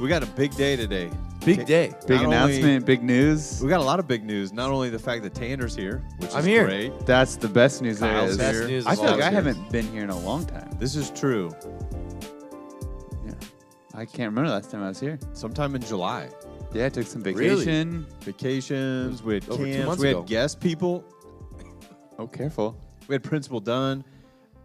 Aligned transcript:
We 0.00 0.08
got 0.08 0.22
a 0.22 0.26
big 0.26 0.54
day 0.56 0.76
today. 0.76 1.10
Big 1.44 1.66
day. 1.66 1.92
Big 2.06 2.16
not 2.18 2.26
announcement, 2.26 2.64
only- 2.64 2.78
big 2.80 3.02
news. 3.02 3.60
we 3.62 3.68
got 3.68 3.80
a 3.80 3.84
lot 3.84 3.98
of 3.98 4.06
big 4.08 4.24
news. 4.24 4.52
Not 4.52 4.70
only 4.70 4.88
the 4.90 4.98
fact 4.98 5.22
that 5.24 5.34
Tanner's 5.34 5.74
here, 5.74 6.02
which 6.18 6.32
I'm 6.32 6.40
is 6.40 6.46
here. 6.46 6.64
great. 6.66 7.06
That's 7.06 7.36
the 7.36 7.48
best 7.48 7.82
news 7.82 7.98
there 7.98 8.10
Kyle's 8.12 8.30
is. 8.32 8.38
Best 8.38 8.58
here. 8.58 8.66
news 8.68 8.86
I 8.86 8.92
of 8.92 8.98
feel 8.98 9.06
all 9.08 9.12
like 9.14 9.20
I 9.22 9.24
time. 9.26 9.34
haven't 9.34 9.70
been 9.72 9.86
here 9.92 10.02
in 10.04 10.10
a 10.10 10.18
long 10.18 10.46
time. 10.46 10.70
This 10.78 10.96
is 10.96 11.10
true. 11.10 11.50
Yeah. 13.26 13.32
I 13.94 14.04
can't 14.04 14.30
remember 14.30 14.48
the 14.48 14.54
last 14.54 14.70
time 14.70 14.82
I 14.82 14.88
was 14.88 15.00
here. 15.00 15.18
Sometime 15.32 15.74
in 15.74 15.82
July. 15.82 16.28
Yeah, 16.72 16.86
I 16.86 16.88
took 16.88 17.06
some 17.06 17.22
Really? 17.22 17.48
vacation. 17.64 18.06
Vacations, 18.20 19.22
we 19.22 19.34
had 19.34 19.48
Over 19.50 19.64
two 19.64 19.70
camps, 19.72 19.86
months 19.86 20.02
we 20.02 20.08
had 20.08 20.16
ago. 20.16 20.24
guest 20.26 20.60
people. 20.60 21.04
Oh, 22.18 22.26
careful. 22.26 22.76
We 23.08 23.14
had 23.14 23.22
Principal 23.22 23.60
Dunn, 23.60 24.04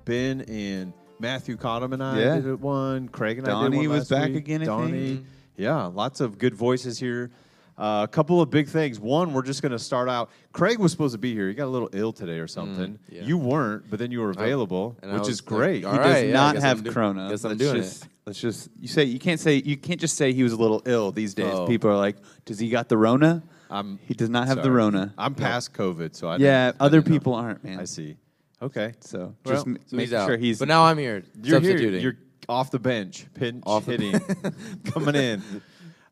Ben, 0.06 0.42
and 0.42 0.94
Matthew 1.20 1.58
Cottom 1.58 1.94
and 1.94 2.04
I 2.04 2.20
Yeah. 2.20 2.36
did 2.36 2.46
it 2.48 2.60
one. 2.60 3.08
Craig 3.08 3.38
and 3.40 3.48
I 3.48 3.52
Donnie 3.52 3.78
did 3.80 3.88
one 3.88 3.98
was 4.00 4.12
last 4.12 4.22
back 4.22 4.30
week. 4.30 4.38
again, 4.38 4.62
I 4.62 4.66
Donnie. 4.66 4.92
think. 5.16 5.26
Yeah, 5.58 5.86
lots 5.86 6.20
of 6.22 6.38
good 6.38 6.54
voices 6.56 7.00
here. 7.00 7.32
Uh, 7.78 8.02
a 8.04 8.08
couple 8.08 8.42
of 8.42 8.50
big 8.50 8.70
things. 8.70 9.02
One, 9.02 9.34
we're 9.34 9.42
just 9.42 9.62
going 9.62 9.74
to 9.74 9.80
start 9.80 10.08
out. 10.08 10.30
Craig 10.54 10.80
was 10.80 10.94
supposed 10.94 11.14
to 11.14 11.18
be 11.18 11.34
here. 11.34 11.50
He 11.50 11.54
got 11.54 11.66
a 11.66 11.68
little 11.68 11.90
ill 11.92 12.14
today 12.14 12.40
or 12.40 12.48
something. 12.48 12.94
Mm, 12.94 12.98
yeah. 13.10 13.24
You 13.24 13.38
weren't, 13.38 13.90
but 13.90 14.00
then 14.00 14.12
you 14.12 14.22
were 14.22 14.30
available, 14.30 14.96
I 15.04 15.18
which 15.18 15.28
is 15.28 15.42
great. 15.42 15.84
all 15.84 15.92
He 15.92 15.98
right, 16.00 16.14
does 16.14 16.24
yeah, 16.24 16.34
not 16.34 16.56
have 16.56 16.78
I'm 16.78 16.84
do- 16.86 16.92
Corona. 16.92 17.30
guess 17.30 17.44
I'm 17.44 17.50
let's 17.52 17.60
doing 17.62 17.76
just, 17.76 18.08
Let's 18.26 18.40
just 18.42 18.70
you 18.80 18.88
say 18.88 19.04
you 19.04 19.20
can't 19.20 19.40
say 19.40 19.62
you 19.64 19.78
can't 19.78 20.00
just 20.00 20.16
say 20.18 20.32
he 20.34 20.42
was 20.42 20.52
a 20.54 20.58
little 20.58 20.82
ill 20.86 21.12
these 21.12 21.34
days. 21.36 21.54
Oh. 21.54 21.68
People 21.68 21.92
are 21.92 21.98
like, 21.98 22.16
does 22.46 22.58
he 22.60 22.70
got 22.70 22.90
the 22.90 22.98
Rona? 22.98 23.44
I'm 23.70 24.00
He 24.08 24.14
does 24.16 24.30
not 24.30 24.48
have 24.48 24.64
the. 24.64 24.72
Rona. 24.72 25.14
I'm 25.18 25.36
past 25.36 25.74
COVID, 25.74 26.16
so 26.16 26.28
I 26.30 26.38
yeah, 26.38 26.68
didn't- 26.72 26.82
I 26.82 26.86
other 26.86 26.98
didn't 27.02 27.10
know. 27.12 27.16
people 27.20 27.34
aren't, 27.36 27.64
man. 27.64 27.80
I 27.80 27.84
see. 27.84 28.16
Okay, 28.62 28.94
So 29.02 29.36
just 29.46 29.68
m- 29.68 29.78
So 29.86 29.96
make 29.98 30.06
he's 30.08 30.14
out. 30.14 30.28
sure 30.28 30.38
he's. 30.38 30.60
But 30.60 30.68
now 30.70 30.84
I'm 30.86 30.98
here. 30.98 31.24
you're 31.44 31.56
substituting. 31.58 31.92
here. 31.94 32.02
You're 32.02 32.18
off 32.48 32.72
the 32.72 32.80
bench, 32.80 33.26
pinch 33.34 33.64
Off 33.66 33.86
the- 33.86 33.92
hitting, 33.98 34.20
coming 34.86 35.16
in. 35.16 35.44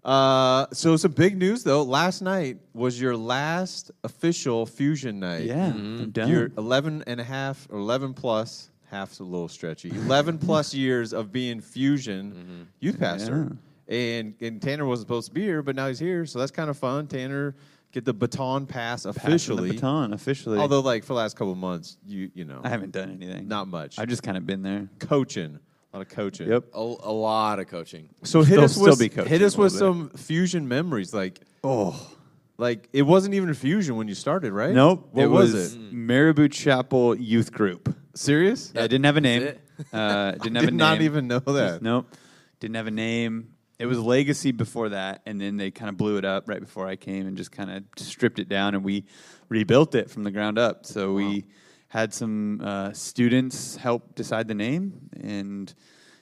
Uh, 0.04 0.66
so 0.74 0.98
some 0.98 1.12
big 1.12 1.38
news 1.38 1.64
though. 1.64 1.82
Last 1.84 2.22
night 2.22 2.58
was 2.74 3.00
your 3.00 3.16
last 3.16 3.92
official 4.04 4.66
fusion 4.66 5.20
night. 5.20 5.44
yeah. 5.46 5.68
I'm 5.68 6.12
done. 6.12 6.30
You're 6.30 6.52
11 6.58 7.06
and 7.08 7.22
a 7.22 7.24
half 7.24 7.66
or 7.70 7.78
11 7.78 8.14
plus, 8.14 8.70
half's 8.90 9.20
a 9.20 9.24
little 9.24 9.48
stretchy. 9.48 9.90
11 9.92 10.40
plus 10.40 10.74
years 10.84 11.14
of 11.14 11.32
being 11.32 11.62
fusion 11.62 12.68
youth 12.82 13.00
pastor. 13.00 13.56
And, 13.88 14.34
and 14.42 14.62
Tanner 14.62 14.86
wasn't 14.86 15.08
supposed 15.08 15.28
to 15.28 15.34
be 15.34 15.42
here, 15.42 15.62
but 15.62 15.76
now 15.76 15.88
he's 15.88 16.00
here, 16.00 16.26
so 16.26 16.40
that's 16.40 16.52
kind 16.52 16.70
of 16.70 16.78
fun. 16.78 17.06
Tanner 17.08 17.56
get 17.94 18.04
the 18.04 18.14
baton 18.14 18.66
pass 18.68 19.06
Passing 19.06 19.22
officially. 19.22 19.70
the 19.70 19.76
baton 19.76 20.12
officially. 20.14 20.58
Although, 20.60 20.82
like 20.82 21.04
for 21.04 21.14
the 21.14 21.20
last 21.20 21.38
couple 21.38 21.54
of 21.54 21.58
months, 21.58 21.98
you 22.06 22.30
you 22.34 22.44
know, 22.44 22.60
I 22.64 22.68
haven't 22.70 22.92
done 22.92 23.10
anything. 23.12 23.48
not 23.48 23.70
much. 23.70 23.98
I've 23.98 24.10
just 24.10 24.24
kind 24.24 24.36
of 24.36 24.46
been 24.46 24.62
there. 24.64 24.90
coaching, 25.00 25.60
a 25.94 25.98
lot 25.98 26.02
of 26.06 26.10
coaching. 26.14 26.50
Yep. 26.50 26.66
a, 26.74 26.78
a 26.80 27.14
lot 27.14 27.60
of 27.60 27.68
coaching. 27.70 28.10
So 28.24 28.40
hit 28.42 28.54
Still- 28.56 28.64
us 28.66 28.72
still 28.74 28.86
with 28.88 29.00
be 29.00 29.08
coaching 29.10 29.30
hit 29.30 29.42
us 29.42 29.56
a 29.56 29.62
with 29.62 29.74
little 29.74 29.94
some 29.94 30.10
fusion 30.18 30.68
memories. 30.68 31.14
Like 31.14 31.40
Oh 31.64 32.10
like 32.58 32.88
it 32.94 33.02
wasn't 33.04 33.34
even 33.36 33.54
fusion 33.54 33.96
when 33.96 34.08
you 34.08 34.16
started, 34.16 34.52
right? 34.54 34.74
nope. 34.74 35.08
What 35.12 35.24
it 35.24 35.28
was, 35.28 35.74
it? 35.76 35.94
Marabou 35.94 36.50
Chapel 36.52 37.16
Youth 37.16 37.52
Group. 37.52 37.96
Serious? 38.16 38.72
Yeah, 38.76 38.84
I 38.84 38.88
didn't 38.88 39.06
have 39.06 39.18
a 39.18 39.22
name. 39.22 39.42
it? 39.44 39.60
Uh, 39.92 40.32
didn't 40.34 40.56
have 40.56 40.66
did 40.66 40.70
a 40.70 40.72
name. 40.72 40.78
not 40.78 41.02
even 41.02 41.28
know 41.28 41.40
that. 41.40 41.82
Nope. 41.82 42.14
Didn't 42.60 42.76
have 42.76 42.86
a 42.88 42.92
name. 42.92 43.53
It 43.84 43.88
was 43.88 44.00
Legacy 44.00 44.54
before 44.54 44.88
that, 44.90 45.22
and 45.26 45.42
then 45.42 45.58
they 45.58 45.70
kind 45.70 45.90
of 45.90 45.98
blew 45.98 46.16
it 46.18 46.24
up 46.24 46.48
right 46.48 46.62
before 46.62 46.88
I 46.88 46.96
came 46.96 47.28
and 47.28 47.36
just 47.36 47.52
kind 47.52 47.70
of 47.70 47.84
stripped 47.98 48.40
it 48.40 48.48
down, 48.48 48.76
and 48.76 48.84
we 48.84 49.04
rebuilt 49.50 49.94
it 49.94 50.10
from 50.10 50.24
the 50.24 50.32
ground 50.32 50.58
up. 50.58 50.86
So 50.86 51.12
we 51.12 51.44
had 51.90 52.14
some 52.14 52.62
uh, 52.64 52.94
students 52.94 53.76
help 53.76 54.16
decide 54.16 54.48
the 54.48 54.56
name, 54.56 55.10
and 55.20 55.74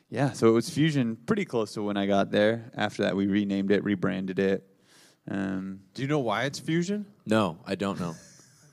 yeah, 0.10 0.32
so 0.32 0.48
it 0.48 0.54
was 0.54 0.72
Fusion 0.72 1.16
pretty 1.28 1.46
close 1.46 1.74
to 1.76 1.84
when 1.84 1.98
I 1.98 2.08
got 2.08 2.32
there. 2.32 2.72
After 2.76 3.04
that, 3.04 3.16
we 3.16 3.28
renamed 3.28 3.70
it, 3.70 3.84
rebranded 3.84 4.40
it. 4.40 4.66
Um, 5.30 5.82
Do 5.94 6.02
you 6.02 6.08
know 6.08 6.18
why 6.18 6.46
it's 6.46 6.58
fusion? 6.60 7.06
No, 7.28 7.60
I 7.68 7.76
don't 7.76 8.00
know. 8.00 8.16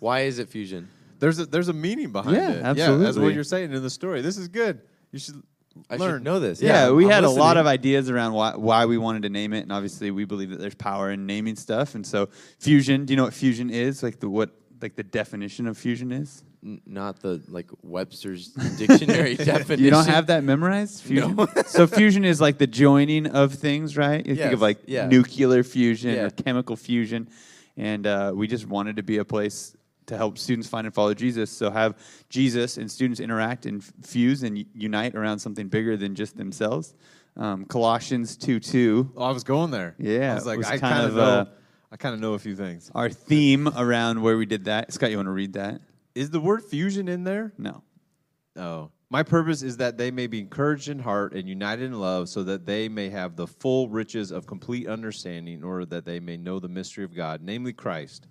Why 0.00 0.20
is 0.20 0.38
it 0.38 0.48
fusion? 0.48 0.88
There's 1.18 1.38
a 1.38 1.44
there's 1.44 1.68
a 1.68 1.74
meaning 1.74 2.10
behind 2.10 2.36
Yeah, 2.36 2.70
it. 2.70 2.76
Yeah, 2.78 2.96
that's 2.96 3.18
what 3.18 3.34
you're 3.34 3.44
saying 3.44 3.70
in 3.74 3.82
the 3.82 3.90
story. 3.90 4.22
This 4.22 4.38
is 4.38 4.48
good. 4.48 4.80
You 5.12 5.18
should 5.18 5.42
I 5.90 5.96
learn. 5.96 6.16
should 6.16 6.24
know 6.24 6.40
this. 6.40 6.60
Yeah, 6.62 6.86
Yeah, 6.86 6.90
we 6.92 7.04
I'm 7.04 7.10
had 7.10 7.24
a 7.24 7.28
lot 7.30 7.56
listening. 7.56 7.60
of 7.60 7.66
ideas 7.66 8.10
around 8.10 8.32
why, 8.32 8.56
why 8.56 8.86
we 8.86 8.98
wanted 8.98 9.22
to 9.22 9.28
name 9.30 9.52
it, 9.52 9.60
and 9.60 9.72
obviously 9.72 10.10
we 10.10 10.24
believe 10.24 10.50
that 10.50 10.58
there's 10.58 10.74
power 10.74 11.10
in 11.10 11.26
naming 11.26 11.56
stuff. 11.56 11.94
And 11.94 12.06
so, 12.06 12.28
fusion. 12.58 13.04
Do 13.06 13.12
you 13.12 13.16
know 13.16 13.24
what 13.24 13.34
fusion 13.34 13.70
is? 13.70 14.02
Like 14.02 14.20
the 14.20 14.28
what? 14.28 14.50
Like 14.80 14.94
the 14.94 15.02
definition 15.02 15.66
of 15.66 15.76
fusion 15.76 16.12
is? 16.12 16.44
N- 16.64 16.80
not 16.86 17.20
the 17.20 17.42
like 17.48 17.66
Webster's 17.82 18.48
dictionary 18.78 19.34
definition. 19.36 19.84
You 19.84 19.90
don't 19.90 20.06
have 20.06 20.28
that 20.28 20.44
memorized? 20.44 21.02
Fusion. 21.02 21.34
No. 21.34 21.48
so 21.66 21.86
fusion 21.88 22.24
is 22.24 22.40
like 22.40 22.58
the 22.58 22.66
joining 22.68 23.26
of 23.26 23.54
things, 23.54 23.96
right? 23.96 24.18
You 24.24 24.34
think 24.36 24.38
Yes, 24.38 24.52
of 24.52 24.62
like 24.62 24.78
yeah. 24.86 25.06
nuclear 25.08 25.64
fusion 25.64 26.14
Yeah. 26.14 26.24
or 26.26 26.30
chemical 26.30 26.76
fusion, 26.76 27.28
and 27.76 28.06
uh, 28.06 28.32
we 28.34 28.46
just 28.46 28.66
wanted 28.68 28.96
to 28.96 29.02
be 29.02 29.18
a 29.18 29.24
place 29.24 29.74
to 30.08 30.16
help 30.16 30.36
students 30.36 30.68
find 30.68 30.86
and 30.86 30.94
follow 30.94 31.14
Jesus. 31.14 31.50
So 31.50 31.70
have 31.70 31.96
Jesus 32.28 32.76
and 32.76 32.90
students 32.90 33.20
interact 33.20 33.64
and 33.64 33.82
fuse 34.04 34.42
and 34.42 34.64
unite 34.74 35.14
around 35.14 35.38
something 35.38 35.68
bigger 35.68 35.96
than 35.96 36.14
just 36.14 36.36
themselves. 36.36 36.94
Um, 37.36 37.64
Colossians 37.64 38.36
two 38.36 38.60
two. 38.60 39.12
Oh, 39.16 39.24
I 39.24 39.30
was 39.30 39.44
going 39.44 39.70
there. 39.70 39.94
Yeah, 39.98 40.32
I 40.32 40.34
was 40.34 40.46
like, 40.46 40.58
was 40.58 40.66
I 40.66 40.78
kind 40.78 41.06
of, 41.06 41.14
know. 41.14 41.22
uh, 41.22 41.44
I 41.92 41.96
kind 41.96 42.14
of 42.14 42.20
know 42.20 42.34
a 42.34 42.38
few 42.38 42.56
things. 42.56 42.90
Our 42.94 43.08
theme 43.08 43.68
around 43.68 44.20
where 44.20 44.36
we 44.36 44.44
did 44.44 44.64
that. 44.64 44.92
Scott, 44.92 45.10
you 45.10 45.16
want 45.16 45.28
to 45.28 45.32
read 45.32 45.52
that? 45.52 45.80
Is 46.14 46.30
the 46.30 46.40
word 46.40 46.64
fusion 46.64 47.06
in 47.06 47.22
there? 47.22 47.52
No. 47.56 47.84
Oh. 48.56 48.90
My 49.10 49.22
purpose 49.22 49.62
is 49.62 49.78
that 49.78 49.96
they 49.96 50.10
may 50.10 50.26
be 50.26 50.40
encouraged 50.40 50.88
in 50.88 50.98
heart 50.98 51.32
and 51.32 51.48
united 51.48 51.84
in 51.84 51.98
love, 51.98 52.28
so 52.28 52.42
that 52.42 52.66
they 52.66 52.88
may 52.90 53.08
have 53.08 53.36
the 53.36 53.46
full 53.46 53.88
riches 53.88 54.30
of 54.32 54.46
complete 54.46 54.86
understanding, 54.86 55.54
in 55.54 55.64
order 55.64 55.86
that 55.86 56.04
they 56.04 56.20
may 56.20 56.36
know 56.36 56.58
the 56.58 56.68
mystery 56.68 57.04
of 57.04 57.14
God, 57.14 57.40
namely 57.42 57.72
Christ. 57.72 58.26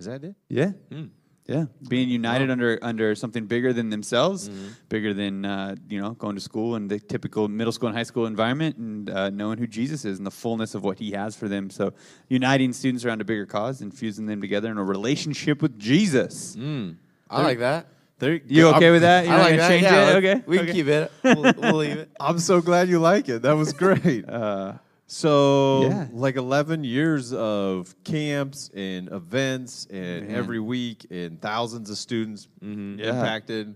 Is 0.00 0.06
that 0.06 0.24
it? 0.24 0.34
Yeah. 0.48 0.72
Hmm. 0.90 1.04
Yeah. 1.46 1.66
Being 1.88 2.08
united 2.08 2.50
under 2.50 2.78
under 2.80 3.14
something 3.14 3.44
bigger 3.46 3.72
than 3.74 3.90
themselves, 3.90 4.48
Mm-hmm. 4.48 4.68
bigger 4.88 5.12
than 5.12 5.44
uh, 5.44 5.76
you 5.90 6.00
know 6.00 6.12
going 6.12 6.34
to 6.36 6.40
school 6.40 6.74
and 6.74 6.90
the 6.90 6.98
typical 6.98 7.48
middle 7.48 7.72
school 7.72 7.88
and 7.88 7.96
high 7.96 8.02
school 8.04 8.24
environment, 8.26 8.76
and 8.78 9.10
uh, 9.10 9.28
knowing 9.30 9.58
who 9.58 9.66
Jesus 9.66 10.06
is 10.06 10.16
and 10.18 10.26
the 10.26 10.30
fullness 10.30 10.74
of 10.74 10.84
what 10.84 10.98
He 10.98 11.10
has 11.12 11.36
for 11.36 11.46
them. 11.48 11.68
So 11.68 11.92
uniting 12.28 12.72
students 12.72 13.04
around 13.04 13.20
a 13.20 13.24
bigger 13.24 13.44
cause 13.44 13.82
and 13.82 13.92
fusing 13.92 14.24
them 14.26 14.40
together 14.40 14.70
in 14.70 14.78
a 14.78 14.84
relationship 14.84 15.60
with 15.60 15.78
Jesus. 15.78 16.56
Mm, 16.56 16.96
I 17.28 17.42
like 17.42 17.58
that. 17.58 17.88
There, 18.20 18.40
You 18.46 18.68
okay 18.68 18.86
I'm, 18.86 18.92
with 18.92 19.02
that? 19.02 19.26
You're 19.26 19.34
I 19.34 19.38
like 19.38 19.46
gonna 19.50 19.56
that. 19.58 19.68
change 19.68 19.82
yeah, 19.82 20.10
it? 20.10 20.16
Okay. 20.16 20.42
We 20.46 20.56
okay. 20.58 20.66
can 20.66 20.74
keep 20.74 20.86
it. 20.86 21.12
We'll, 21.24 21.52
we'll 21.58 21.74
leave 21.74 21.96
it. 21.98 22.10
I'm 22.20 22.38
so 22.38 22.62
glad 22.62 22.88
you 22.88 23.00
like 23.00 23.28
it. 23.28 23.42
That 23.42 23.52
was 23.52 23.72
great. 23.74 24.24
Uh, 24.28 24.74
So, 25.06 25.82
Yeah. 25.82 26.06
like 26.12 26.36
11 26.36 26.82
years 26.84 27.32
of 27.32 27.94
camps 28.04 28.70
and 28.74 29.10
events, 29.12 29.86
and 29.90 30.28
Man. 30.28 30.36
every 30.36 30.60
week, 30.60 31.06
and 31.10 31.40
thousands 31.40 31.90
of 31.90 31.98
students 31.98 32.48
Yeah. 32.62 32.68
impacted. 33.10 33.74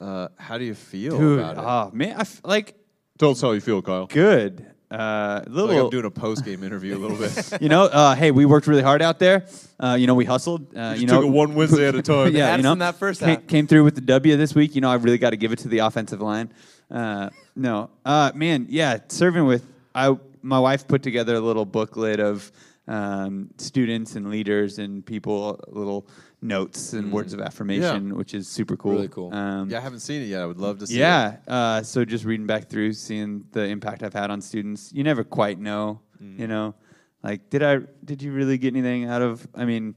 Uh, 0.00 0.28
how 0.36 0.58
do 0.58 0.64
you 0.64 0.74
feel 0.74 1.18
dude, 1.18 1.38
about 1.40 1.56
it? 1.56 1.64
oh 1.66 1.90
man, 1.96 2.16
I 2.16 2.20
f- 2.20 2.40
like 2.44 2.74
Tell 3.18 3.30
us 3.32 3.40
how 3.40 3.52
you 3.52 3.60
feel, 3.60 3.82
Kyle. 3.82 4.06
good. 4.06 4.64
Uh, 4.90 5.42
little. 5.46 5.68
Like 5.68 5.84
I'm 5.84 5.90
doing 5.90 6.04
a 6.06 6.10
post 6.10 6.44
game 6.44 6.64
interview 6.64 6.96
a 6.96 6.98
little 6.98 7.16
bit. 7.16 7.58
you 7.62 7.68
know, 7.68 7.84
uh, 7.84 8.14
hey, 8.14 8.30
we 8.32 8.44
worked 8.44 8.66
really 8.66 8.82
hard 8.82 9.02
out 9.02 9.18
there. 9.20 9.44
Uh, 9.78 9.96
you 10.00 10.06
know, 10.08 10.14
we 10.14 10.24
hustled. 10.24 10.74
Uh, 10.76 10.94
you 10.96 11.02
Just 11.02 11.12
know, 11.12 11.20
took 11.20 11.28
it 11.28 11.32
one 11.32 11.54
Wednesday 11.54 11.86
at 11.86 11.94
a 11.94 12.02
time. 12.02 12.34
yeah, 12.34 12.48
Add 12.48 12.56
you 12.56 12.62
know, 12.64 12.70
some 12.72 12.78
that 12.80 12.96
first 12.96 13.20
came, 13.20 13.28
half. 13.28 13.46
came 13.46 13.66
through 13.66 13.84
with 13.84 13.94
the 13.94 14.00
W 14.00 14.36
this 14.36 14.54
week. 14.54 14.74
You 14.74 14.80
know, 14.80 14.90
I 14.90 14.94
really 14.96 15.18
got 15.18 15.30
to 15.30 15.36
give 15.36 15.52
it 15.52 15.60
to 15.60 15.68
the 15.68 15.78
offensive 15.78 16.20
line. 16.20 16.50
Uh, 16.90 17.30
no, 17.54 17.88
uh, 18.04 18.32
man, 18.34 18.66
yeah, 18.68 18.98
serving 19.08 19.44
with 19.46 19.64
I. 19.94 20.16
My 20.42 20.58
wife 20.58 20.86
put 20.86 21.02
together 21.02 21.34
a 21.34 21.40
little 21.40 21.64
booklet 21.64 22.20
of 22.20 22.50
um, 22.88 23.50
students 23.58 24.16
and 24.16 24.30
leaders 24.30 24.78
and 24.78 25.04
people, 25.04 25.60
little 25.68 26.08
notes 26.42 26.92
and 26.94 27.12
words 27.12 27.32
of 27.32 27.40
affirmation, 27.40 28.16
which 28.16 28.34
is 28.34 28.48
super 28.48 28.76
cool. 28.76 28.92
Mm. 28.92 28.96
Really 28.96 29.08
cool. 29.08 29.34
Um, 29.34 29.70
yeah, 29.70 29.78
I 29.78 29.80
haven't 29.80 30.00
seen 30.00 30.22
it 30.22 30.26
yet. 30.26 30.42
I 30.42 30.46
would 30.46 30.58
love 30.58 30.78
to 30.80 30.86
see 30.86 30.96
it. 30.96 31.00
yeah. 31.00 31.36
Uh, 31.46 31.82
so 31.82 32.04
just 32.04 32.24
reading 32.24 32.46
back 32.46 32.68
through, 32.68 32.94
seeing 32.94 33.44
the 33.52 33.64
impact 33.64 34.02
I've 34.02 34.14
had 34.14 34.30
on 34.30 34.40
students, 34.40 34.92
you 34.92 35.04
never 35.04 35.22
quite 35.22 35.58
know. 35.58 36.00
Mm. 36.22 36.38
You 36.38 36.46
know, 36.48 36.74
like 37.22 37.48
did 37.50 37.62
I 37.62 37.78
did 38.04 38.22
you 38.22 38.32
really 38.32 38.58
get 38.58 38.74
anything 38.74 39.04
out 39.04 39.22
of? 39.22 39.46
I 39.54 39.64
mean, 39.64 39.94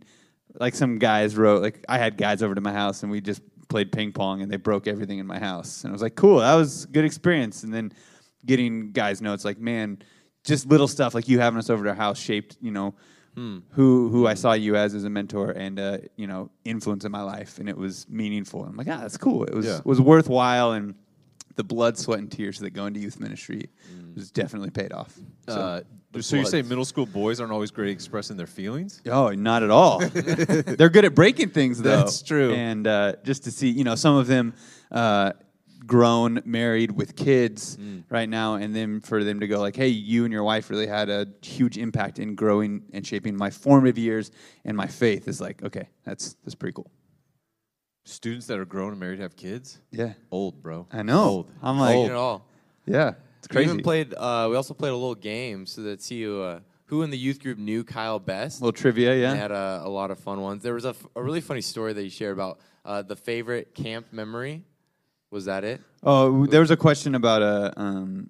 like 0.59 0.75
some 0.75 0.99
guys 0.99 1.35
wrote, 1.35 1.61
like 1.61 1.83
I 1.89 1.97
had 1.97 2.17
guys 2.17 2.43
over 2.43 2.53
to 2.53 2.61
my 2.61 2.73
house 2.73 3.03
and 3.03 3.11
we 3.11 3.21
just 3.21 3.41
played 3.69 3.91
ping 3.91 4.11
pong 4.11 4.41
and 4.41 4.51
they 4.51 4.57
broke 4.57 4.87
everything 4.87 5.19
in 5.19 5.25
my 5.25 5.39
house, 5.39 5.83
and 5.83 5.91
I 5.91 5.93
was 5.93 6.01
like, 6.01 6.15
cool, 6.15 6.39
that 6.39 6.53
was 6.53 6.83
a 6.83 6.87
good 6.87 7.05
experience. 7.05 7.63
And 7.63 7.73
then 7.73 7.91
getting 8.45 8.91
guys 8.91 9.21
notes 9.21 9.45
like, 9.45 9.57
man, 9.57 9.99
just 10.43 10.65
little 10.67 10.87
stuff 10.87 11.13
like 11.15 11.27
you 11.27 11.39
having 11.39 11.57
us 11.59 11.69
over 11.69 11.83
to 11.83 11.89
our 11.89 11.95
house 11.95 12.19
shaped, 12.19 12.57
you 12.61 12.71
know. 12.71 12.93
Who 13.35 14.09
who 14.09 14.27
I 14.27 14.35
saw 14.35 14.53
you 14.53 14.75
as 14.75 14.93
as 14.93 15.05
a 15.05 15.09
mentor 15.09 15.49
and 15.51 15.79
uh, 15.79 15.97
you 16.17 16.27
know 16.27 16.51
influence 16.65 17.03
in 17.03 17.11
my 17.11 17.23
life 17.23 17.57
and 17.57 17.67
it 17.67 17.75
was 17.75 18.07
meaningful. 18.07 18.63
I'm 18.63 18.75
like 18.77 18.87
ah 18.87 18.99
that's 19.01 19.17
cool. 19.17 19.43
It 19.45 19.55
was 19.55 19.65
Yeah. 19.65 19.79
was 19.83 19.99
worthwhile 19.99 20.73
and 20.73 20.93
the 21.55 21.63
blood, 21.63 21.97
sweat, 21.97 22.19
and 22.19 22.31
tears 22.31 22.59
that 22.59 22.71
go 22.71 22.85
into 22.85 22.99
youth 22.99 23.19
ministry 23.19 23.69
was 24.15 24.29
definitely 24.29 24.69
paid 24.69 24.91
off. 24.93 25.17
So, 25.49 25.59
Uh, 25.59 25.81
so 26.21 26.35
you 26.35 26.45
say 26.45 26.61
middle 26.61 26.85
school 26.85 27.07
boys 27.07 27.39
aren't 27.39 27.51
always 27.53 27.71
great 27.71 27.89
at 27.89 27.93
expressing 27.93 28.37
their 28.37 28.45
feelings? 28.47 29.01
oh, 29.09 29.29
not 29.31 29.63
at 29.63 29.71
all. 29.71 29.97
They're 30.77 30.89
good 30.89 31.05
at 31.05 31.15
breaking 31.15 31.49
things, 31.49 31.81
though. 31.81 31.97
That's 32.03 32.21
true. 32.21 32.53
And 32.53 32.85
uh, 32.85 33.13
just 33.23 33.43
to 33.45 33.51
see, 33.51 33.69
you 33.69 33.83
know, 33.83 33.95
some 33.95 34.15
of 34.15 34.27
them 34.27 34.53
uh, 34.91 35.31
grown, 35.85 36.41
married 36.45 36.91
with 36.91 37.15
kids 37.15 37.77
Mm. 37.77 38.03
right 38.09 38.29
now, 38.29 38.55
and 38.55 38.73
then 38.75 39.01
for 39.01 39.23
them 39.23 39.39
to 39.41 39.47
go 39.47 39.59
like, 39.59 39.75
"Hey, 39.75 39.89
you 39.89 40.23
and 40.23 40.31
your 40.31 40.43
wife 40.43 40.69
really 40.69 40.87
had 40.87 41.09
a 41.09 41.27
huge 41.41 41.77
impact 41.77 42.19
in 42.19 42.35
growing 42.35 42.83
and 42.93 43.05
shaping 43.05 43.35
my 43.35 43.49
formative 43.49 43.97
years 43.97 44.31
and 44.65 44.77
my 44.77 44.87
faith." 44.87 45.27
Is 45.27 45.41
like, 45.41 45.61
okay, 45.63 45.89
that's 46.05 46.35
that's 46.43 46.55
pretty 46.55 46.73
cool. 46.73 46.89
Students 48.05 48.47
that 48.47 48.59
are 48.59 48.65
grown 48.65 48.91
and 48.91 48.99
married 48.99 49.19
have 49.19 49.35
kids. 49.35 49.79
Yeah, 49.91 50.13
Old, 50.29 50.61
bro. 50.61 50.87
I 50.91 51.03
know. 51.03 51.23
Old. 51.23 51.51
I'm 51.61 51.79
like, 51.79 51.93
Seen 51.93 52.05
it 52.11 52.11
all. 52.13 52.45
yeah, 52.85 53.13
it's 53.39 53.47
We 53.49 53.53
crazy. 53.53 53.69
even 53.71 53.81
played. 53.83 54.13
Uh, 54.13 54.47
we 54.49 54.57
also 54.57 54.73
played 54.73 54.91
a 54.91 54.95
little 54.95 55.15
game 55.15 55.65
so 55.65 55.81
that 55.83 56.01
see 56.01 56.21
who, 56.23 56.41
uh, 56.41 56.59
who 56.87 57.01
in 57.03 57.11
the 57.11 57.17
youth 57.17 57.41
group 57.41 57.57
knew 57.57 57.83
Kyle 57.85 58.19
best. 58.19 58.61
little 58.61 58.73
trivia, 58.73 59.11
They 59.11 59.21
yeah. 59.21 59.33
had 59.33 59.51
a, 59.51 59.81
a 59.85 59.89
lot 59.89 60.11
of 60.11 60.19
fun 60.19 60.41
ones. 60.41 60.63
There 60.63 60.73
was 60.73 60.83
a, 60.83 60.89
f- 60.89 61.07
a 61.15 61.23
really 61.23 61.39
funny 61.39 61.61
story 61.61 61.93
that 61.93 62.03
you 62.03 62.09
shared 62.09 62.33
about 62.33 62.59
uh, 62.83 63.01
the 63.03 63.15
favorite 63.15 63.73
camp 63.73 64.07
memory. 64.11 64.65
Was 65.33 65.45
that 65.45 65.63
it? 65.63 65.81
Oh, 66.03 66.45
there 66.45 66.59
was 66.59 66.69
a 66.69 66.77
question 66.77 67.15
about 67.15 67.41
a 67.41 67.73
um, 67.75 68.29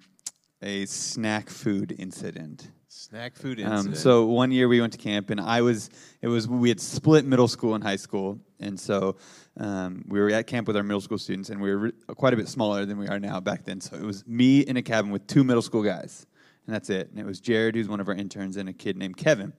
a 0.62 0.86
snack 0.86 1.50
food 1.50 1.94
incident. 1.98 2.70
Snack 2.88 3.36
food 3.36 3.60
Um, 3.60 3.72
incident. 3.72 3.96
so 3.98 4.24
one 4.24 4.50
year 4.50 4.68
we 4.68 4.80
went 4.80 4.94
to 4.94 4.98
camp, 4.98 5.28
and 5.28 5.38
I 5.38 5.60
was 5.60 5.90
it 6.22 6.28
was 6.28 6.48
we 6.48 6.70
had 6.70 6.80
split 6.80 7.26
middle 7.26 7.46
school 7.46 7.74
and 7.74 7.84
high 7.84 7.96
school, 7.96 8.38
and 8.58 8.80
so 8.80 9.16
um, 9.58 10.02
we 10.08 10.18
were 10.18 10.30
at 10.30 10.46
camp 10.46 10.66
with 10.66 10.78
our 10.78 10.82
middle 10.82 11.02
school 11.02 11.18
students, 11.18 11.50
and 11.50 11.60
we 11.60 11.68
were 11.70 11.78
re- 11.78 11.92
quite 12.16 12.32
a 12.32 12.38
bit 12.38 12.48
smaller 12.48 12.86
than 12.86 12.96
we 12.96 13.06
are 13.06 13.20
now 13.20 13.38
back 13.38 13.64
then. 13.66 13.82
So 13.82 13.96
it 13.96 14.02
was 14.02 14.26
me 14.26 14.60
in 14.60 14.78
a 14.78 14.82
cabin 14.82 15.10
with 15.10 15.26
two 15.26 15.44
middle 15.44 15.60
school 15.62 15.82
guys, 15.82 16.24
and 16.66 16.74
that's 16.74 16.88
it. 16.88 17.10
And 17.10 17.18
it 17.18 17.26
was 17.26 17.38
Jared, 17.38 17.74
who's 17.74 17.86
one 17.88 18.00
of 18.00 18.08
our 18.08 18.14
interns, 18.14 18.56
and 18.56 18.66
a 18.70 18.72
kid 18.72 18.96
named 18.96 19.18
Kevin 19.18 19.52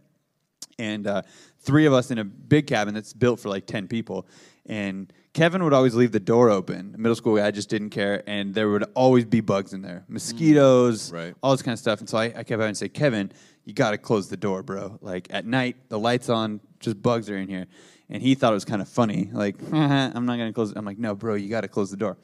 and 0.77 1.07
uh, 1.07 1.21
three 1.59 1.85
of 1.85 1.93
us 1.93 2.11
in 2.11 2.17
a 2.17 2.23
big 2.25 2.67
cabin 2.67 2.93
that's 2.93 3.13
built 3.13 3.39
for 3.39 3.47
like 3.47 3.65
10 3.65 3.87
people. 3.87 4.27
And 4.67 5.11
Kevin 5.33 5.63
would 5.63 5.73
always 5.73 5.93
leave 5.95 6.11
the 6.11 6.19
door 6.19 6.49
open. 6.49 6.95
Middle 6.97 7.15
school 7.15 7.35
guy 7.35 7.51
just 7.51 7.69
didn't 7.69 7.91
care. 7.91 8.23
And 8.27 8.53
there 8.55 8.69
would 8.69 8.83
always 8.95 9.25
be 9.25 9.41
bugs 9.41 9.73
in 9.73 9.81
there 9.81 10.03
mosquitoes, 10.07 11.09
mm, 11.11 11.13
Right. 11.13 11.35
all 11.43 11.51
this 11.51 11.61
kind 11.61 11.73
of 11.73 11.79
stuff. 11.79 11.99
And 11.99 12.09
so 12.09 12.17
I, 12.17 12.25
I 12.25 12.29
kept 12.43 12.49
having 12.51 12.69
to 12.69 12.75
say, 12.75 12.89
Kevin, 12.89 13.31
you 13.63 13.73
got 13.73 13.91
to 13.91 13.97
close 13.97 14.27
the 14.29 14.37
door, 14.37 14.63
bro. 14.63 14.97
Like 15.01 15.27
at 15.29 15.45
night, 15.45 15.75
the 15.89 15.99
lights 15.99 16.29
on, 16.29 16.61
just 16.79 17.01
bugs 17.01 17.29
are 17.29 17.37
in 17.37 17.47
here. 17.47 17.67
And 18.09 18.21
he 18.21 18.35
thought 18.35 18.51
it 18.51 18.55
was 18.55 18.65
kind 18.65 18.81
of 18.81 18.87
funny. 18.89 19.29
Like, 19.33 19.55
I'm 19.73 20.25
not 20.25 20.37
going 20.37 20.49
to 20.49 20.53
close 20.53 20.71
it. 20.71 20.77
I'm 20.77 20.85
like, 20.85 20.99
no, 20.99 21.15
bro, 21.15 21.35
you 21.35 21.49
got 21.49 21.61
to 21.61 21.67
close 21.67 21.89
the 21.91 21.97
door. 21.97 22.17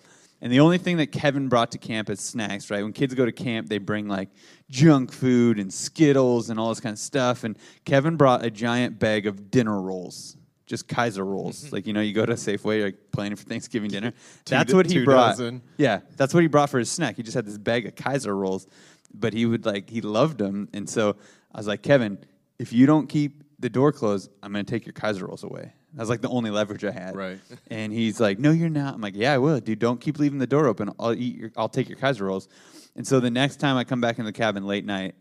And 0.44 0.52
the 0.52 0.60
only 0.60 0.80
thing 0.80 0.98
that 0.98 1.12
Kevin 1.12 1.50
brought 1.50 1.72
to 1.74 1.78
camp 1.78 2.10
is 2.10 2.20
snacks, 2.20 2.72
right? 2.72 2.82
When 2.82 2.94
kids 2.94 3.14
go 3.14 3.26
to 3.26 3.32
camp, 3.32 3.68
they 3.70 3.78
bring 3.78 4.08
like 4.08 4.30
junk 4.72 5.12
food 5.12 5.60
and 5.60 5.72
Skittles 5.72 6.50
and 6.50 6.60
all 6.60 6.70
this 6.70 6.80
kind 6.80 6.94
of 6.94 7.00
stuff. 7.00 7.44
And 7.44 7.56
Kevin 7.86 8.16
brought 8.16 8.44
a 8.44 8.50
giant 8.50 8.98
bag 8.98 9.28
of 9.28 9.52
dinner 9.52 9.80
rolls, 9.80 10.38
just 10.72 10.88
Kaiser 10.88 11.24
rolls. 11.26 11.72
like, 11.74 11.86
you 11.86 11.92
know, 11.94 12.00
you 12.02 12.14
go 12.14 12.26
to 12.26 12.34
Safeway, 12.34 12.78
you're 12.78 12.86
like 12.88 13.12
planning 13.12 13.36
for 13.36 13.44
Thanksgiving 13.44 13.92
dinner. 13.96 14.14
that's 14.46 14.74
what 14.74 14.90
he 14.90 15.04
brought. 15.04 15.32
dozen. 15.38 15.62
Yeah, 15.78 16.00
that's 16.16 16.34
what 16.34 16.42
he 16.42 16.48
brought 16.48 16.70
for 16.70 16.80
his 16.80 16.90
snack. 16.90 17.18
He 17.18 17.24
just 17.24 17.36
had 17.36 17.46
this 17.46 17.58
bag 17.58 17.86
of 17.86 17.96
Kaiser 17.96 18.36
rolls, 18.36 18.66
but 19.14 19.34
he 19.34 19.46
would 19.46 19.66
like, 19.66 19.90
he 19.90 20.00
loved 20.02 20.38
them. 20.38 20.70
And 20.74 20.90
so 20.90 21.18
I 21.54 21.58
was 21.58 21.68
like, 21.68 21.84
Kevin, 21.84 22.18
if 22.58 22.72
you 22.72 22.86
don't 22.86 23.08
keep 23.08 23.44
the 23.60 23.70
door 23.70 23.92
closed, 23.92 24.32
I'm 24.42 24.54
going 24.54 24.66
to 24.66 24.72
take 24.72 24.86
your 24.86 24.94
Kaiser 24.94 25.28
rolls 25.28 25.44
away. 25.44 25.74
That 25.94 26.00
was 26.00 26.10
like 26.10 26.22
the 26.22 26.30
only 26.30 26.52
leverage 26.52 26.86
I 26.86 26.92
had. 26.92 27.16
Right. 27.18 27.40
And 27.70 27.92
he's 27.92 28.20
like, 28.20 28.40
"No, 28.40 28.52
you're 28.52 28.70
not." 28.70 28.94
I'm 28.94 29.02
like, 29.02 29.16
"Yeah, 29.16 29.34
I 29.34 29.38
will, 29.40 29.60
dude. 29.60 29.80
Don't 29.80 30.00
keep 30.00 30.20
leaving 30.20 30.40
the 30.40 30.48
door 30.48 30.68
open. 30.68 30.90
I'll 30.98 31.14
eat 31.14 31.36
your, 31.36 31.52
I'll 31.58 31.68
take 31.70 31.90
your 31.90 31.98
Kaiser 31.98 32.24
rolls." 32.26 32.48
And 32.96 33.06
so 33.06 33.20
the 33.20 33.30
next 33.30 33.58
time 33.58 33.76
I 33.76 33.84
come 33.84 34.00
back 34.00 34.18
in 34.18 34.24
the 34.24 34.32
cabin 34.32 34.66
late 34.66 34.86
night, 34.86 35.16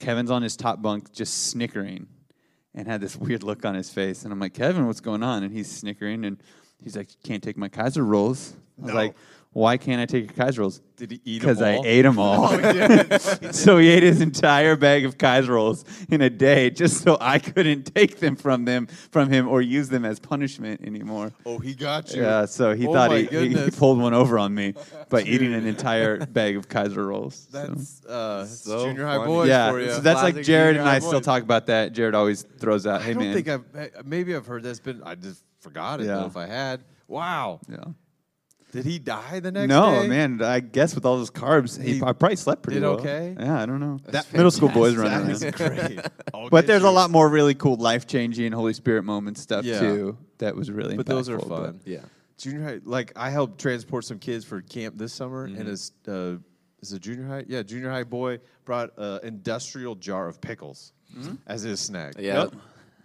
Kevin's 0.00 0.30
on 0.32 0.42
his 0.42 0.56
top 0.56 0.82
bunk 0.82 1.12
just 1.12 1.46
snickering, 1.48 2.08
and 2.76 2.86
had 2.86 3.00
this 3.00 3.16
weird 3.16 3.42
look 3.42 3.64
on 3.64 3.74
his 3.74 3.90
face. 3.90 4.22
And 4.24 4.32
I'm 4.32 4.38
like, 4.38 4.54
"Kevin, 4.54 4.86
what's 4.86 5.00
going 5.00 5.22
on?" 5.22 5.42
And 5.42 5.52
he's 5.52 5.70
snickering, 5.70 6.24
and 6.24 6.36
he's 6.82 6.96
like, 6.96 7.08
"Can't 7.24 7.42
take 7.42 7.56
my 7.56 7.68
Kaiser 7.68 8.04
rolls." 8.04 8.54
I 8.78 8.82
was 8.84 8.90
No. 8.92 8.94
like, 8.96 9.16
"Why 9.56 9.78
can't 9.78 10.00
I 10.02 10.06
take 10.06 10.24
your 10.26 10.32
Kaiser 10.46 10.60
rolls?" 10.60 10.80
Did 10.96 11.10
he 11.12 11.20
eat 11.24 11.42
'em 11.42 11.48
Because 11.48 11.62
I 11.62 11.80
ate 11.84 12.02
them 12.02 12.18
all. 12.18 12.48
so 13.52 13.78
he 13.78 13.88
ate 13.88 14.02
his 14.02 14.20
entire 14.20 14.76
bag 14.76 15.04
of 15.04 15.16
Kaiser 15.18 15.52
rolls 15.54 15.84
in 16.10 16.20
a 16.20 16.28
day, 16.30 16.70
just 16.70 17.02
so 17.02 17.16
I 17.20 17.38
couldn't 17.38 17.94
take 17.94 18.18
them 18.18 18.36
from 18.36 18.64
them 18.66 18.86
from 19.10 19.30
him 19.30 19.48
or 19.48 19.60
use 19.62 19.88
them 19.88 20.04
as 20.04 20.18
punishment 20.18 20.82
anymore. 20.84 21.32
oh, 21.46 21.58
he 21.58 21.74
got 21.74 22.14
you. 22.14 22.22
Yeah, 22.22 22.44
so 22.46 22.74
he 22.74 22.86
Oh 22.86 22.92
thought 22.92 23.12
he, 23.12 23.24
he, 23.26 23.48
he 23.64 23.70
pulled 23.76 23.98
one 23.98 24.12
over 24.14 24.38
on 24.38 24.54
me 24.54 24.74
by 25.08 25.22
eating 25.22 25.52
an 25.54 25.66
entire 25.66 26.24
bag 26.26 26.56
of 26.56 26.68
Kaiser 26.68 27.06
rolls. 27.06 27.46
so. 27.50 27.58
That's 27.66 28.04
uh, 28.06 28.38
that's 28.40 28.60
So 28.60 28.84
junior 28.86 29.06
high 29.06 29.16
funny. 29.18 29.26
boys 29.32 29.48
yeah, 29.48 29.70
for 29.70 29.80
you. 29.80 29.90
so 29.90 30.00
that's 30.00 30.22
like 30.22 30.42
Jared 30.42 30.76
and 30.76 30.84
high 30.86 30.96
I 30.96 30.98
still 30.98 31.20
talk 31.20 31.42
about 31.42 31.66
that. 31.66 31.92
Jared 31.92 32.14
always 32.14 32.42
throws 32.58 32.86
out, 32.86 33.00
"Hey 33.02 33.10
I 33.10 33.14
don't 33.14 33.22
man, 33.22 33.34
think 33.34 33.48
I've 33.48 34.06
maybe 34.06 34.34
I've 34.36 34.46
heard 34.46 34.62
this, 34.62 34.80
but 34.80 34.96
I 35.04 35.14
just 35.14 35.42
forgot 35.60 36.00
it 36.00 36.06
Yeah. 36.06 36.26
if 36.26 36.36
I 36.36 36.46
had. 36.46 36.80
Wow. 37.08 37.60
yeah. 37.68 37.84
Did 38.76 38.84
he 38.84 38.98
die 38.98 39.40
the 39.40 39.50
next 39.52 39.68
no 39.68 39.90
day? 39.90 40.02
No, 40.02 40.08
man, 40.08 40.42
I 40.42 40.60
guess 40.60 40.94
with 40.94 41.04
all 41.04 41.16
those 41.16 41.30
carbs, 41.30 41.80
he, 41.82 41.94
He 41.94 42.02
I 42.02 42.12
probably 42.12 42.36
slept 42.36 42.62
pretty 42.62 42.80
did 42.80 42.86
well. 42.86 42.98
okay? 43.00 43.34
Yeah, 43.38 43.60
I 43.60 43.66
don't 43.66 43.80
know. 43.80 43.98
That's 44.04 44.32
middle 44.32 44.50
school 44.50 44.68
boys 44.68 44.94
fantastic. 44.94 45.58
running 45.58 45.78
That 45.78 45.80
around. 45.80 45.90
is 45.90 45.96
great. 45.96 46.06
I'll 46.34 46.48
But 46.50 46.60
get 46.62 46.66
there's 46.68 46.82
a 46.84 46.90
lot 46.90 47.10
more 47.10 47.28
really 47.28 47.54
cool 47.54 47.76
life 47.76 48.06
changing 48.06 48.52
Holy 48.52 48.72
Spirit 48.72 49.02
moments 49.04 49.40
stuff 49.40 49.64
Yeah. 49.64 49.80
too. 49.80 50.18
That 50.38 50.54
was 50.54 50.70
really. 50.70 50.96
But 50.96 51.06
those 51.06 51.28
are 51.28 51.38
impactful, 51.38 51.48
but- 51.48 51.64
fun. 51.66 51.80
Yeah. 51.84 52.00
Junior 52.38 52.62
high, 52.64 52.80
like 52.84 53.12
I 53.16 53.30
helped 53.30 53.58
transport 53.58 54.04
some 54.04 54.18
kids 54.18 54.44
for 54.44 54.60
camp 54.60 54.98
this 54.98 55.12
summer, 55.14 55.48
Mm-hmm. 55.48 55.58
and 55.58 55.68
his 55.68 55.92
uh, 56.06 56.34
is 56.82 56.92
a 56.92 56.98
junior 56.98 57.26
high, 57.26 57.44
yeah, 57.48 57.62
junior 57.62 57.90
high 57.90 58.04
boy 58.04 58.40
brought 58.66 58.90
an 58.98 59.20
industrial 59.22 59.94
jar 59.94 60.28
of 60.28 60.40
pickles 60.40 60.92
Mm-hmm. 61.16 61.36
as 61.46 61.62
his 61.62 61.80
snack. 61.80 62.14
Yeah. 62.18 62.42
Yep. 62.42 62.54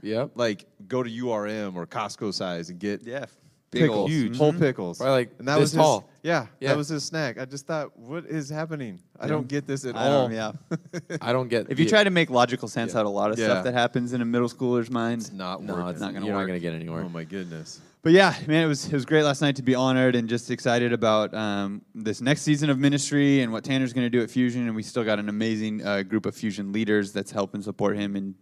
Yep. 0.04 0.32
like 0.36 0.66
go 0.88 1.02
to 1.04 1.10
URM 1.10 1.76
or 1.76 1.86
Costco 1.88 2.34
size 2.34 2.70
and 2.72 2.80
get 2.80 3.04
Yeah. 3.06 3.26
Big 3.72 3.84
pickles, 3.84 3.98
ol'. 4.00 4.08
Huge. 4.10 4.38
whole 4.38 4.52
pickles, 4.54 4.98
Probably 4.98 5.14
like 5.14 5.32
and 5.40 5.48
that 5.48 5.56
this 5.56 5.62
was 5.62 5.72
his, 5.72 5.78
tall. 5.78 6.10
Yeah, 6.24 6.48
Yeah. 6.60 6.70
that 6.70 6.78
was 6.78 6.90
his 6.90 7.04
snack. 7.06 7.40
I 7.40 7.46
just 7.46 7.66
thought, 7.66 7.98
what 7.98 8.26
is 8.26 8.50
happening? 8.50 9.00
I 9.20 9.28
don't 9.28 9.48
get 9.48 9.66
this 9.66 9.86
at 9.86 9.96
I 9.96 10.08
all. 10.10 10.28
don't, 10.28 10.36
yeah. 10.36 10.52
I 11.22 11.32
don't 11.32 11.48
get. 11.48 11.68
If 11.70 11.80
you 11.80 11.86
the- 11.86 11.92
try 11.92 12.04
to 12.04 12.10
make 12.10 12.30
logical 12.30 12.68
sense 12.68 12.94
Yeah. 12.94 13.00
out 13.00 13.06
of 13.06 13.08
a 13.08 13.16
lot 13.16 13.32
of 13.32 13.40
Yeah. 13.40 13.46
stuff 13.46 13.64
that 13.64 13.74
happens 13.74 14.12
in 14.14 14.22
a 14.22 14.26
middle 14.26 14.50
schooler's 14.50 14.92
mind, 14.92 15.22
It's 15.22 15.32
not 15.32 15.64
no, 15.64 15.74
worth 15.76 15.92
it's 15.92 16.02
not 16.02 16.14
gonna 16.14 16.26
you're 16.26 16.36
work. 16.36 16.44
not 16.44 16.48
gonna 16.48 16.60
get 16.60 16.74
anywhere. 16.74 17.04
Oh 17.04 17.10
my 17.10 17.24
goodness. 17.24 17.80
But 18.04 18.14
yeah, 18.14 18.34
man, 18.48 18.66
it 18.66 18.68
was 18.68 18.88
it 18.88 18.94
was 18.94 19.06
great 19.06 19.24
last 19.24 19.42
night 19.42 19.56
to 19.58 19.62
be 19.64 19.76
honored 19.76 20.16
and 20.16 20.28
just 20.28 20.50
excited 20.52 20.92
about 20.92 21.34
um, 21.36 21.82
this 21.96 22.20
next 22.20 22.42
season 22.42 22.70
of 22.72 22.78
ministry 22.80 23.42
and 23.42 23.52
what 23.54 23.64
Tanner's 23.64 23.94
going 23.94 24.06
to 24.06 24.10
do 24.10 24.22
at 24.24 24.30
Fusion. 24.32 24.66
And 24.68 24.76
we 24.76 24.82
still 24.84 25.04
got 25.04 25.20
an 25.20 25.30
amazing 25.30 25.86
uh, 25.86 26.02
group 26.02 26.26
of 26.26 26.36
Fusion 26.36 26.72
leaders 26.74 27.14
that's 27.14 27.32
helping 27.32 27.62
support 27.62 27.96
him 27.96 28.16
in 28.16 28.34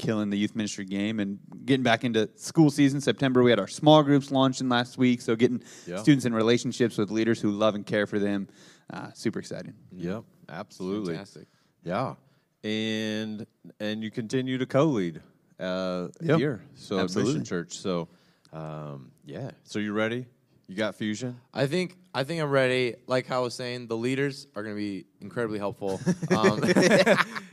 killing 0.00 0.30
the 0.30 0.38
youth 0.38 0.56
ministry 0.56 0.86
game 0.86 1.20
and 1.20 1.38
getting 1.66 1.82
back 1.84 2.04
into 2.04 2.28
school 2.36 2.70
season. 2.70 3.00
September, 3.02 3.42
we 3.42 3.50
had 3.50 3.60
our 3.60 3.68
small 3.68 4.02
groups 4.02 4.30
launching 4.30 4.68
last 4.68 4.96
week, 4.96 5.20
so 5.20 5.36
getting 5.36 5.62
Yeah. 5.86 5.98
students 5.98 6.24
in 6.24 6.32
relationships 6.34 6.96
with 6.96 7.10
leaders 7.10 7.38
who 7.40 7.50
love 7.50 7.74
and 7.74 7.84
care 7.84 8.06
for 8.06 8.18
them. 8.18 8.48
Uh, 8.88 9.12
super 9.12 9.38
exciting. 9.38 9.74
Yep, 9.92 10.24
absolutely. 10.48 11.12
Fantastic. 11.14 11.48
Yeah, 11.84 12.14
and 12.64 13.46
and 13.78 14.02
you 14.02 14.10
continue 14.10 14.56
to 14.58 14.66
co-lead 14.66 15.20
uh, 15.60 16.08
Yep. 16.22 16.38
here, 16.38 16.62
so 16.74 16.96
at 16.98 17.02
Absolutely. 17.04 17.32
Mission 17.34 17.44
Church. 17.44 17.78
So, 17.78 18.08
um, 18.54 19.10
yeah. 19.26 19.50
So 19.64 19.78
you 19.78 19.92
ready? 19.92 20.26
You 20.70 20.76
got 20.76 20.94
fusion? 20.94 21.40
I 21.52 21.66
think 21.66 21.96
I 22.14 22.22
think 22.22 22.40
I'm 22.40 22.48
ready. 22.48 22.94
Like 23.08 23.26
how 23.26 23.40
I 23.40 23.42
was 23.42 23.54
saying, 23.54 23.88
the 23.88 23.96
leaders 23.96 24.46
are 24.54 24.62
going 24.62 24.76
to 24.76 24.78
be 24.80 25.04
incredibly 25.20 25.58
helpful. 25.58 26.00
Um, 26.30 26.60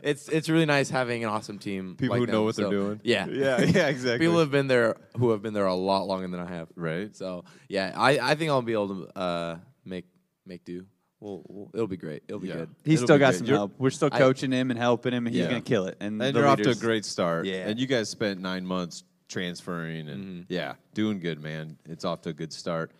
it's 0.03 0.29
it's 0.29 0.49
really 0.49 0.67
nice 0.67 0.91
having 0.91 1.23
an 1.23 1.29
awesome 1.31 1.57
team. 1.57 1.95
People 1.97 2.15
like 2.19 2.19
who 2.19 2.27
know 2.27 2.33
them. 2.39 2.45
what 2.45 2.55
they're 2.55 2.69
doing. 2.69 2.99
Yeah, 3.03 3.25
Yeah, 3.31 3.59
yeah, 3.61 3.87
exactly. 3.87 4.19
People 4.23 4.37
have 4.37 4.51
been 4.51 4.67
there 4.67 4.97
who 5.17 5.31
have 5.31 5.41
been 5.41 5.55
there 5.55 5.65
a 5.65 5.73
lot 5.73 6.03
longer 6.05 6.27
than 6.27 6.39
I 6.39 6.47
have. 6.47 6.67
Right. 6.75 7.15
So 7.15 7.43
yeah, 7.67 7.91
I, 7.97 8.19
I 8.19 8.35
think 8.35 8.51
I'll 8.51 8.61
be 8.61 8.73
able 8.73 9.05
to 9.07 9.17
uh, 9.19 9.57
make 9.83 10.05
make 10.45 10.63
do. 10.63 10.85
We'll, 11.19 11.41
we'll, 11.47 11.71
it'll 11.73 11.87
be 11.87 11.97
great. 11.97 12.21
It'll 12.27 12.39
be 12.39 12.49
Yeah. 12.49 12.53
good. 12.57 12.69
He's 12.85 12.99
It'll 12.99 13.07
still 13.07 13.17
got 13.17 13.31
good. 13.31 13.37
some 13.39 13.47
You're- 13.47 13.57
help. 13.57 13.73
We're 13.79 13.89
still 13.89 14.09
I- 14.11 14.19
coaching 14.19 14.51
him 14.51 14.69
and 14.69 14.79
helping 14.79 15.13
him, 15.13 15.25
and 15.25 15.33
he's 15.35 15.43
Yeah. 15.43 15.49
going 15.49 15.63
to 15.63 15.67
kill 15.67 15.87
it. 15.87 15.97
And, 15.99 16.21
and 16.21 16.35
the 16.35 16.39
you're 16.41 16.47
off 16.47 16.61
to 16.61 16.69
a 16.69 16.75
great 16.75 17.03
start. 17.05 17.47
Yeah. 17.47 17.67
And 17.67 17.79
you 17.79 17.87
guys 17.87 18.09
spent 18.09 18.39
nine 18.39 18.63
months 18.63 19.03
transferring, 19.27 20.07
and 20.09 20.45
yeah, 20.47 20.75
doing 20.93 21.19
good, 21.19 21.41
man. 21.41 21.77
It's 21.85 22.05
off 22.05 22.21
to 22.21 22.29
a 22.29 22.33
good 22.33 22.53
start. 22.53 22.91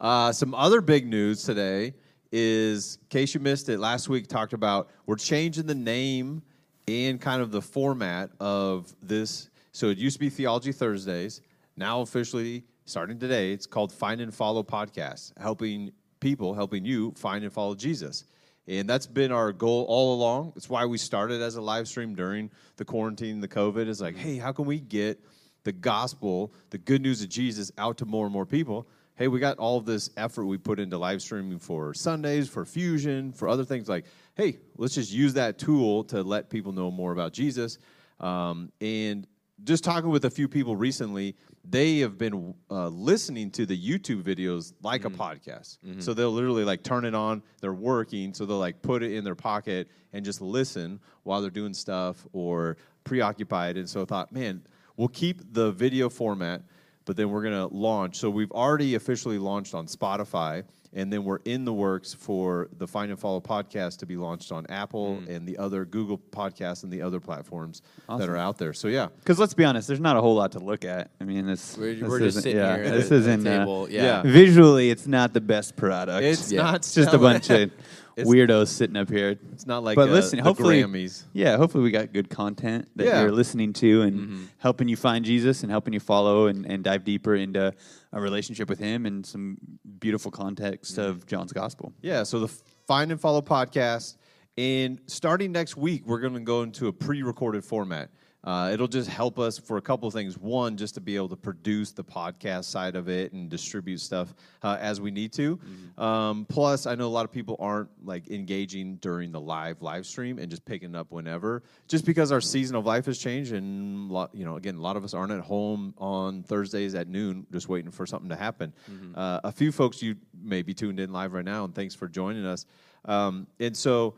Uh, 0.00 0.32
some 0.32 0.54
other 0.54 0.80
big 0.80 1.06
news 1.06 1.42
today 1.42 1.92
is, 2.32 2.98
in 3.02 3.08
case 3.08 3.34
you 3.34 3.40
missed 3.40 3.68
it, 3.68 3.78
last 3.78 4.08
week 4.08 4.26
talked 4.28 4.54
about 4.54 4.88
we're 5.04 5.16
changing 5.16 5.66
the 5.66 5.74
name 5.74 6.42
and 6.88 7.20
kind 7.20 7.42
of 7.42 7.50
the 7.50 7.60
format 7.60 8.30
of 8.40 8.94
this. 9.02 9.50
So 9.72 9.88
it 9.88 9.98
used 9.98 10.16
to 10.16 10.20
be 10.20 10.30
Theology 10.30 10.72
Thursdays. 10.72 11.42
Now 11.76 12.00
officially, 12.00 12.64
starting 12.86 13.18
today, 13.18 13.52
it's 13.52 13.66
called 13.66 13.92
Find 13.92 14.22
and 14.22 14.34
Follow 14.34 14.62
Podcast, 14.62 15.38
helping 15.38 15.92
people, 16.18 16.54
helping 16.54 16.84
you 16.84 17.12
find 17.12 17.44
and 17.44 17.52
follow 17.52 17.74
Jesus. 17.74 18.24
And 18.68 18.88
that's 18.88 19.06
been 19.06 19.32
our 19.32 19.52
goal 19.52 19.84
all 19.88 20.14
along. 20.14 20.54
It's 20.56 20.70
why 20.70 20.86
we 20.86 20.96
started 20.96 21.42
as 21.42 21.56
a 21.56 21.60
live 21.60 21.88
stream 21.88 22.14
during 22.14 22.50
the 22.76 22.84
quarantine, 22.84 23.40
the 23.40 23.48
COVID. 23.48 23.86
Is 23.86 24.00
like, 24.00 24.16
hey, 24.16 24.36
how 24.38 24.52
can 24.52 24.64
we 24.64 24.80
get 24.80 25.22
the 25.64 25.72
gospel, 25.72 26.54
the 26.70 26.78
good 26.78 27.02
news 27.02 27.22
of 27.22 27.28
Jesus, 27.28 27.70
out 27.76 27.98
to 27.98 28.06
more 28.06 28.24
and 28.24 28.32
more 28.32 28.46
people? 28.46 28.86
Hey, 29.20 29.28
we 29.28 29.38
got 29.38 29.58
all 29.58 29.76
of 29.76 29.84
this 29.84 30.08
effort 30.16 30.46
we 30.46 30.56
put 30.56 30.80
into 30.80 30.96
live 30.96 31.20
streaming 31.20 31.58
for 31.58 31.92
Sundays, 31.92 32.48
for 32.48 32.64
Fusion, 32.64 33.32
for 33.32 33.48
other 33.48 33.66
things. 33.66 33.86
Like, 33.86 34.06
hey, 34.34 34.56
let's 34.78 34.94
just 34.94 35.12
use 35.12 35.34
that 35.34 35.58
tool 35.58 36.04
to 36.04 36.22
let 36.22 36.48
people 36.48 36.72
know 36.72 36.90
more 36.90 37.12
about 37.12 37.34
Jesus. 37.34 37.76
Um, 38.18 38.72
and 38.80 39.26
just 39.64 39.84
talking 39.84 40.08
with 40.08 40.24
a 40.24 40.30
few 40.30 40.48
people 40.48 40.74
recently, 40.74 41.36
they 41.68 41.98
have 41.98 42.16
been 42.16 42.54
uh, 42.70 42.88
listening 42.88 43.50
to 43.50 43.66
the 43.66 43.76
YouTube 43.78 44.22
videos 44.22 44.72
like 44.82 45.02
Mm-hmm. 45.02 45.20
a 45.20 45.24
podcast. 45.36 45.76
So 46.02 46.14
they'll 46.14 46.30
literally 46.32 46.64
like 46.64 46.82
turn 46.82 47.04
it 47.04 47.14
on. 47.14 47.42
They're 47.60 47.74
working, 47.74 48.32
so 48.32 48.46
they'll 48.46 48.56
like 48.56 48.80
put 48.80 49.02
it 49.02 49.12
in 49.12 49.22
their 49.22 49.34
pocket 49.34 49.90
and 50.14 50.24
just 50.24 50.40
listen 50.40 50.98
while 51.24 51.42
they're 51.42 51.50
doing 51.50 51.74
stuff 51.74 52.26
or 52.32 52.78
preoccupied. 53.04 53.76
And 53.76 53.86
so 53.86 54.00
I 54.00 54.06
thought, 54.06 54.32
man, 54.32 54.62
we'll 54.96 55.08
keep 55.08 55.42
the 55.52 55.72
video 55.72 56.08
format, 56.08 56.62
but 57.10 57.16
then 57.16 57.28
we're 57.28 57.42
gonna 57.42 57.66
launch. 57.66 58.18
So 58.18 58.30
we've 58.30 58.52
already 58.52 58.94
officially 58.94 59.36
launched 59.36 59.74
on 59.74 59.86
Spotify. 59.86 60.62
And 60.92 61.12
then 61.12 61.22
we're 61.24 61.38
in 61.44 61.64
the 61.64 61.72
works 61.72 62.14
for 62.14 62.68
the 62.78 62.86
Find 62.86 63.10
and 63.12 63.18
Follow 63.20 63.40
podcast 63.40 63.98
to 63.98 64.06
be 64.06 64.16
launched 64.16 64.50
on 64.52 64.66
Apple 64.68 65.18
Mm. 65.20 65.28
and 65.36 65.46
the 65.46 65.56
other 65.58 65.84
Google 65.84 66.18
podcasts 66.18 66.82
and 66.84 66.92
the 66.92 67.02
other 67.02 67.18
platforms 67.20 67.82
that 68.08 68.28
are 68.28 68.36
out 68.36 68.58
there. 68.58 68.72
So 68.72 68.86
yeah, 68.88 69.06
Because 69.20 69.38
let's 69.38 69.54
be 69.54 69.64
honest, 69.64 69.86
there's 69.86 70.00
not 70.00 70.16
a 70.16 70.20
whole 70.20 70.34
lot 70.34 70.50
to 70.52 70.58
look 70.60 70.84
at. 70.84 71.10
I 71.20 71.24
mean, 71.24 71.46
this, 71.46 71.76
We're, 71.78 71.94
this 71.94 72.08
we're 72.08 72.18
just 72.18 72.28
isn't- 72.38 72.42
sitting 72.42 72.58
yeah, 72.58 72.76
here 72.76 72.90
This 72.90 73.10
isn't 73.12 73.44
the 73.44 73.62
uh, 73.62 73.86
yeah. 73.88 74.02
yeah. 74.02 74.22
visually, 74.22 74.90
it's 74.90 75.06
not 75.06 75.32
the 75.32 75.40
best 75.40 75.74
product. 75.76 76.24
it's 76.24 76.50
Yeah. 76.50 76.62
not 76.62 76.74
It's 76.76 76.92
just 76.94 77.12
a 77.14 77.18
bunch 77.18 77.50
of 77.50 77.60
It's- 77.60 77.84
weirdos 78.26 78.68
sitting 78.68 78.96
up 78.96 79.08
here. 79.10 79.38
It's 79.52 79.66
not 79.66 79.82
like 79.84 79.96
but 79.96 80.08
uh, 80.08 80.12
listen, 80.12 80.38
hopefully, 80.38 80.82
Grammys. 80.82 81.24
yeah, 81.32 81.56
hopefully 81.56 81.84
we 81.84 81.90
got 81.90 82.12
good 82.12 82.28
content 82.30 82.88
that 82.96 83.06
Yeah. 83.06 83.22
you're 83.22 83.32
listening 83.32 83.72
to 83.74 84.02
and 84.02 84.20
Mm-hmm. 84.20 84.42
helping 84.58 84.88
you 84.88 84.96
find 84.96 85.24
Jesus 85.24 85.62
and 85.62 85.70
helping 85.70 85.92
you 85.92 86.00
follow 86.00 86.46
and, 86.46 86.64
and 86.66 86.82
dive 86.84 87.04
deeper 87.04 87.34
into 87.34 87.72
a 88.12 88.20
relationship 88.20 88.68
with 88.68 88.78
Him 88.78 89.06
and 89.06 89.24
some 89.24 89.58
beautiful 89.98 90.30
context 90.30 90.92
Mm-hmm. 90.96 91.08
of 91.10 91.26
John's 91.26 91.52
gospel. 91.52 91.92
Yeah, 92.02 92.22
so 92.24 92.40
the 92.40 92.48
Find 92.86 93.10
and 93.12 93.20
Follow 93.20 93.42
podcast. 93.42 94.16
And 94.58 95.00
starting 95.06 95.52
next 95.52 95.76
week, 95.76 96.02
we're 96.06 96.20
going 96.20 96.34
to 96.34 96.40
go 96.40 96.62
into 96.62 96.88
a 96.88 96.92
pre 96.92 97.22
recorded 97.22 97.64
format. 97.64 98.10
Uh, 98.42 98.70
it'll 98.72 98.88
just 98.88 99.10
help 99.10 99.38
us 99.38 99.58
for 99.58 99.76
a 99.76 99.82
couple 99.82 100.08
of 100.08 100.14
things. 100.14 100.38
One, 100.38 100.78
just 100.78 100.94
to 100.94 101.00
be 101.00 101.14
able 101.14 101.28
to 101.28 101.36
produce 101.36 101.92
the 101.92 102.02
podcast 102.02 102.64
side 102.64 102.96
of 102.96 103.06
it 103.08 103.32
and 103.32 103.50
distribute 103.50 103.98
stuff 104.00 104.32
uh, 104.62 104.78
as 104.80 104.98
we 104.98 105.10
need 105.10 105.32
to. 105.34 105.58
Um, 105.98 106.46
plus, 106.48 106.86
I 106.86 106.94
know 106.94 107.06
a 107.06 107.08
lot 107.08 107.26
of 107.26 107.32
people 107.32 107.56
aren't 107.60 107.90
like 108.02 108.30
engaging 108.30 108.96
during 108.96 109.30
the 109.30 109.40
live 109.40 109.82
live 109.82 110.06
stream 110.06 110.38
and 110.38 110.48
just 110.50 110.64
picking 110.64 110.94
up 110.94 111.10
whenever, 111.12 111.62
just 111.86 112.06
because 112.06 112.32
our 112.32 112.40
season 112.40 112.76
of 112.76 112.86
life 112.86 113.04
has 113.04 113.18
changed. 113.18 113.52
And 113.52 114.10
you 114.32 114.46
know, 114.46 114.56
again, 114.56 114.76
a 114.76 114.80
lot 114.80 114.96
of 114.96 115.04
us 115.04 115.12
aren't 115.12 115.32
at 115.32 115.40
home 115.40 115.92
on 115.98 116.42
Thursdays 116.42 116.94
at 116.94 117.08
noon, 117.08 117.46
just 117.52 117.68
waiting 117.68 117.90
for 117.90 118.06
something 118.06 118.30
to 118.30 118.36
happen. 118.36 118.72
Uh, 119.14 119.40
a 119.44 119.52
few 119.52 119.70
folks 119.70 120.02
you 120.02 120.16
may 120.42 120.62
be 120.62 120.72
tuned 120.72 120.98
in 120.98 121.12
live 121.12 121.34
right 121.34 121.44
now, 121.44 121.64
and 121.64 121.74
thanks 121.74 121.94
for 121.94 122.08
joining 122.08 122.46
us. 122.46 122.64
Um, 123.04 123.46
and 123.58 123.76
so. 123.76 124.14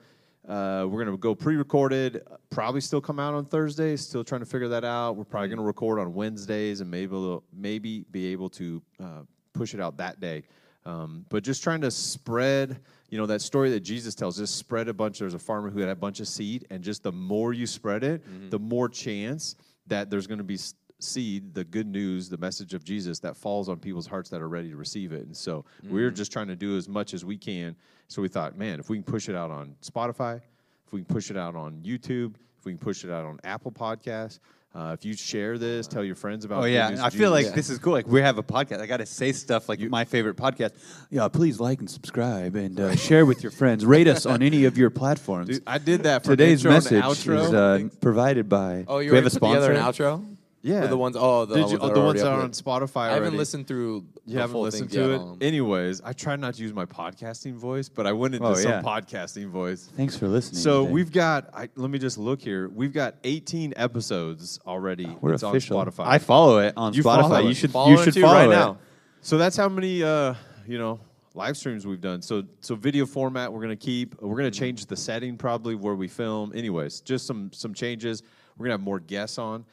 Uh, 0.49 0.87
we're 0.89 1.05
gonna 1.05 1.17
go 1.17 1.35
pre-recorded. 1.35 2.23
Probably 2.51 2.81
still 2.81 3.01
come 3.01 3.21
out 3.21 3.35
on 3.35 3.45
Thursday. 3.45 3.95
Still 3.97 4.25
trying 4.25 4.41
to 4.41 4.47
figure 4.47 4.69
that 4.69 4.85
out. 4.85 5.17
We're 5.17 5.25
probably 5.25 5.49
gonna 5.49 5.63
record 5.63 6.01
on 6.01 6.15
Wednesdays 6.15 6.81
and 6.81 6.91
maybe 6.91 7.13
we'll- 7.13 7.45
maybe 7.53 8.05
be 8.11 8.27
able 8.33 8.51
to 8.51 8.83
uh, 9.01 9.23
push 9.53 9.73
it 9.75 9.81
out 9.81 9.97
that 9.99 10.19
day. 10.21 10.43
Um, 10.85 11.25
but 11.29 11.45
just 11.45 11.63
trying 11.63 11.81
to 11.83 11.93
spread, 11.93 12.81
you 13.09 13.17
know, 13.19 13.27
that 13.27 13.41
story 13.41 13.71
that 13.71 13.81
Jesus 13.81 14.17
tells. 14.17 14.37
Just 14.37 14.57
spread 14.57 14.89
a 14.89 14.93
bunch. 14.95 15.21
There's 15.21 15.35
a 15.35 15.39
farmer 15.39 15.71
who 15.71 15.79
had 15.79 15.89
a 15.89 15.95
bunch 15.95 16.19
of 16.19 16.27
seed, 16.27 16.67
and 16.71 16.83
just 16.83 17.05
the 17.05 17.13
more 17.13 17.53
you 17.53 17.67
spread 17.69 18.03
it, 18.03 18.23
the 18.51 18.59
more 18.59 18.89
chance 18.89 19.55
that 19.87 20.11
there's 20.11 20.27
going 20.27 20.39
to 20.39 20.45
be 20.45 20.59
seed, 21.03 21.55
the 21.55 21.65
good 21.65 21.87
news, 21.87 22.29
the 22.29 22.39
message 22.39 22.75
of 22.75 22.85
Jesus 22.85 23.19
that 23.21 23.37
falls 23.37 23.69
on 23.69 23.79
people's 23.79 24.07
hearts 24.07 24.31
that 24.31 24.41
are 24.41 24.49
ready 24.49 24.71
to 24.71 24.77
receive 24.77 25.13
it. 25.13 25.23
And 25.23 25.37
so 25.37 25.65
we're 25.89 26.11
just 26.11 26.33
trying 26.33 26.49
to 26.49 26.57
do 26.57 26.77
as 26.77 26.89
much 26.89 27.15
as 27.15 27.25
we 27.25 27.37
can. 27.37 27.77
So 28.09 28.23
we 28.23 28.29
thought, 28.29 28.57
man, 28.57 28.81
if 28.81 28.89
we 28.89 28.97
can 28.97 29.05
push 29.05 29.29
it 29.29 29.35
out 29.35 29.51
on 29.51 29.75
Spotify, 29.83 30.41
if 30.87 30.93
we 30.93 31.01
can 31.01 31.15
push 31.15 31.31
it 31.31 31.37
out 31.37 31.57
on 31.57 31.81
YouTube, 31.85 32.35
if 32.59 32.65
we 32.65 32.73
can 32.73 32.79
push 32.79 33.05
it 33.05 33.11
out 33.11 33.25
on 33.25 33.41
Apple 33.45 33.73
Podcasts, 33.73 34.39
uh, 34.75 34.97
if 34.99 35.05
you 35.05 35.15
share 35.15 35.59
this, 35.59 35.87
tell 35.87 36.03
your 36.03 36.15
friends 36.15 36.47
about. 36.47 36.63
Oh 36.63 36.65
yeah, 36.65 36.99
I 37.03 37.11
feel 37.11 37.31
like 37.31 37.43
Jesus. 37.43 37.57
this 37.57 37.71
is 37.71 37.79
cool. 37.79 37.93
Like 37.93 38.07
we 38.07 38.23
have 38.23 38.39
a 38.39 38.43
podcast. 38.43 38.81
I 38.81 38.87
got 38.87 38.99
to 38.99 39.07
say 39.07 39.33
stuff 39.33 39.69
like 39.69 39.81
my 39.81 40.07
favorite 40.07 40.37
podcast. 40.37 40.73
Yeah, 41.11 41.29
please 41.29 41.61
like 41.61 41.81
and 41.81 41.91
subscribe 41.91 42.57
and 42.57 42.81
uh, 42.81 42.97
share 42.97 43.27
with 43.27 43.43
your 43.43 43.53
friends. 43.53 43.85
Rate 43.85 44.09
us 44.09 44.25
on 44.25 44.43
any 44.43 44.65
of 44.65 44.79
your 44.79 44.89
platforms. 45.03 45.49
Dude, 45.49 45.63
I 45.67 45.77
did 45.77 46.05
that 46.05 46.25
for 46.25 46.31
Today's 46.31 46.65
message 46.65 47.05
is 47.05 47.29
uh, 47.29 47.89
provided 48.01 48.49
by. 48.49 48.87
Oh, 48.89 49.01
you 49.01 49.11
we 49.11 49.17
have 49.17 49.27
a 49.27 49.31
together 49.31 49.75
sponsor? 49.75 50.07
an 50.07 50.17
outro? 50.19 50.37
Yeah. 50.65 50.83
For 50.83 50.87
the 50.87 50.97
ones. 50.97 51.17
Oh, 51.19 51.45
the, 51.45 51.57
Did 51.57 51.71
you, 51.71 51.79
ones 51.79 51.83
oh, 51.83 51.87
that 51.89 51.95
the 51.95 52.01
are 52.01 52.05
ones 52.07 52.21
that 52.23 52.29
are 52.29 52.35
on 52.35 52.41
there. 52.41 52.49
Spotify 52.51 53.09
I 53.11 53.15
haven't 53.15 53.37
listened 53.37 53.67
through. 53.67 54.05
You 54.27 54.35
the 54.35 54.41
haven't 54.41 54.53
full 54.53 54.63
listened 54.63 54.91
things 54.91 54.93
to 54.93 55.01
yet 55.01 55.11
it. 55.11 55.21
on. 55.21 55.39
Anyways, 55.41 56.01
I 56.03 56.13
try 56.13 56.37
not 56.37 56.55
to 56.55 56.63
use 56.63 56.73
my 56.73 56.85
podcasting 56.85 57.55
voice, 57.55 57.89
but 57.89 58.07
I 58.07 58.13
went 58.13 58.35
into 58.37 58.47
Oh, 58.47 58.55
some 58.55 58.71
yeah. 58.71 58.83
podcasting 58.83 59.49
voice. 59.49 59.91
Thanks 59.97 60.17
for 60.17 60.29
listening. 60.29 60.61
So 60.61 60.83
today. 60.83 60.93
we've 60.93 61.11
got. 61.13 61.51
I, 61.53 61.69
let 61.75 61.91
me 61.91 61.99
just 61.99 62.17
look 62.17 62.41
here. 62.41 62.69
We've 62.69 62.93
got 62.93 63.17
18 63.25 63.75
episodes 63.77 64.61
already. 64.67 65.07
we're 65.21 65.33
it's 65.33 65.43
official. 65.43 65.79
on 65.79 65.87
Spotify. 65.89 66.07
I 66.07 66.19
follow 66.19 66.59
it 66.59 66.75
on 66.77 66.95
You 66.95 67.03
follow 67.03 67.29
Spotify. 67.29 67.45
it. 67.45 67.49
You 67.49 67.55
should 67.55 67.71
Follow 67.73 67.91
you 67.91 67.99
it 68.01 68.05
should 68.05 68.15
too 68.15 68.23
follow 68.23 68.35
right 68.35 68.47
it. 68.47 68.51
now. 68.51 68.79
So 69.21 69.39
that's 69.39 69.57
how 69.57 69.69
many 69.69 70.03
uh, 70.03 70.35
you 70.67 70.79
know 70.79 71.01
live 71.35 71.57
streams 71.57 71.87
we've 71.87 72.01
done. 72.01 72.23
So 72.23 72.45
so 72.61 72.77
video 72.77 73.05
format 73.07 73.53
we're 73.53 73.63
gonna 73.63 73.75
keep. 73.75 74.21
We're 74.23 74.37
gonna 74.37 74.51
change 74.53 74.87
the 74.87 74.97
setting 74.97 75.37
probably 75.37 75.75
where 75.75 75.97
we 75.97 76.07
film. 76.07 76.53
Anyways, 76.55 77.01
just 77.01 77.27
some 77.27 77.51
some 77.53 77.75
changes. 77.75 78.23
We're 78.59 78.67
gonna 78.67 78.75
have 78.75 78.81
more 78.83 79.01
guests 79.01 79.39
on. 79.39 79.65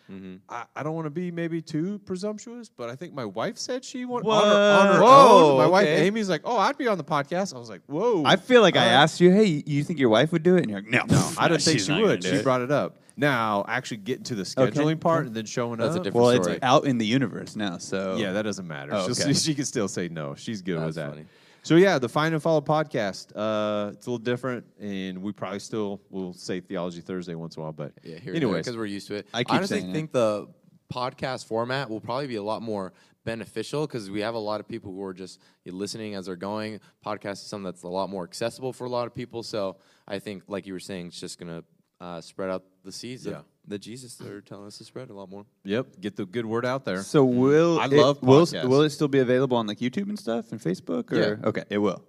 I, 0.50 0.64
I 0.76 0.84
don't 0.84 0.96
want 0.96 1.06
to 1.06 1.10
be 1.12 1.32
maybe 1.32 1.62
too 1.62 2.00
presumptuous, 2.06 2.70
but 2.70 2.90
I 2.90 2.96
think 2.96 3.14
my 3.14 3.26
wife 3.26 3.58
said 3.58 3.84
she 3.84 4.06
wanted 4.06 4.28
on 4.30 4.46
her, 4.48 4.54
on 4.90 4.96
her 4.96 5.02
Whoa, 5.02 5.52
own. 5.52 5.58
My 5.58 5.68
wife. 5.68 5.88
Amy's 5.88 6.30
like, 6.30 6.42
oh, 6.46 6.58
I'd 6.58 6.78
be 6.78 6.88
on 6.88 6.98
the 6.98 7.04
podcast. 7.04 7.54
I 7.56 7.60
was 7.60 7.70
like, 7.70 7.82
whoa. 7.88 8.24
I 8.26 8.36
feel 8.38 8.62
like 8.62 8.76
I 8.76 8.86
Uh, 8.88 8.90
asked 9.04 9.20
you, 9.22 9.32
hey, 9.32 9.64
you 9.66 9.84
think 9.84 10.00
your 10.00 10.10
wife 10.10 10.32
would 10.32 10.44
do 10.44 10.56
it? 10.56 10.62
And 10.64 10.70
you're 10.72 10.80
like, 10.82 10.90
no, 10.90 11.04
no, 11.08 11.32
I 11.38 11.48
didn't 11.48 11.62
think 11.64 11.80
she 11.82 12.02
would. 12.02 12.24
She 12.24 12.30
it. 12.30 12.44
brought 12.44 12.62
it 12.62 12.72
up. 12.72 12.98
Now, 13.18 13.66
actually 13.68 13.98
getting 13.98 14.24
to 14.26 14.36
the 14.36 14.44
scheduling 14.44 14.98
part 15.00 15.26
and 15.28 15.36
then 15.36 15.46
showing 15.46 15.78
That's 15.80 15.96
a 15.96 15.98
up. 16.00 16.04
different 16.06 16.26
Well, 16.26 16.42
story. 16.42 16.56
it's 16.56 16.64
out 16.64 16.86
in 16.86 16.98
the 16.98 17.06
universe 17.06 17.58
now, 17.58 17.78
so 17.78 18.16
Yeah, 18.16 18.32
that 18.32 18.44
doesn't 18.44 18.66
matter. 18.68 18.94
Oh, 18.94 19.10
okay. 19.12 19.34
she 19.34 19.54
can 19.54 19.66
still 19.66 19.90
say 19.90 20.08
no. 20.08 20.36
She's 20.36 20.62
good 20.62 20.84
with 20.84 20.96
that. 20.96 21.10
funny. 21.10 21.26
So 21.64 21.76
yeah, 21.76 22.00
the 22.00 22.10
Find 22.10 22.34
and 22.34 22.42
Follow 22.42 22.62
podcast. 22.62 23.32
Uh, 23.36 23.92
it's 23.94 24.08
a 24.08 24.10
little 24.10 24.18
different, 24.24 24.66
and 24.80 25.22
we 25.22 25.32
probably 25.32 25.60
still 25.60 26.02
will 26.10 26.34
say 26.34 26.60
Theology 26.62 27.02
Thursday 27.02 27.36
once 27.36 27.56
in 27.56 27.62
a 27.62 27.64
while. 27.64 27.74
But 27.74 27.94
Yeah, 28.04 28.18
here 28.18 28.34
anyways, 28.34 28.66
because 28.66 28.78
we're 28.78 28.86
used 28.86 29.08
to 29.08 29.16
it. 29.16 29.28
I 29.34 29.44
keep 29.44 29.54
honestly 29.54 29.80
saying 29.80 29.90
it. 29.92 29.94
think 29.94 30.12
the 30.12 30.48
podcast 30.92 31.46
format 31.46 31.90
will 31.90 32.00
probably 32.02 32.28
be 32.28 32.38
a 32.38 32.44
lot 32.44 32.62
more 32.62 32.94
beneficial 33.26 33.86
because 33.86 34.10
we 34.10 34.22
have 34.22 34.34
a 34.34 34.40
lot 34.40 34.60
of 34.60 34.68
people 34.68 34.92
who 34.92 35.04
are 35.04 35.14
just 35.14 35.40
listening 35.66 36.16
as 36.16 36.26
they're 36.26 36.36
going. 36.36 36.80
Podcast 37.06 37.34
is 37.34 37.42
something 37.42 37.66
that's 37.66 37.84
a 37.84 37.88
lot 37.88 38.10
more 38.10 38.24
accessible 38.24 38.74
for 38.74 38.86
a 38.86 38.90
lot 38.90 39.06
of 39.06 39.14
people. 39.14 39.44
So 39.44 39.78
I 40.08 40.18
think, 40.20 40.44
like 40.48 40.66
you 40.66 40.74
were 40.74 40.80
saying, 40.80 41.08
it's 41.08 41.20
just 41.20 41.38
gonna 41.38 41.64
uh, 42.02 42.22
spread 42.22 42.50
out 42.50 42.64
the 42.84 42.92
seeds 42.92 43.26
Yeah. 43.28 43.34
of 43.40 43.46
the 43.70 43.80
Jesus 43.80 44.16
they're 44.16 44.42
telling 44.42 44.68
us 44.68 44.78
to 44.80 44.84
spread 44.84 45.10
a 45.10 45.14
lot 45.14 45.30
more. 45.30 45.46
yep, 45.64 45.88
get 46.02 46.16
the 46.18 46.26
good 46.26 46.46
word 46.46 46.66
out 46.66 46.84
there. 46.84 47.02
So 47.04 47.24
will 47.24 47.80
I 47.80 47.86
it- 47.86 47.92
love 47.94 48.22
will, 48.22 48.46
podcasts. 48.46 48.68
will 48.68 48.82
it 48.82 48.90
still 48.90 49.08
be 49.08 49.20
available 49.20 49.56
on 49.58 49.68
like 49.68 49.80
YouTube 49.80 50.10
and 50.10 50.20
stuff 50.20 50.52
and 50.52 50.60
Facebook? 50.60 51.12
Or 51.14 51.16
Yeah. 51.42 51.48
okay, 51.50 51.64
it 51.70 51.78
will. 51.78 52.04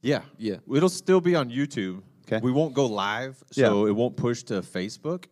Yeah, 0.00 0.22
Yeah. 0.38 0.56
It'll 0.74 0.88
still 0.88 1.20
be 1.20 1.34
on 1.36 1.50
YouTube. 1.50 2.02
Okay. 2.26 2.40
We 2.42 2.52
won't 2.52 2.74
go 2.74 2.86
live, 2.86 3.42
so 3.52 3.86
it 3.86 3.92
won't 3.92 4.16
push 4.16 4.42
to 4.44 4.60
Facebook, 4.62 5.24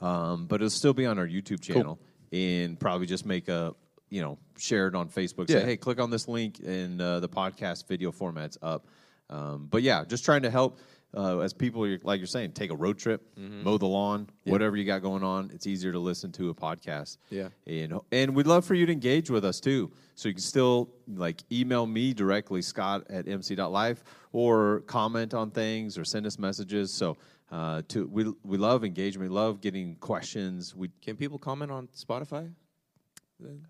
um, 0.00 0.46
but 0.46 0.56
it'll 0.56 0.70
still 0.70 0.92
be 0.94 1.06
on 1.06 1.18
our 1.18 1.26
YouTube 1.26 1.60
channel, 1.60 1.98
and 2.32 2.78
probably 2.78 3.06
just 3.06 3.24
make 3.26 3.48
a 3.48 3.74
you 4.10 4.20
know 4.20 4.36
share 4.58 4.88
it 4.88 4.94
on 4.96 5.08
Facebook. 5.08 5.48
Say, 5.48 5.60
Yeah. 5.60 5.64
hey, 5.64 5.76
click 5.76 6.00
on 6.00 6.10
this 6.10 6.26
link, 6.28 6.60
and 6.64 7.00
uh, 7.00 7.20
the 7.20 7.28
podcast 7.28 7.86
video 7.86 8.10
format's 8.12 8.58
up. 8.62 8.86
Um, 9.30 9.68
but 9.70 9.82
yeah, 9.82 10.04
just 10.04 10.24
trying 10.24 10.42
to 10.42 10.50
help. 10.50 10.78
Uh, 11.12 11.40
as 11.40 11.52
people, 11.52 11.82
like 12.04 12.20
you're 12.20 12.26
saying, 12.26 12.52
take 12.52 12.70
a 12.70 12.76
road 12.76 12.96
trip, 12.96 13.20
mow 13.36 13.76
the 13.78 13.86
lawn, 13.86 14.28
whatever 14.44 14.76
you 14.76 14.84
got 14.84 15.02
going 15.02 15.24
on. 15.24 15.50
It's 15.52 15.66
easier 15.66 15.90
to 15.90 15.98
listen 15.98 16.30
to 16.32 16.50
a 16.50 16.54
podcast. 16.54 17.16
Yeah. 17.30 17.48
And 17.66 17.94
and 18.12 18.34
we'd 18.34 18.46
love 18.46 18.64
for 18.64 18.74
you 18.74 18.86
to 18.86 18.92
engage 18.92 19.28
with 19.28 19.44
us 19.44 19.58
too. 19.58 19.90
So 20.14 20.28
you 20.28 20.34
can 20.34 20.42
still 20.42 20.90
like 21.08 21.42
email 21.50 21.84
me 21.86 22.12
directly, 22.14 22.62
Scott 22.62 23.06
at 23.10 23.26
mc.life, 23.26 24.04
or 24.32 24.80
comment 24.86 25.34
on 25.34 25.50
things 25.50 25.98
or 25.98 26.04
send 26.04 26.26
us 26.26 26.38
messages. 26.38 26.92
So 26.92 27.16
uh, 27.50 27.82
to 27.88 28.06
we 28.06 28.32
we 28.44 28.56
love 28.58 28.84
engagement, 28.84 29.30
we 29.30 29.34
love 29.34 29.60
getting 29.60 29.96
questions. 29.96 30.76
We 30.76 30.90
Can 31.02 31.16
people 31.16 31.38
comment 31.38 31.72
on 31.72 31.88
Spotify? 31.88 32.52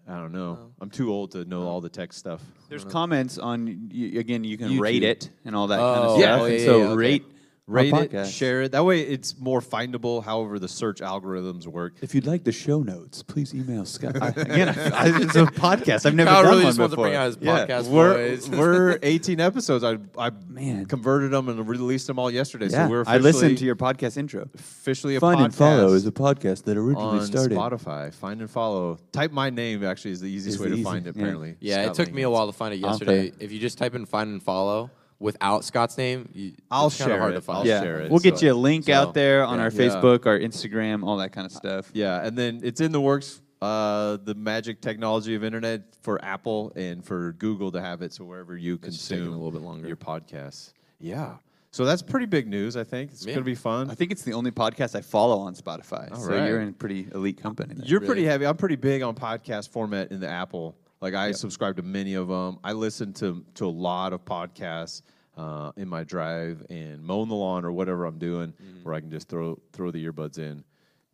I 0.09 0.17
don't 0.17 0.33
know. 0.33 0.59
Oh. 0.61 0.73
I'm 0.81 0.91
too 0.91 1.13
old 1.13 1.33
to 1.33 1.45
know 1.45 1.63
oh. 1.63 1.69
all 1.69 1.81
the 1.81 1.89
tech 1.89 2.13
stuff. 2.13 2.43
There's 2.69 2.85
comments 2.85 3.39
on 3.39 3.91
y- 3.93 4.19
again. 4.19 4.45
You 4.45 4.59
can 4.59 4.79
rate 4.79 5.03
it 5.03 5.31
and 5.45 5.55
all 5.55 5.67
that 5.69 5.79
kind 5.79 6.01
of 6.01 6.11
Oh, 6.11 6.19
stuff. 6.19 6.21
yeah. 6.21 6.35
And 6.35 6.43
Oh, 6.43 6.47
yeah, 6.47 6.65
so 6.65 6.79
yeah, 6.79 6.85
okay. 6.87 6.97
rate 6.97 7.25
Rate 7.71 7.95
it, 7.95 8.27
share 8.27 8.63
it. 8.63 8.73
That 8.73 8.85
way, 8.85 9.01
it's 9.03 9.39
more 9.39 9.61
findable. 9.61 10.25
However, 10.25 10.59
the 10.59 10.67
search 10.69 10.99
algorithms 11.01 11.67
work. 11.67 11.95
If 12.03 12.15
you'd 12.15 12.27
like 12.27 12.43
the 12.45 12.53
show 12.53 12.83
notes, 12.83 13.23
please 13.23 13.55
email 13.55 13.85
Scott. 13.85 14.17
I, 14.23 14.29
again, 14.37 14.69
I, 14.71 14.73
I, 14.73 15.23
it's 15.23 15.37
a 15.37 15.45
podcast. 15.47 16.05
I've 16.05 16.15
never 16.15 16.31
Kyle 16.31 16.43
done 16.43 16.51
really 16.51 16.65
one 16.65 16.71
just 16.71 16.79
wants 16.81 16.93
to 16.93 16.97
before. 16.97 17.05
bring 17.05 17.15
out 17.17 17.27
his 17.27 17.39
Yeah. 17.41 17.67
podcast 17.67 17.89
We're, 17.89 18.29
voice. 18.31 18.49
we're 18.51 18.99
18 19.03 19.41
episodes. 19.41 19.85
I 19.85 19.99
I 20.19 20.31
Man. 20.49 20.87
converted 20.87 21.31
them 21.31 21.49
and 21.49 21.67
released 21.69 22.07
them 22.09 22.19
all 22.19 22.31
yesterday. 22.31 22.67
Yeah, 22.69 22.87
so 22.87 22.91
we're 22.91 23.05
I 23.07 23.19
listened 23.19 23.59
to 23.59 23.65
your 23.65 23.77
podcast 23.77 24.17
intro. 24.17 24.49
officially 24.55 25.17
a 25.17 25.21
Fun 25.21 25.37
podcast 25.37 25.45
and 25.45 25.55
Follow 25.55 25.93
is 25.93 26.07
a 26.07 26.13
podcast 26.13 26.65
that 26.65 26.77
originally 26.77 27.21
on 27.21 27.27
started. 27.27 27.57
Spotify. 27.57 28.13
Find 28.13 28.41
and 28.41 28.51
follow. 28.51 28.99
Type 29.13 29.31
my 29.33 29.51
name 29.51 29.85
actually 29.85 30.11
is 30.11 30.21
the 30.21 30.27
easiest 30.29 30.57
Is 30.57 30.61
way 30.61 30.69
the 30.71 30.75
to 30.75 30.81
easy- 30.81 30.85
find 30.85 31.07
it. 31.07 31.11
Apparently, 31.11 31.57
Yeah, 31.61 31.85
Scott 31.85 31.99
it 32.01 32.05
took 32.05 32.15
me 32.15 32.23
a 32.23 32.31
while 32.31 32.47
to 32.47 32.53
find 32.53 32.75
it 32.75 32.79
yesterday. 32.79 33.33
If 33.39 33.53
you 33.53 33.59
just 33.61 33.79
type 33.79 33.95
in 33.95 34.07
find 34.07 34.31
and 34.31 34.43
follow 34.43 34.91
without 35.21 35.65
Scott's 35.65 35.97
name, 35.97 36.29
you, 36.35 36.53
I'll 36.71 36.89
it's 36.89 36.97
kinda 36.99 37.13
share 37.13 37.21
hard 37.21 37.33
it. 37.33 37.37
to 37.37 37.41
find. 37.43 37.59
I'll 37.61 37.67
yeah, 37.67 37.81
share 37.81 38.01
it, 38.01 38.11
we'll 38.11 38.19
get 38.19 38.39
so- 38.39 38.47
you 38.47 38.53
a 38.53 38.55
link 38.55 38.87
so, 38.87 38.93
out 38.95 39.15
there 39.15 39.45
on 39.45 39.59
yeah. 39.59 39.65
our 39.65 39.71
Yeah. 39.71 39.79
Facebook, 39.89 40.27
our 40.27 40.39
Instagram, 40.39 41.05
all 41.07 41.19
that 41.19 41.31
kind 41.33 41.47
of 41.47 41.53
stuff. 41.53 41.91
Yeah, 41.93 42.25
and 42.27 42.37
then 42.37 42.61
it's 42.65 42.81
in 42.81 42.91
the 42.91 43.01
works 43.01 43.41
uh, 43.63 44.17
the 44.25 44.35
magic 44.35 44.81
technology 44.81 45.35
of 45.35 45.45
internet 45.45 45.83
for 46.01 46.19
Apple 46.25 46.73
and 46.77 47.05
for 47.05 47.33
Google 47.35 47.71
to 47.73 47.81
have 47.81 48.01
it 48.01 48.11
so 48.13 48.25
wherever 48.25 48.57
you 48.57 48.77
It's 48.77 48.85
consume 48.85 49.29
a 49.29 49.31
little 49.33 49.51
bit 49.51 49.61
longer. 49.61 49.87
your 49.87 49.99
podcasts. 49.99 50.73
Yeah. 50.99 51.35
So 51.71 51.85
that's 51.85 52.01
pretty 52.01 52.25
big 52.25 52.49
news, 52.49 52.75
I 52.75 52.85
think. 52.85 53.13
It's 53.13 53.21
Yeah. 53.27 53.35
going 53.35 53.45
to 53.45 53.51
be 53.51 53.55
fun. 53.55 53.91
I 53.91 53.95
think 53.95 54.13
it's 54.13 54.23
the 54.23 54.33
only 54.33 54.51
podcast 54.51 54.97
I 54.97 55.03
follow 55.03 55.39
on 55.41 55.55
Spotify. 55.55 56.11
All 56.11 56.17
so 56.19 56.31
right. 56.31 56.49
you're 56.49 56.63
in 56.63 56.73
pretty 56.73 57.07
elite 57.15 57.41
company. 57.41 57.75
There. 57.75 57.85
You're 57.87 58.01
Really? 58.01 58.07
pretty 58.15 58.25
heavy. 58.25 58.47
I'm 58.47 58.57
pretty 58.57 58.77
big 58.77 59.03
on 59.03 59.15
podcast 59.15 59.69
format 59.69 60.11
in 60.11 60.21
the 60.21 60.29
Apple. 60.29 60.75
Like 61.01 61.15
I 61.15 61.33
subscribe 61.33 61.77
to 61.77 61.83
many 61.83 62.15
of 62.15 62.29
them. 62.29 62.59
I 62.63 62.73
listen 62.73 63.13
to 63.15 63.45
to 63.55 63.67
a 63.67 63.69
lot 63.71 64.13
of 64.13 64.25
podcasts 64.25 65.03
uh, 65.37 65.73
in 65.77 65.89
my 65.89 66.05
drive 66.05 66.65
and 66.69 67.03
mowing 67.03 67.29
the 67.29 67.35
lawn 67.35 67.65
or 67.65 67.73
whatever 67.73 68.05
I'm 68.05 68.19
doing, 68.19 68.49
Mm-hmm. 68.53 68.83
where 68.85 68.95
I 68.95 69.01
can 69.01 69.11
just 69.11 69.29
throw 69.29 69.59
throw 69.73 69.91
the 69.91 70.05
earbuds 70.05 70.39
in. 70.39 70.65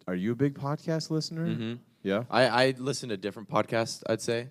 Are 0.08 0.14
you 0.14 0.32
a 0.32 0.34
big 0.36 0.54
podcast 0.54 1.10
listener? 1.10 1.46
Mm-hmm. 1.46 1.74
Yeah. 2.02 2.24
I, 2.30 2.46
I 2.48 2.74
listen 2.78 3.08
to 3.08 3.16
different 3.16 3.48
podcasts, 3.50 4.02
I'd 4.08 4.20
say. 4.22 4.48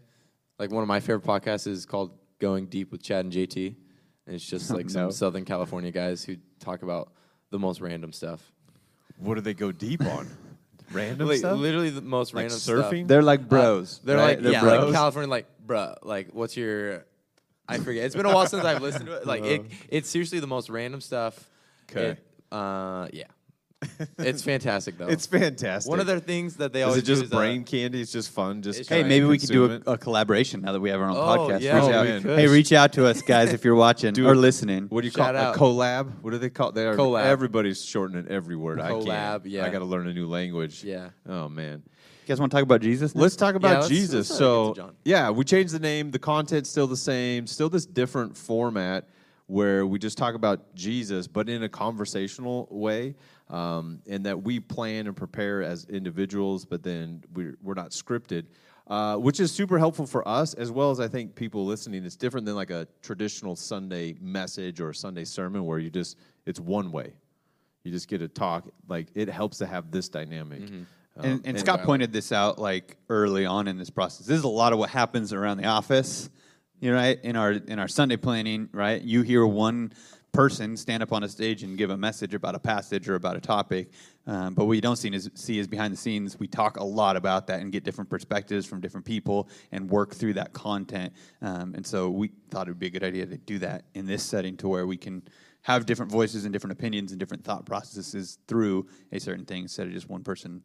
Like 0.60 0.72
one 0.72 0.82
of 0.82 0.88
my 0.88 1.00
favorite 1.00 1.24
podcasts 1.24 1.68
is 1.68 1.86
called 1.86 2.12
Going 2.40 2.66
Deep 2.68 2.92
with 2.92 3.02
Chad 3.04 3.26
and 3.26 3.34
JT. 3.34 3.76
And 4.28 4.36
it's 4.36 4.46
just 4.46 4.70
like 4.72 4.86
No. 4.88 4.92
some 4.92 5.12
Southern 5.12 5.46
California 5.46 5.92
guys 5.92 6.24
who 6.26 6.36
talk 6.60 6.82
about 6.84 7.14
the 7.52 7.60
most 7.60 7.80
random 7.82 8.12
stuff. 8.12 8.52
What 9.18 9.36
do 9.36 9.42
they 9.42 9.54
go 9.54 9.72
deep 9.72 10.02
on? 10.06 10.28
Random 10.92 11.28
Like, 11.28 11.40
stuff. 11.40 11.58
literally 11.60 11.90
the 11.90 12.02
most 12.02 12.34
Like 12.34 12.44
random 12.44 12.58
surfing? 12.60 12.90
stuff. 13.00 13.08
They're 13.08 13.22
like 13.24 13.48
bros. 13.50 14.00
They're 14.04 14.18
right? 14.18 14.42
like 14.42 14.54
yeah, 14.54 14.62
bros. 14.62 14.86
like 14.86 14.94
California, 14.94 15.30
like 15.30 15.48
bruh, 15.66 15.96
like 16.04 16.30
what's 16.34 16.56
your? 16.56 17.06
I 17.68 17.78
forget. 17.80 18.06
It's 18.06 18.16
been 18.16 18.26
a 18.28 18.34
while 18.34 18.46
since 18.48 18.64
I've 18.64 18.82
listened 18.82 19.08
to 19.08 19.14
it. 19.18 19.26
Like 19.26 19.44
it, 19.44 19.66
it's 19.90 20.10
seriously 20.10 20.40
the 20.40 20.48
most 20.48 20.70
random 20.70 21.02
stuff. 21.02 21.50
'Kay. 21.88 22.12
It, 22.12 22.20
uh, 22.52 23.08
yeah, 23.12 23.24
it's 24.18 24.42
fantastic 24.44 24.98
though. 24.98 25.08
It's 25.08 25.26
fantastic. 25.26 25.90
one 25.90 26.00
of 26.00 26.08
their 26.08 26.20
things 26.20 26.56
that 26.58 26.74
they 26.74 26.82
Is 26.82 26.86
always 26.88 27.04
it 27.04 27.06
just 27.06 27.22
do 27.22 27.26
is, 27.28 27.34
uh, 27.34 27.36
brain 27.38 27.64
candy? 27.64 28.02
It's 28.02 28.12
just 28.12 28.32
fun. 28.32 28.62
Just 28.62 28.80
It's 28.80 28.90
Hey, 28.90 29.02
Right. 29.02 29.08
maybe 29.08 29.26
we 29.26 29.38
could 29.38 29.50
do 29.50 29.68
consume 29.68 29.84
a, 29.88 29.92
it? 29.92 29.96
a 29.96 29.98
collaboration 29.98 30.62
now 30.62 30.72
that 30.72 30.80
we 30.80 30.90
have 30.90 31.02
our 31.02 31.10
own 31.10 31.18
Oh, 31.18 31.20
podcast. 31.48 31.62
yeah, 31.62 31.76
Reach 31.80 31.88
we 31.88 31.94
out. 31.94 32.22
could. 32.24 32.40
Hey, 32.40 32.48
reach 32.48 32.72
out 32.74 32.94
to 32.94 33.06
us, 33.06 33.22
guys, 33.22 33.54
if 33.54 33.64
you're 33.64 33.76
watching 33.76 34.14
Do 34.14 34.28
or 34.28 34.34
it. 34.34 34.38
listening. 34.38 34.88
What 34.90 35.02
do 35.02 35.08
you 35.08 35.12
Shout 35.12 35.34
call 35.34 35.36
it? 35.36 35.38
out. 35.38 35.56
A 35.56 35.60
collab? 35.60 36.22
What 36.22 36.32
do 36.32 36.38
they 36.38 36.50
call? 36.50 36.72
They 36.72 36.86
are 36.86 36.96
Collab. 36.96 37.24
everybody's 37.26 37.84
shortening 37.84 38.28
every 38.30 38.56
word. 38.56 38.80
I 38.80 38.92
Collab, 38.92 39.06
can't. 39.06 39.46
yeah. 39.48 39.66
I 39.66 39.70
got 39.70 39.80
to 39.80 39.86
learn 39.86 40.08
a 40.08 40.14
new 40.14 40.28
language. 40.28 40.84
Yeah. 40.84 41.10
Oh 41.28 41.48
man. 41.50 41.84
You 41.86 42.30
guys 42.30 42.40
want 42.40 42.52
to 42.52 42.56
talk 42.56 42.64
about 42.64 42.82
Jesus? 42.82 43.14
now? 43.14 43.22
Let's 43.22 43.36
talk 43.36 43.54
about 43.54 43.70
Yeah, 43.70 43.76
let's- 43.78 43.88
Jesus. 43.90 44.14
let's, 44.30 44.32
uh, 44.32 44.36
so, 44.36 44.68
get 44.70 44.76
to 44.76 44.82
John. 44.88 44.96
yeah, 45.06 45.30
we 45.30 45.44
changed 45.44 45.74
the 45.76 45.80
name. 45.80 46.10
The 46.10 46.18
content's 46.18 46.70
still 46.72 46.88
the 46.88 46.98
same. 46.98 47.46
Still 47.46 47.70
this 47.70 47.86
different 47.86 48.36
format 48.36 49.08
where 49.46 49.86
we 49.86 50.00
just 50.00 50.18
talk 50.18 50.34
about 50.34 50.74
Jesus, 50.74 51.28
but 51.28 51.48
in 51.50 51.62
a 51.62 51.70
conversational 51.70 52.68
way, 52.72 53.14
um, 53.50 54.02
and 54.08 54.26
that 54.26 54.44
we 54.44 54.60
plan 54.60 55.08
and 55.08 55.16
prepare 55.16 55.62
as 55.62 55.86
individuals, 55.86 56.66
but 56.66 56.84
then 56.84 57.24
we're 57.34 57.58
we're 57.62 57.74
not 57.74 57.92
scripted. 57.92 58.46
Uh, 58.88 59.16
which 59.16 59.40
is 59.40 59.52
super 59.52 59.80
helpful 59.80 60.06
for 60.06 60.28
us 60.28 60.54
as 60.54 60.70
well 60.70 60.92
as 60.92 61.00
I 61.00 61.08
think 61.08 61.34
people 61.34 61.66
listening. 61.66 62.06
It's 62.06 62.16
different 62.16 62.46
than 62.46 62.54
like 62.54 62.70
a 62.70 62.88
traditional 63.02 63.56
Sunday 63.56 64.16
message 64.22 64.80
or 64.80 64.92
a 64.92 64.96
Sunday 64.96 65.26
sermon 65.26 65.66
where 65.66 65.80
you 65.80 65.90
just 65.90 66.20
it's 66.46 66.60
one 66.60 66.92
way. 66.92 67.14
You 67.84 67.92
just 67.92 68.08
get 68.08 68.20
to 68.20 68.28
talk. 68.28 68.72
Like 68.88 69.08
it 69.16 69.28
helps 69.28 69.58
to 69.60 69.66
have 69.66 69.90
this 69.90 70.08
dynamic. 70.08 70.62
Um, 71.18 71.26
and, 71.26 71.42
and 71.46 71.60
Scott 71.60 71.82
pointed 71.84 72.14
this 72.14 72.32
out 72.32 72.60
like 72.60 72.98
early 73.10 73.46
on 73.46 73.68
in 73.68 73.78
this 73.78 73.90
process. 73.90 74.28
This 74.28 74.38
is 74.38 74.44
a 74.44 74.50
lot 74.50 74.72
of 74.72 74.78
what 74.78 74.92
happens 74.92 75.34
around 75.34 75.58
the 75.58 75.66
office, 75.66 76.30
you 76.80 76.92
know, 76.92 76.98
right? 76.98 77.20
In 77.24 77.36
our 77.36 77.54
in 77.54 77.80
our 77.80 77.88
Sunday 77.88 78.18
planning, 78.18 78.70
right? 78.72 79.02
You 79.02 79.24
hear 79.24 79.46
one 79.48 79.94
person 80.36 80.76
stand 80.76 81.02
up 81.02 81.14
on 81.14 81.24
a 81.24 81.30
stage 81.30 81.64
and 81.64 81.78
give 81.78 81.90
a 81.90 81.98
message 81.98 82.34
about 82.34 82.56
a 82.56 82.60
passage 82.60 83.08
or 83.08 83.16
about 83.16 83.38
a 83.38 83.40
topic, 83.40 83.90
um, 84.28 84.54
but 84.54 84.66
what 84.66 84.74
you 84.74 84.82
don't 84.82 84.98
see 84.98 85.08
is 85.10 85.30
see 85.34 85.60
is 85.60 85.68
behind 85.68 85.94
the 85.94 85.98
scenes. 85.98 86.38
We 86.38 86.48
talk 86.48 86.78
a 86.78 86.84
lot 86.84 87.16
about 87.16 87.48
that 87.48 87.62
and 87.62 87.72
get 87.72 87.84
different 87.84 88.10
perspectives 88.10 88.66
from 88.66 88.82
different 88.82 89.06
people 89.06 89.48
and 89.72 89.90
work 89.90 90.14
through 90.14 90.34
that 90.34 90.52
content. 90.52 91.14
Um, 91.42 91.74
and 91.76 91.88
so 91.88 92.10
we 92.10 92.32
thought 92.50 92.68
it 92.68 92.72
would 92.72 92.80
be 92.80 92.88
a 92.88 92.92
good 92.92 93.04
idea 93.04 93.26
to 93.26 93.38
do 93.38 93.60
that 93.60 93.86
in 93.94 94.06
this 94.06 94.24
setting 94.24 94.58
to 94.58 94.68
where 94.68 94.86
we 94.86 94.98
can 94.98 95.24
have 95.62 95.86
different 95.86 96.12
voices 96.12 96.44
and 96.44 96.52
different 96.52 96.74
opinions 96.74 97.12
and 97.12 97.20
different 97.20 97.44
thought 97.44 97.66
processes 97.66 98.38
through 98.48 98.88
a 99.14 99.20
certain 99.20 99.46
thing 99.46 99.64
instead 99.64 99.88
of 99.88 99.94
just 99.94 100.10
one 100.10 100.24
person 100.24 100.62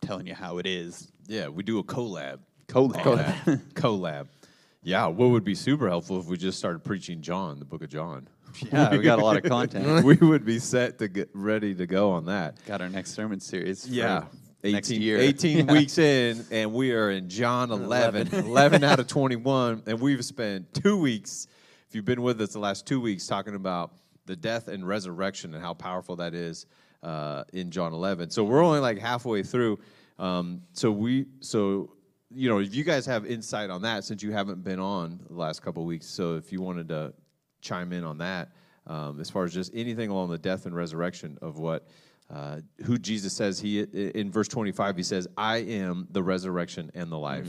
telling 0.00 0.26
you 0.26 0.34
how 0.34 0.58
it 0.58 0.66
is. 0.66 1.10
Yeah, 1.26 1.48
we 1.48 1.64
do 1.64 1.80
a 1.80 1.84
collab. 1.84 2.38
Collab. 2.68 3.02
Collab. 3.02 3.72
collab. 3.74 4.28
Yeah, 4.80 5.06
what 5.06 5.30
would 5.30 5.44
be 5.44 5.56
super 5.56 5.88
helpful 5.88 6.20
if 6.20 6.26
we 6.26 6.36
just 6.36 6.56
started 6.56 6.84
preaching 6.84 7.20
John, 7.20 7.58
the 7.58 7.64
book 7.64 7.82
of 7.82 7.90
John? 7.90 8.28
Yeah, 8.72 8.90
we 8.90 8.98
got 9.02 9.18
a 9.18 9.24
lot 9.24 9.36
of 9.36 9.44
content. 9.44 10.04
we 10.04 10.16
would 10.16 10.44
be 10.44 10.58
set 10.58 10.98
to 10.98 11.08
get 11.08 11.30
ready 11.32 11.74
to 11.74 11.86
go 11.86 12.10
on 12.12 12.26
that. 12.26 12.56
got 12.66 12.80
our 12.80 12.88
next 12.88 13.12
sermon 13.14 13.40
series. 13.40 13.86
for 13.86 13.92
Yeah. 13.92 14.24
18, 14.64 14.72
next 14.74 14.90
year. 14.90 15.18
18 15.20 15.66
Yeah. 15.66 15.72
weeks 15.72 15.98
in, 15.98 16.44
and 16.50 16.72
we 16.72 16.92
are 16.92 17.10
in 17.10 17.28
John 17.28 17.70
11, 17.70 18.34
11 18.34 18.82
out 18.84 18.98
of 18.98 19.06
21. 19.06 19.82
And 19.86 20.00
we've 20.00 20.24
spent 20.24 20.74
two 20.74 20.98
weeks, 20.98 21.46
if 21.88 21.94
you've 21.94 22.04
been 22.04 22.22
with 22.22 22.40
us 22.40 22.52
the 22.54 22.58
last 22.58 22.86
two 22.86 23.00
weeks, 23.00 23.26
talking 23.26 23.54
about 23.54 23.92
the 24.26 24.34
death 24.36 24.68
and 24.68 24.86
resurrection 24.86 25.54
and 25.54 25.62
how 25.62 25.74
powerful 25.74 26.16
that 26.16 26.34
is 26.34 26.66
uh, 27.02 27.44
in 27.52 27.70
John 27.70 27.92
11. 27.92 28.30
So 28.30 28.42
we're 28.44 28.62
only 28.64 28.80
like 28.80 28.98
halfway 28.98 29.42
through. 29.44 29.78
Um, 30.18 30.62
so 30.72 30.90
we, 30.90 31.26
so, 31.40 31.94
you 32.30 32.48
know, 32.48 32.58
if 32.58 32.74
you 32.74 32.82
guys 32.82 33.06
have 33.06 33.24
insight 33.24 33.70
on 33.70 33.82
that, 33.82 34.02
since 34.04 34.22
you 34.22 34.32
haven't 34.32 34.64
been 34.64 34.80
on 34.80 35.20
the 35.30 35.36
last 35.36 35.62
couple 35.62 35.82
of 35.82 35.86
weeks, 35.86 36.06
so 36.06 36.34
if 36.36 36.50
you 36.52 36.60
wanted 36.60 36.88
to 36.88 37.14
chime 37.60 37.92
in 37.92 38.04
on 38.04 38.18
that, 38.18 38.50
um, 38.86 39.20
as 39.20 39.30
far 39.30 39.44
as 39.44 39.52
just 39.52 39.70
anything 39.74 40.10
along 40.10 40.30
the 40.30 40.38
death 40.38 40.66
and 40.66 40.74
resurrection 40.74 41.38
of 41.42 41.58
what 41.58 41.86
uh, 42.30 42.60
who 42.84 42.98
Jesus 42.98 43.32
says 43.32 43.58
he 43.58 43.80
in 43.80 44.30
verse 44.30 44.48
25 44.48 44.96
he 44.98 45.02
says 45.02 45.26
I 45.36 45.58
am 45.58 46.06
the 46.10 46.22
resurrection 46.22 46.90
and 46.94 47.10
the 47.10 47.18
life. 47.18 47.46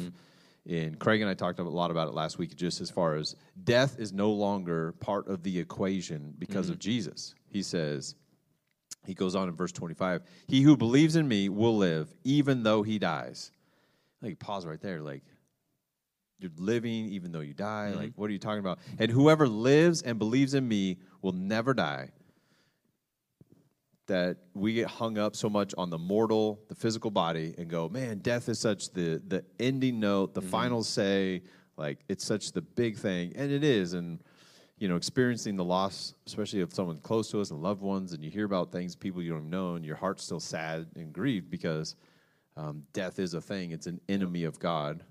And 0.70 1.00
Craig 1.00 1.20
and 1.22 1.30
I 1.30 1.34
talked 1.34 1.60
a 1.60 1.64
lot 1.64 1.90
about 1.92 2.08
it 2.08 2.14
last 2.14 2.38
week 2.38 2.56
just 2.56 2.80
as 2.80 2.90
far 2.90 3.16
as 3.16 3.36
death 3.64 3.98
is 4.00 4.14
no 4.14 4.32
longer 4.32 4.92
part 4.94 5.28
of 5.28 5.42
the 5.44 5.58
equation 5.60 6.34
because 6.38 6.70
of 6.70 6.80
Jesus. 6.80 7.34
He 7.50 7.64
says 7.64 8.16
he 9.06 9.14
goes 9.14 9.36
on 9.36 9.48
in 9.50 9.56
verse 9.56 9.72
25, 9.72 10.22
he 10.48 10.62
who 10.62 10.78
believes 10.78 11.16
in 11.16 11.28
me 11.28 11.50
will 11.50 11.76
live 11.76 12.14
even 12.24 12.64
though 12.64 12.84
he 12.84 13.00
dies. 13.00 13.52
Like 14.22 14.38
pause 14.40 14.66
right 14.66 14.80
there 14.82 15.02
like 15.02 15.24
you're 16.40 16.52
living 16.58 17.10
even 17.10 17.32
though 17.32 17.42
you 17.42 17.54
die. 17.54 17.92
Like, 17.92 18.14
what 18.16 18.30
are 18.30 18.34
you 18.34 18.40
talking 18.40 18.60
about? 18.60 18.80
And 18.98 19.12
whoever 19.12 19.48
lives 19.48 20.02
and 20.02 20.18
believes 20.18 20.54
in 20.54 20.68
me 20.68 20.98
will 21.22 21.34
never 21.34 21.74
die. 21.74 22.10
That 24.08 24.38
we 24.56 24.74
get 24.74 24.88
hung 24.88 25.18
up 25.18 25.36
so 25.36 25.50
much 25.50 25.74
on 25.78 25.90
the 25.90 25.98
mortal, 26.00 26.62
the 26.68 26.76
physical 26.76 27.12
body, 27.12 27.54
and 27.58 27.70
go, 27.70 27.90
man, 27.90 28.20
death 28.20 28.50
is 28.50 28.58
such 28.58 28.92
the 28.92 29.22
the 29.28 29.46
ending 29.60 30.00
note, 30.00 30.34
the 30.34 30.42
final 30.42 30.84
say. 30.84 31.44
Like, 31.78 32.00
it's 32.10 32.26
such 32.26 32.52
the 32.52 32.62
big 32.62 32.98
thing, 32.98 33.34
and 33.36 33.52
it 33.52 33.64
is. 33.64 33.94
And 33.94 34.20
you 34.80 34.88
know, 34.88 34.96
experiencing 34.96 35.58
the 35.58 35.64
loss, 35.64 36.16
especially 36.26 36.62
of 36.62 36.74
someone 36.74 37.00
close 37.00 37.30
to 37.32 37.42
us 37.42 37.52
and 37.52 37.62
loved 37.62 37.82
ones, 37.82 38.14
and 38.14 38.24
you 38.24 38.32
hear 38.32 38.46
about 38.46 38.72
things 38.72 38.96
people 38.96 39.22
you 39.22 39.32
don't 39.32 39.50
know, 39.50 39.76
and 39.76 39.86
your 39.86 39.98
heart's 39.98 40.24
still 40.24 40.40
sad 40.40 40.88
and 40.96 41.14
grieved 41.14 41.50
because 41.52 41.96
um, 42.56 42.84
death 42.94 43.20
is 43.20 43.34
a 43.34 43.42
thing. 43.42 43.72
It's 43.72 43.88
an 43.88 44.00
enemy 44.10 44.46
of 44.46 44.58
God. 44.58 45.04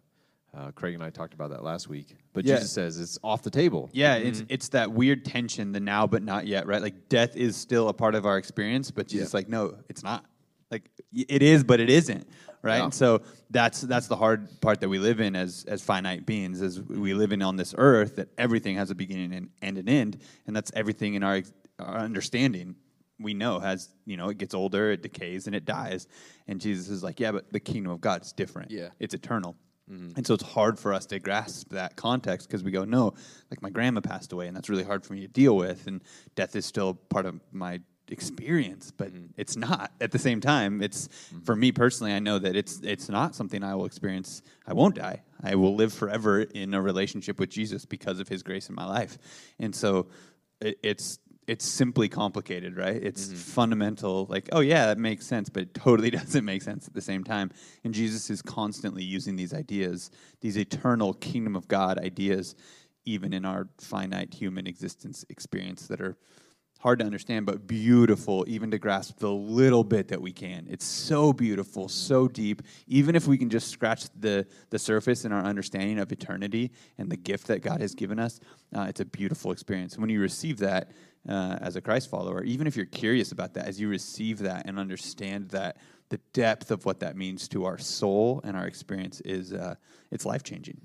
Uh, 0.59 0.73
Craig 0.73 0.95
and 0.95 1.05
I 1.05 1.11
talked 1.11 1.35
about 1.35 1.51
that 1.51 1.63
last 1.63 1.89
week. 1.89 2.17
But 2.33 2.45
Yeah. 2.45 2.57
Jesus 2.57 2.73
says 2.73 2.99
it's 2.99 3.17
off 3.23 3.43
the 3.43 3.51
table. 3.51 3.91
Yeah, 3.93 4.17
it's 4.17 4.43
it's 4.49 4.69
that 4.71 4.91
weird 4.91 5.25
tension, 5.25 5.71
the 5.71 5.79
now 5.79 6.07
but 6.07 6.23
not 6.23 6.49
yet, 6.49 6.67
right? 6.67 6.83
Like 6.83 7.09
death 7.09 7.37
is 7.37 7.57
still 7.57 7.89
a 7.89 7.93
part 7.93 8.17
of 8.17 8.27
our 8.27 8.39
experience, 8.39 8.91
but 8.91 9.07
Jesus 9.07 9.29
is 9.29 9.35
like, 9.35 9.49
no, 9.49 9.77
it's 9.89 10.03
not. 10.03 10.25
Like 10.71 10.91
it 11.13 11.43
is, 11.43 11.63
but 11.63 11.79
it 11.79 11.89
isn't, 11.89 12.27
right? 12.63 12.79
Yeah. 12.79 12.85
And 12.85 12.95
so 12.95 13.23
that's 13.51 13.83
that's 13.83 14.09
the 14.09 14.17
hard 14.17 14.61
part 14.61 14.81
that 14.81 14.89
we 14.89 14.99
live 14.99 15.21
in 15.21 15.37
as 15.37 15.65
as 15.69 15.81
finite 15.81 16.27
beings, 16.27 16.61
as 16.61 16.81
we 16.81 17.15
live 17.15 17.31
in 17.33 17.41
on 17.41 17.55
this 17.57 17.75
earth 17.79 18.17
that 18.17 18.29
everything 18.37 18.77
has 18.77 18.91
a 18.91 18.95
beginning 18.97 19.33
and, 19.35 19.51
and 19.63 19.79
an 19.79 19.89
end, 19.89 20.19
and 20.47 20.57
that's 20.57 20.73
everything 20.75 21.15
in 21.15 21.23
our 21.23 21.43
our 21.79 21.99
understanding. 21.99 22.75
We 23.21 23.33
know 23.33 23.61
has 23.61 23.89
you 24.07 24.17
know 24.17 24.29
it 24.29 24.39
gets 24.39 24.55
older, 24.55 24.91
it 24.91 25.03
decays, 25.03 25.47
and 25.47 25.55
it 25.55 25.65
dies. 25.65 26.09
And 26.49 26.61
Jesus 26.61 26.89
is 26.89 27.03
like, 27.03 27.21
yeah, 27.21 27.31
but 27.33 27.53
the 27.53 27.61
kingdom 27.61 27.93
of 27.93 28.01
God 28.01 28.23
is 28.23 28.33
different. 28.33 28.71
Yeah. 28.73 28.89
it's 28.99 29.15
eternal. 29.15 29.57
Mm-hmm. 29.91 30.11
And 30.17 30.27
so 30.27 30.35
it's 30.35 30.45
hard 30.45 30.79
for 30.79 30.93
us 30.93 31.07
to 31.07 31.19
grasp 31.19 31.71
that 31.71 31.97
context 31.97 32.49
because 32.49 32.63
we 32.63 32.71
go, 32.71 32.85
no, 32.85 33.15
like 33.51 33.63
my 33.63 33.71
grandma 33.71 34.01
passed 34.01 34.33
away, 34.33 34.47
and 34.47 34.57
that's 34.57 34.69
really 34.69 34.85
hard 34.85 35.05
for 35.05 35.15
me 35.15 35.21
to 35.21 35.29
deal 35.29 35.57
with. 35.57 35.87
And 35.87 36.03
death 36.35 36.55
is 36.57 36.67
still 36.67 36.95
part 36.95 37.27
of 37.27 37.41
my 37.53 37.81
experience, 38.11 38.93
but 38.97 39.13
mm-hmm. 39.13 39.27
it's 39.37 39.57
not 39.57 39.93
at 40.01 40.13
the 40.13 40.19
same 40.19 40.41
time. 40.41 40.83
It's 40.83 41.09
mm-hmm. 41.09 41.41
for 41.41 41.55
me 41.55 41.73
personally, 41.73 42.13
I 42.13 42.19
know 42.19 42.39
that 42.39 42.57
it's 42.57 42.81
it's 42.83 43.09
not 43.09 43.35
something 43.35 43.63
I 43.63 43.75
will 43.75 43.87
experience. 43.87 44.43
I 44.67 44.75
won't 44.75 44.95
die. 44.95 45.23
I 45.43 45.55
will 45.55 45.75
live 45.75 45.93
forever 45.93 46.41
in 46.41 46.75
a 46.75 46.83
relationship 46.83 47.39
with 47.39 47.51
Jesus 47.51 47.85
because 47.85 48.21
of 48.21 48.29
His 48.29 48.43
grace 48.43 48.69
in 48.69 48.75
my 48.75 48.87
life. 48.87 49.19
And 49.59 49.75
so 49.75 50.09
it, 50.61 50.79
it's 50.83 51.19
it's 51.49 51.65
simply 51.65 52.11
complicated, 52.11 52.77
right? 52.77 53.03
It's 53.03 53.27
mm-hmm. 53.27 53.37
fundamental, 53.37 54.27
like, 54.29 54.51
oh 54.53 54.61
yeah, 54.61 54.87
that 54.87 54.99
makes 54.99 55.27
sense, 55.27 55.49
but 55.49 55.63
it 55.63 55.75
totally 55.75 56.11
doesn't 56.21 56.45
make 56.45 56.63
sense 56.63 56.87
at 56.87 56.93
the 56.93 57.01
same 57.01 57.25
time. 57.25 57.51
And 57.85 57.95
Jesus 57.95 58.29
is 58.29 58.43
constantly 58.43 59.03
using 59.03 59.35
these 59.35 59.55
ideas, 59.55 60.11
these 60.43 60.59
eternal 60.59 61.15
kingdom 61.15 61.57
of 61.57 61.67
God 61.67 61.99
ideas, 61.99 62.55
even 63.07 63.33
in 63.33 63.47
our 63.47 63.67
finite 63.81 64.35
human 64.35 64.67
existence 64.67 65.25
experience 65.31 65.87
that 65.87 66.03
are 66.03 66.19
hard 66.79 67.01
to 67.01 67.05
understand, 67.05 67.45
but 67.45 67.67
beautiful, 67.67 68.45
even 68.47 68.71
to 68.71 68.79
grasp 68.79 69.19
the 69.19 69.31
little 69.31 69.83
bit 69.83 70.09
that 70.09 70.21
we 70.21 70.33
can. 70.33 70.67
It's 70.71 70.85
so 70.85 71.33
beautiful, 71.33 71.89
so 71.89 72.29
deep. 72.29 72.63
Even 72.87 73.17
if 73.17 73.27
we 73.27 73.37
can 73.37 73.51
just 73.51 73.69
scratch 73.69 74.05
the, 74.19 74.47
the 74.71 74.79
surface 74.79 75.25
in 75.25 75.33
our 75.33 75.43
understanding 75.43 75.99
of 75.99 76.13
eternity 76.13 76.71
and 76.97 77.11
the 77.11 77.17
gift 77.17 77.49
that 77.49 77.63
God 77.63 77.81
has 77.81 77.95
given 77.95 78.21
us, 78.21 78.39
uh, 78.77 78.87
it's 78.89 79.01
a 79.01 79.05
beautiful 79.05 79.51
experience. 79.51 79.99
When 79.99 80.09
you 80.09 80.21
receive 80.21 80.59
that 80.59 80.93
uh, 81.29 81.59
as 81.61 81.75
a 81.75 81.81
Christ 81.81 82.11
follower, 82.11 82.45
even 82.45 82.69
if 82.69 82.77
you're 82.77 82.87
curious 82.87 83.33
about 83.33 83.55
that, 83.55 83.67
as 83.67 83.81
you 83.81 83.89
receive 83.89 84.39
that 84.39 84.67
and 84.67 84.79
understand 84.79 85.49
that, 85.51 85.79
the 86.11 86.21
depth 86.33 86.71
of 86.71 86.87
what 86.87 87.01
that 87.01 87.17
means 87.17 87.49
to 87.49 87.67
our 87.67 87.77
soul 87.77 88.41
and 88.45 88.57
our 88.57 88.67
experience 88.67 89.21
is 89.27 89.53
uh, 89.53 89.75
it's 90.11 90.25
life 90.25 90.43
changing. 90.43 90.81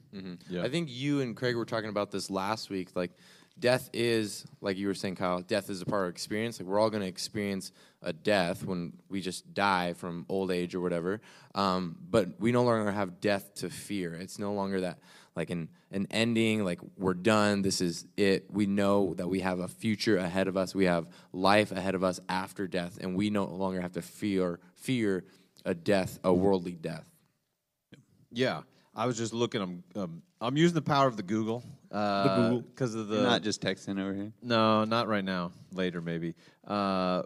Yeah. 0.50 0.64
I 0.64 0.70
think 0.70 0.90
you 0.92 1.22
and 1.22 1.34
Craig 1.34 1.56
were 1.56 1.64
talking 1.64 1.90
about 1.90 2.12
this 2.12 2.30
last 2.30 2.70
week. 2.70 2.90
Like, 2.94 3.12
death 3.60 3.90
is, 3.94 4.46
like 4.62 4.78
you 4.78 4.88
were 4.88 4.94
saying, 4.94 5.16
Kyle, 5.16 5.42
death 5.42 5.70
is 5.70 5.82
a 5.82 5.86
part 5.86 6.06
of 6.06 6.10
experience. 6.10 6.60
Like, 6.60 6.68
we're 6.68 6.80
all 6.80 6.90
going 6.90 7.04
to 7.04 7.08
experience 7.08 7.72
a 8.02 8.12
death 8.12 8.66
when 8.66 8.94
we 9.10 9.22
just 9.22 9.54
die 9.54 9.94
from 9.94 10.26
old 10.28 10.52
age 10.52 10.76
or 10.76 10.82
whatever. 10.82 11.22
Um, 11.56 11.98
but 12.10 12.40
we 12.40 12.52
no 12.52 12.64
longer 12.64 12.92
have 12.92 13.22
death 13.22 13.54
to 13.56 13.70
fear. 13.70 14.14
It's 14.16 14.40
no 14.40 14.54
longer 14.54 14.82
that, 14.82 15.00
like, 15.36 15.50
an, 15.50 15.70
an 15.92 16.08
ending, 16.12 16.66
like, 16.66 16.80
we're 16.98 17.14
done, 17.14 17.62
this 17.62 17.80
is 17.80 18.06
it. 18.18 18.52
We 18.52 18.66
know 18.66 19.14
that 19.16 19.30
we 19.30 19.40
have 19.42 19.60
a 19.60 19.68
future 19.68 20.18
ahead 20.18 20.48
of 20.48 20.58
us, 20.58 20.76
we 20.76 20.86
have 20.86 21.08
life 21.32 21.72
ahead 21.72 21.96
of 21.96 22.04
us 22.04 22.20
after 22.28 22.68
death, 22.68 22.98
and 23.00 23.16
we 23.16 23.30
no 23.30 23.46
longer 23.46 23.82
have 23.82 23.94
to 23.94 24.02
fear, 24.02 24.60
fear 24.76 25.24
a 25.64 25.74
death, 25.74 26.20
a 26.24 26.34
worldly 26.34 26.74
death. 26.74 27.10
Yeah, 28.32 28.62
I 28.96 29.06
was 29.08 29.18
just 29.18 29.34
looking. 29.34 29.62
I'm 29.62 29.84
um, 29.96 30.22
I'm 30.40 30.58
using 30.58 30.76
the 30.76 30.82
power 30.82 31.08
of 31.08 31.18
the 31.18 31.24
Google. 31.24 31.64
Uh, 31.92 32.36
Google. 32.50 32.62
because 32.62 32.96
of 32.96 33.08
the 33.08 33.16
You're 33.16 33.24
not 33.24 33.42
just 33.44 33.62
texting 33.62 34.00
over 34.00 34.14
here. 34.14 34.32
no, 34.42 34.84
not 34.84 35.08
right 35.08 35.24
now. 35.24 35.52
Later, 35.74 36.02
maybe. 36.02 36.36
Uh, 36.68 37.24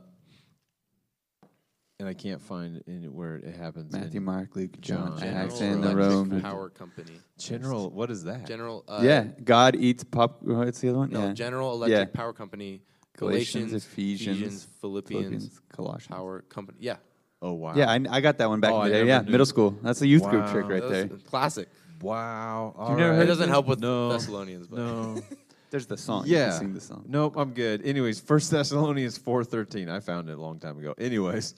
and 1.99 2.07
I 2.07 2.13
can't 2.13 2.41
find 2.41 2.83
any 2.87 3.07
where 3.07 3.37
it 3.37 3.55
happens. 3.55 3.93
in 3.93 4.01
Matthew, 4.01 4.21
Mark, 4.21 4.55
Luke, 4.55 4.79
John, 4.81 5.17
John. 5.19 5.27
Acts, 5.27 5.57
General 5.57 5.73
and 5.73 5.83
the 5.83 5.89
Electric 5.89 6.09
Rome. 6.33 6.41
Power 6.41 6.69
Company. 6.69 7.13
General, 7.39 7.89
what 7.89 8.11
is 8.11 8.23
that? 8.25 8.45
General. 8.45 8.83
Uh, 8.87 9.01
yeah, 9.03 9.23
God 9.43 9.75
eats 9.75 10.03
pop. 10.03 10.43
What's 10.43 10.79
the 10.79 10.89
other 10.89 10.99
one? 10.99 11.09
No, 11.09 11.27
yeah. 11.27 11.33
General 11.33 11.73
Electric 11.73 12.09
Yeah. 12.09 12.15
Power 12.15 12.33
Company. 12.33 12.81
Galatians, 13.17 13.71
Galatians, 13.71 13.73
Ephesians, 13.73 14.67
Philippians, 14.79 15.23
Philippians, 15.23 15.61
Colossians. 15.73 16.07
Power 16.07 16.41
Company. 16.49 16.77
Yeah, 16.81 16.97
Oh 17.41 17.53
wow. 17.53 17.73
Yeah, 17.75 17.89
I, 17.89 17.99
I 18.09 18.21
got 18.21 18.37
that 18.39 18.49
one 18.49 18.59
back 18.59 18.71
Oh, 18.73 18.81
in 18.81 18.81
I 18.81 18.87
the 18.89 18.93
day. 18.93 18.97
never 18.99 19.07
Yeah, 19.09 19.21
knew. 19.21 19.31
middle 19.31 19.45
school. 19.45 19.77
That's 19.83 20.01
a 20.01 20.07
youth 20.07 20.23
group 20.23 20.45
Wow. 20.45 20.51
trick 20.51 20.67
right 20.67 20.89
there. 20.89 21.07
was 21.07 21.21
classic. 21.23 21.69
Wow. 22.01 22.73
All 22.77 22.95
never 22.95 23.09
right. 23.11 23.15
heard 23.17 23.23
It 23.23 23.27
doesn't 23.27 23.49
help 23.49 23.67
with 23.67 23.79
no. 23.79 24.09
Thessalonians, 24.09 24.67
but 24.67 24.77
No. 24.79 25.21
There's 25.69 25.85
the 25.85 25.97
song. 25.97 26.25
You 26.25 26.37
yeah. 26.37 26.49
can 26.51 26.59
sing 26.59 26.73
the 26.73 26.79
song. 26.81 27.03
Nope, 27.07 27.35
I'm 27.37 27.51
good. 27.53 27.85
Anyways, 27.85 28.19
First 28.21 28.49
Thessalonians 28.51 29.17
four 29.17 29.43
thirteen. 29.43 29.89
I 29.89 29.99
found 29.99 30.29
it 30.29 30.37
a 30.37 30.41
long 30.41 30.59
time 30.59 30.79
ago. 30.79 30.93
Anyways, 30.97 31.55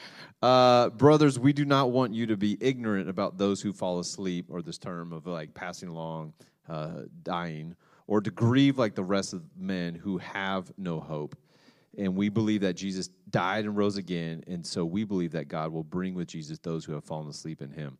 uh, 0.42 0.88
brothers, 0.90 1.38
we 1.38 1.52
do 1.52 1.64
not 1.66 1.90
want 1.90 2.14
you 2.14 2.26
to 2.26 2.36
be 2.38 2.56
ignorant 2.60 3.08
about 3.10 3.36
those 3.36 3.60
who 3.60 3.72
fall 3.74 3.98
asleep, 3.98 4.46
or 4.48 4.62
this 4.62 4.78
term 4.78 5.12
of 5.12 5.26
like 5.26 5.52
passing 5.52 5.90
along, 5.90 6.32
uh, 6.68 7.02
dying, 7.22 7.76
or 8.06 8.22
to 8.22 8.30
grieve 8.30 8.78
like 8.78 8.94
the 8.94 9.04
rest 9.04 9.34
of 9.34 9.42
men 9.58 9.94
who 9.94 10.16
have 10.18 10.72
no 10.78 10.98
hope. 10.98 11.36
And 11.98 12.14
we 12.14 12.28
believe 12.28 12.60
that 12.60 12.74
Jesus 12.74 13.08
died 13.30 13.64
and 13.64 13.76
rose 13.76 13.96
again, 13.96 14.44
and 14.46 14.64
so 14.64 14.84
we 14.84 15.04
believe 15.04 15.32
that 15.32 15.48
God 15.48 15.72
will 15.72 15.82
bring 15.82 16.14
with 16.14 16.28
Jesus 16.28 16.58
those 16.60 16.84
who 16.84 16.92
have 16.92 17.04
fallen 17.04 17.28
asleep 17.28 17.62
in 17.62 17.70
Him. 17.70 17.98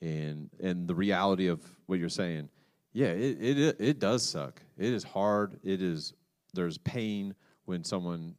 And 0.00 0.50
and 0.60 0.88
the 0.88 0.94
reality 0.94 1.46
of 1.46 1.62
what 1.86 1.98
you're 1.98 2.08
saying, 2.08 2.48
yeah, 2.92 3.08
it 3.08 3.38
it 3.40 3.76
it 3.78 3.98
does 3.98 4.28
suck. 4.28 4.60
It 4.76 4.92
is 4.92 5.04
hard. 5.04 5.60
It 5.62 5.80
is 5.80 6.12
there's 6.54 6.78
pain 6.78 7.34
when 7.66 7.84
someone 7.84 8.34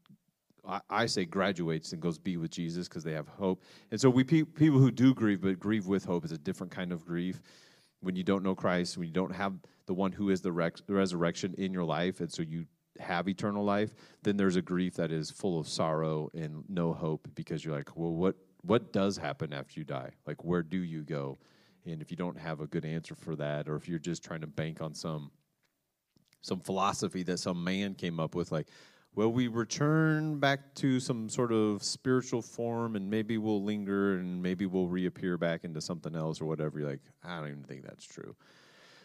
I, 0.68 0.82
I 0.90 1.06
say 1.06 1.26
graduates 1.26 1.94
and 1.94 2.02
goes 2.02 2.18
be 2.18 2.38
with 2.38 2.52
Jesus 2.52 2.88
because 2.88 3.04
they 3.04 3.14
have 3.14 3.28
hope. 3.28 3.64
And 3.92 4.00
so 4.00 4.10
we 4.10 4.24
pe- 4.24 4.44
people 4.44 4.80
who 4.80 4.92
do 4.92 5.14
grieve 5.14 5.42
but 5.42 5.60
grieve 5.60 5.88
with 5.88 6.06
hope 6.06 6.26
is 6.26 6.32
a 6.32 6.38
different 6.38 6.72
kind 6.72 6.92
of 6.92 7.06
grief. 7.06 7.42
When 8.02 8.16
you 8.16 8.24
don't 8.24 8.44
know 8.44 8.56
Christ, 8.56 8.98
when 8.98 9.08
you 9.08 9.14
don't 9.14 9.34
have 9.34 9.54
the 9.86 9.94
one 9.94 10.12
who 10.12 10.30
is 10.30 10.42
the, 10.42 10.52
rex- 10.52 10.82
the 10.88 10.94
resurrection 10.94 11.54
in 11.58 11.72
your 11.72 11.84
life, 11.84 12.20
and 12.20 12.32
so 12.32 12.42
you 12.42 12.66
have 13.00 13.28
eternal 13.28 13.64
life, 13.64 13.94
then 14.24 14.38
there's 14.38 14.56
a 14.56 14.62
grief 14.62 14.96
that 14.96 15.12
is 15.12 15.32
full 15.32 15.60
of 15.60 15.68
sorrow 15.68 16.30
and 16.34 16.64
no 16.68 16.94
hope 16.94 17.28
because 17.36 17.64
you're 17.64 17.76
like, 17.76 17.96
well, 17.96 18.14
what 18.14 18.36
what 18.64 18.94
does 18.94 19.18
happen 19.18 19.54
after 19.54 19.80
you 19.80 19.84
die? 19.84 20.12
Like, 20.28 20.44
where 20.44 20.62
do 20.62 20.78
you 20.78 21.02
go? 21.02 21.40
And 21.86 22.02
if 22.02 22.12
you 22.12 22.18
don't 22.18 22.38
have 22.38 22.62
a 22.62 22.68
good 22.68 22.86
answer 22.86 23.16
for 23.16 23.36
that, 23.38 23.68
or 23.68 23.76
if 23.76 23.88
you're 23.90 24.00
just 24.00 24.24
trying 24.24 24.42
to 24.42 24.48
bank 24.48 24.82
on 24.82 24.94
some 24.94 25.32
some 26.42 26.60
philosophy 26.60 27.24
that 27.24 27.38
some 27.38 27.64
man 27.64 27.94
came 27.94 28.20
up 28.20 28.34
with, 28.34 28.52
like, 28.52 28.68
well, 29.14 29.32
we 29.32 29.48
return 29.48 30.40
back 30.40 30.74
to 30.76 31.00
some 31.00 31.30
sort 31.30 31.52
of 31.52 31.84
spiritual 31.84 32.42
form, 32.42 32.96
and 32.96 33.10
maybe 33.10 33.38
we'll 33.38 33.64
linger, 33.64 34.18
and 34.18 34.42
maybe 34.42 34.66
we'll 34.66 34.88
reappear 34.88 35.38
back 35.38 35.64
into 35.64 35.82
something 35.82 36.16
else 36.16 36.42
or 36.42 36.46
whatever. 36.46 36.80
You're 36.80 36.90
like, 36.90 37.02
I 37.24 37.40
don't 37.40 37.50
even 37.50 37.64
think 37.64 37.84
that's 37.84 38.06
true. 38.06 38.36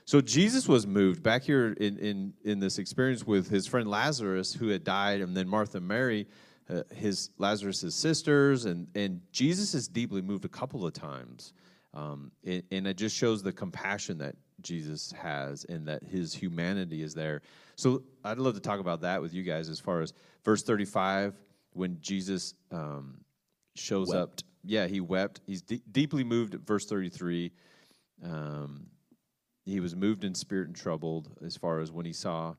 So 0.06 0.20
Jesus 0.20 0.68
was 0.68 0.86
moved 0.86 1.22
back 1.24 1.42
here 1.42 1.72
in, 1.72 1.98
in, 1.98 2.32
in 2.44 2.60
this 2.60 2.78
experience 2.78 3.26
with 3.26 3.50
his 3.50 3.66
friend 3.66 3.90
Lazarus, 3.90 4.54
who 4.54 4.68
had 4.68 4.84
died, 4.84 5.20
and 5.20 5.36
then 5.36 5.48
Martha 5.48 5.78
and 5.78 5.88
Mary, 5.88 6.28
uh, 6.70 6.82
his 6.94 7.30
Lazarus' 7.38 7.92
sisters, 7.92 8.66
and 8.66 8.86
and 8.94 9.20
Jesus 9.32 9.74
is 9.74 9.88
deeply 9.88 10.22
moved 10.22 10.44
a 10.44 10.48
couple 10.48 10.86
of 10.86 10.92
times, 10.92 11.52
um, 11.92 12.30
and, 12.44 12.62
and 12.70 12.86
it 12.86 12.96
just 12.96 13.16
shows 13.16 13.42
the 13.42 13.52
compassion 13.52 14.18
that 14.18 14.36
Jesus 14.62 15.12
has 15.12 15.64
and 15.68 15.86
that 15.88 16.04
his 16.04 16.32
humanity 16.32 17.02
is 17.02 17.12
there. 17.12 17.42
So 17.74 18.04
I'd 18.24 18.38
love 18.38 18.54
to 18.54 18.60
talk 18.60 18.78
about 18.80 19.00
that 19.00 19.20
with 19.20 19.34
you 19.34 19.42
guys 19.42 19.68
as 19.68 19.80
far 19.80 20.02
as 20.02 20.12
verse 20.44 20.62
thirty-five 20.62 21.34
when 21.72 21.98
Jesus 22.00 22.54
um, 22.70 23.18
shows 23.74 24.14
up. 24.14 24.40
Yeah, 24.64 24.86
he 24.86 25.00
wept. 25.00 25.40
He's 25.46 25.62
de- 25.62 25.82
deeply 25.90 26.22
moved 26.22 26.54
at 26.54 26.60
verse 26.60 26.86
thirty-three. 26.86 27.50
Um, 28.24 28.86
he 29.66 29.80
was 29.80 29.96
moved 29.96 30.24
in 30.24 30.34
spirit 30.34 30.68
and 30.68 30.76
troubled 30.76 31.28
as 31.44 31.56
far 31.56 31.80
as 31.80 31.90
when 31.90 32.06
he 32.06 32.12
saw 32.12 32.54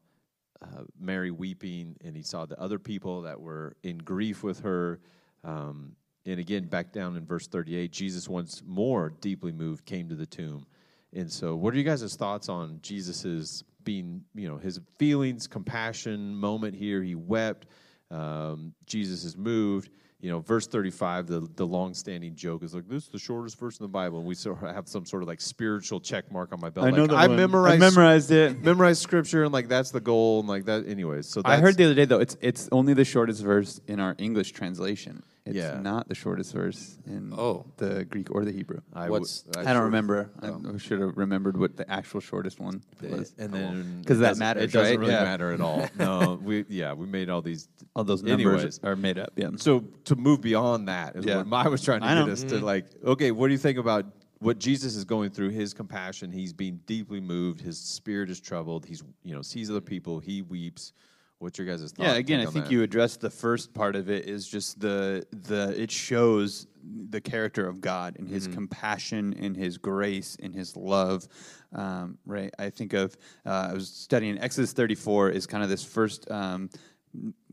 uh, 0.62 0.84
Mary 1.00 1.32
weeping 1.32 1.96
and 2.04 2.16
he 2.16 2.22
saw 2.22 2.46
the 2.46 2.60
other 2.60 2.78
people 2.78 3.22
that 3.22 3.40
were 3.40 3.76
in 3.84 3.98
grief 3.98 4.44
with 4.44 4.60
her. 4.60 5.00
Um, 5.44 5.96
and 6.26 6.40
again, 6.40 6.66
back 6.66 6.92
down 6.92 7.16
in 7.16 7.26
verse 7.26 7.48
38, 7.48 7.92
Jesus 7.92 8.28
once 8.28 8.62
more 8.66 9.14
deeply 9.22 9.54
moved 9.54 9.86
came 9.86 10.10
to 10.10 10.16
the 10.16 10.26
tomb. 10.26 10.66
And 11.14 11.32
so, 11.32 11.56
what 11.56 11.74
are 11.74 11.78
you 11.78 11.86
guys' 11.86 12.16
thoughts 12.16 12.50
on 12.50 12.80
Jesus's 12.82 13.64
being, 13.86 14.22
you 14.36 14.50
know, 14.50 14.58
his 14.58 14.82
feelings, 14.98 15.48
compassion 15.48 16.36
moment 16.36 16.76
here? 16.76 17.02
He 17.02 17.16
wept. 17.16 17.68
Um, 18.12 18.74
Jesus 18.86 19.24
is 19.24 19.38
moved. 19.38 19.90
You 20.20 20.32
know, 20.32 20.40
verse 20.40 20.66
35, 20.66 21.28
the, 21.28 21.48
the 21.56 21.66
long-standing 21.66 22.36
joke 22.36 22.64
is 22.64 22.74
like, 22.74 22.88
this 22.88 23.04
is 23.04 23.10
the 23.10 23.20
shortest 23.20 23.60
verse 23.60 23.78
in 23.78 23.84
the 23.84 23.90
Bible. 23.90 24.18
And 24.18 24.28
we 24.28 24.34
sort 24.34 24.64
of 24.64 24.74
have 24.74 24.88
some 24.88 25.06
sort 25.06 25.22
of 25.22 25.28
like 25.28 25.40
spiritual 25.40 26.00
check 26.00 26.32
mark 26.32 26.52
on 26.52 26.60
my 26.60 26.72
belt. 26.72 26.88
I 26.88 26.90
know 26.90 27.04
like, 27.04 27.12
that 27.12 27.18
I 27.18 27.28
one. 27.28 27.38
memorized, 27.38 27.84
I 27.84 27.90
memorized 27.90 28.32
it. 28.32 28.62
memorized 28.64 29.02
scripture 29.02 29.44
and 29.44 29.54
like 29.54 29.68
that's 29.68 29.92
the 29.92 30.00
goal 30.00 30.40
and 30.40 30.50
like 30.50 30.66
that 30.66 30.88
anyways. 30.88 31.28
So 31.28 31.44
I 31.46 31.58
heard 31.58 31.78
the 31.78 31.86
other 31.86 31.94
day 31.94 32.06
though 32.06 32.20
it's 32.20 32.36
it's 32.42 32.68
only 32.72 32.96
the 32.96 33.06
shortest 33.06 33.44
verse 33.44 33.80
in 33.88 34.00
our 34.00 34.16
English 34.18 34.54
translation. 34.54 35.22
It's 35.48 35.56
Yeah. 35.56 35.80
not 35.82 36.08
the 36.10 36.16
shortest 36.16 36.54
verse 36.54 36.98
in 37.06 37.32
Oh. 37.34 37.66
the 37.78 38.06
Greek 38.06 38.30
or 38.32 38.44
the 38.46 38.52
Hebrew. 38.52 38.82
I 38.94 39.04
w- 39.04 39.22
What's- 39.22 39.46
I, 39.56 39.64
sure- 39.64 39.74
don't 39.74 39.84
remember. 39.84 40.30
Oh. 40.44 40.74
I, 40.76 40.78
should 40.78 41.00
have 41.00 41.16
remembered 41.18 41.58
what 41.58 41.78
the 41.78 41.90
actual 41.90 42.20
shortest 42.20 42.60
one 42.60 42.84
was. 43.02 43.34
And 43.38 43.54
then 43.54 44.04
'Cause 44.06 44.18
it 44.18 44.22
that 44.22 44.28
doesn't- 44.30 44.40
matters, 44.40 44.64
It 44.64 44.72
doesn't 44.74 44.92
right? 44.94 45.00
really 45.00 45.14
Yeah. 45.14 45.24
matter 45.24 45.52
at 45.52 45.62
all. 45.62 45.88
No, 45.98 46.40
we 46.44 46.66
yeah 46.70 46.94
we 46.94 47.06
made 47.06 47.30
all 47.30 47.42
these. 47.42 47.68
All 47.96 48.04
those 48.04 48.24
Anyways. 48.24 48.46
numbers 48.46 48.80
are 48.84 48.96
made 48.96 49.18
up. 49.18 49.32
Yeah. 49.36 49.50
So 49.56 49.80
to 50.06 50.16
move 50.16 50.42
beyond 50.42 50.88
that 50.88 51.16
is 51.16 51.26
Yeah. 51.26 51.42
what 51.44 51.66
I 51.66 51.68
was 51.70 51.82
trying 51.82 52.02
to 52.02 52.06
I 52.08 52.14
get 52.16 52.26
know. 52.28 52.32
us 52.32 52.42
to 52.44 52.48
mm-hmm. 52.56 52.66
like. 52.66 52.86
Okay, 53.04 53.32
what 53.32 53.48
do 53.48 53.54
you 53.54 53.58
think 53.58 53.78
about 53.80 54.06
what 54.40 54.60
Jesus 54.60 54.96
is 54.96 55.04
going 55.04 55.32
through? 55.32 55.50
His 55.50 55.74
compassion. 55.74 56.32
He's 56.32 56.54
being 56.54 56.80
deeply 56.86 57.20
moved. 57.20 57.60
His 57.62 57.80
spirit 57.80 58.30
is 58.30 58.40
troubled. 58.40 58.86
He's 58.86 59.04
you 59.24 59.34
know 59.34 59.42
sees 59.42 59.70
other 59.72 59.82
people. 59.82 60.20
He 60.20 60.42
weeps. 60.44 60.94
What's 61.40 61.60
your 61.60 61.68
guys' 61.68 61.92
thought? 61.92 62.04
Yeah, 62.04 62.14
again, 62.16 62.40
I 62.40 62.46
think 62.46 62.66
that? 62.66 62.72
you 62.72 62.82
addressed 62.82 63.22
the 63.22 63.30
first 63.30 63.74
part 63.74 63.96
of 63.96 64.10
it 64.10 64.26
is 64.26 64.48
just 64.48 64.80
the 64.80 65.26
the 65.32 65.80
it 65.80 65.92
shows 65.92 66.66
the 67.10 67.22
character 67.22 67.68
of 67.68 67.80
God 67.80 68.16
and 68.18 68.28
His 68.28 68.48
compassion 68.48 69.36
and 69.40 69.56
His 69.56 69.78
grace 69.78 70.36
and 70.42 70.56
His 70.56 70.76
love. 70.76 71.28
Um, 71.74 72.18
right, 72.26 72.52
I 72.58 72.72
think 72.72 72.94
of 72.94 73.16
uh, 73.46 73.70
I 73.72 73.74
was 73.74 73.88
studying 73.90 74.40
Exodus 74.40 74.74
thirty 74.74 74.96
four 74.96 75.30
is 75.30 75.46
kind 75.46 75.64
of 75.64 75.70
this 75.70 75.84
first. 75.84 76.30
Um, 76.32 76.70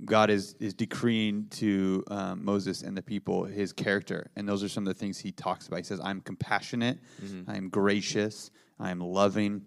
God 0.05 0.31
is 0.31 0.55
is 0.61 0.73
decreeing 0.73 1.47
to 1.51 2.05
um, 2.09 2.44
Moses 2.44 2.83
and 2.83 2.97
the 2.97 3.03
people 3.03 3.44
His 3.44 3.73
character, 3.75 4.31
and 4.35 4.49
those 4.49 4.62
are 4.62 4.68
some 4.68 4.87
of 4.87 4.94
the 4.94 4.99
things 4.99 5.18
He 5.18 5.31
talks 5.31 5.66
about. 5.66 5.77
He 5.77 5.85
says, 5.85 6.01
"I'm 6.03 6.23
compassionate, 6.23 7.01
I'm 7.49 7.68
gracious, 7.68 8.51
I'm 8.81 9.01
loving." 9.01 9.62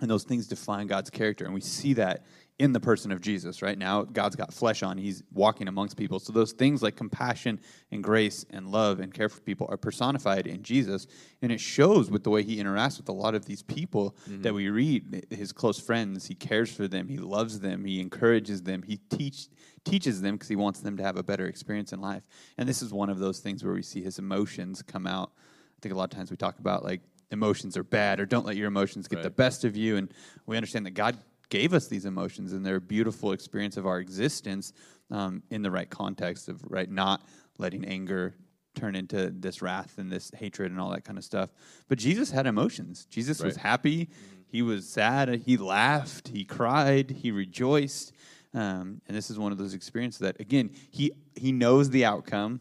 And 0.00 0.10
those 0.10 0.24
things 0.24 0.46
define 0.46 0.88
God's 0.88 1.08
character. 1.08 1.46
And 1.46 1.54
we 1.54 1.62
see 1.62 1.94
that 1.94 2.26
in 2.58 2.72
the 2.72 2.80
person 2.80 3.12
of 3.12 3.20
Jesus, 3.20 3.60
right? 3.60 3.76
Now, 3.76 4.02
God's 4.02 4.34
got 4.34 4.52
flesh 4.52 4.82
on, 4.82 4.96
He's 4.96 5.22
walking 5.32 5.68
amongst 5.68 5.96
people. 5.96 6.18
So, 6.18 6.32
those 6.32 6.52
things 6.52 6.82
like 6.82 6.96
compassion 6.96 7.60
and 7.92 8.02
grace 8.02 8.46
and 8.50 8.68
love 8.68 9.00
and 9.00 9.12
care 9.12 9.28
for 9.28 9.40
people 9.40 9.66
are 9.70 9.76
personified 9.76 10.46
in 10.46 10.62
Jesus. 10.62 11.06
And 11.42 11.52
it 11.52 11.60
shows 11.60 12.10
with 12.10 12.24
the 12.24 12.30
way 12.30 12.42
He 12.42 12.56
interacts 12.56 12.96
with 12.96 13.08
a 13.08 13.12
lot 13.12 13.34
of 13.34 13.44
these 13.44 13.62
people 13.62 14.16
mm-hmm. 14.28 14.42
that 14.42 14.54
we 14.54 14.70
read, 14.70 15.26
His 15.30 15.52
close 15.52 15.78
friends. 15.78 16.26
He 16.26 16.34
cares 16.34 16.72
for 16.72 16.88
them, 16.88 17.08
He 17.08 17.18
loves 17.18 17.60
them, 17.60 17.84
He 17.84 18.00
encourages 18.00 18.62
them, 18.62 18.82
He 18.82 18.96
teach, 19.10 19.48
teaches 19.84 20.20
them 20.20 20.34
because 20.34 20.48
he 20.48 20.56
wants 20.56 20.80
them 20.80 20.96
to 20.96 21.02
have 21.02 21.16
a 21.16 21.22
better 21.22 21.46
experience 21.46 21.92
in 21.92 22.00
life. 22.00 22.24
And 22.58 22.68
this 22.68 22.82
is 22.82 22.92
one 22.92 23.08
of 23.08 23.18
those 23.18 23.38
things 23.38 23.64
where 23.64 23.72
we 23.72 23.82
see 23.82 24.02
his 24.02 24.18
emotions 24.18 24.82
come 24.82 25.06
out. 25.06 25.30
I 25.36 25.80
think 25.80 25.94
a 25.94 25.96
lot 25.96 26.12
of 26.12 26.16
times 26.18 26.30
we 26.30 26.36
talk 26.36 26.58
about 26.58 26.84
like 26.84 27.00
emotions 27.30 27.76
are 27.76 27.84
bad 27.84 28.20
or 28.20 28.26
don't 28.26 28.44
let 28.44 28.56
your 28.56 28.66
emotions 28.66 29.08
get 29.08 29.22
the 29.22 29.30
best 29.30 29.64
of 29.64 29.76
you. 29.76 29.96
And 29.96 30.12
we 30.46 30.56
understand 30.56 30.86
that 30.86 30.94
God 30.94 31.16
gave 31.48 31.72
us 31.74 31.86
these 31.88 32.04
emotions 32.06 32.52
and 32.52 32.64
they're 32.64 32.76
a 32.76 32.80
beautiful 32.80 33.32
experience 33.32 33.76
of 33.76 33.86
our 33.86 33.98
existence 34.00 34.72
um, 35.10 35.42
in 35.50 35.62
the 35.62 35.70
right 35.70 35.88
context 35.88 36.48
of 36.48 36.60
right 36.68 36.90
not 36.90 37.22
letting 37.58 37.84
anger 37.84 38.34
turn 38.74 38.94
into 38.94 39.30
this 39.30 39.62
wrath 39.62 39.94
and 39.98 40.10
this 40.12 40.30
hatred 40.36 40.70
and 40.70 40.80
all 40.80 40.90
that 40.90 41.04
kind 41.04 41.16
of 41.18 41.24
stuff. 41.24 41.50
But 41.88 41.98
Jesus 41.98 42.30
had 42.30 42.46
emotions. 42.46 43.06
Jesus 43.08 43.42
was 43.42 43.54
Right. 43.56 43.62
happy. 43.62 44.10
He 44.48 44.60
was 44.62 44.88
sad. 44.88 45.28
He 45.46 45.56
laughed. 45.56 46.28
He 46.28 46.44
cried. 46.44 47.10
He 47.10 47.30
rejoiced. 47.30 48.12
Um, 48.52 49.00
and 49.06 49.16
this 49.16 49.30
is 49.30 49.38
one 49.38 49.52
of 49.52 49.58
those 49.58 49.74
experiences 49.74 50.20
that, 50.20 50.40
again, 50.40 50.70
he 50.90 51.12
he 51.34 51.52
knows 51.52 51.90
the 51.90 52.04
outcome. 52.04 52.60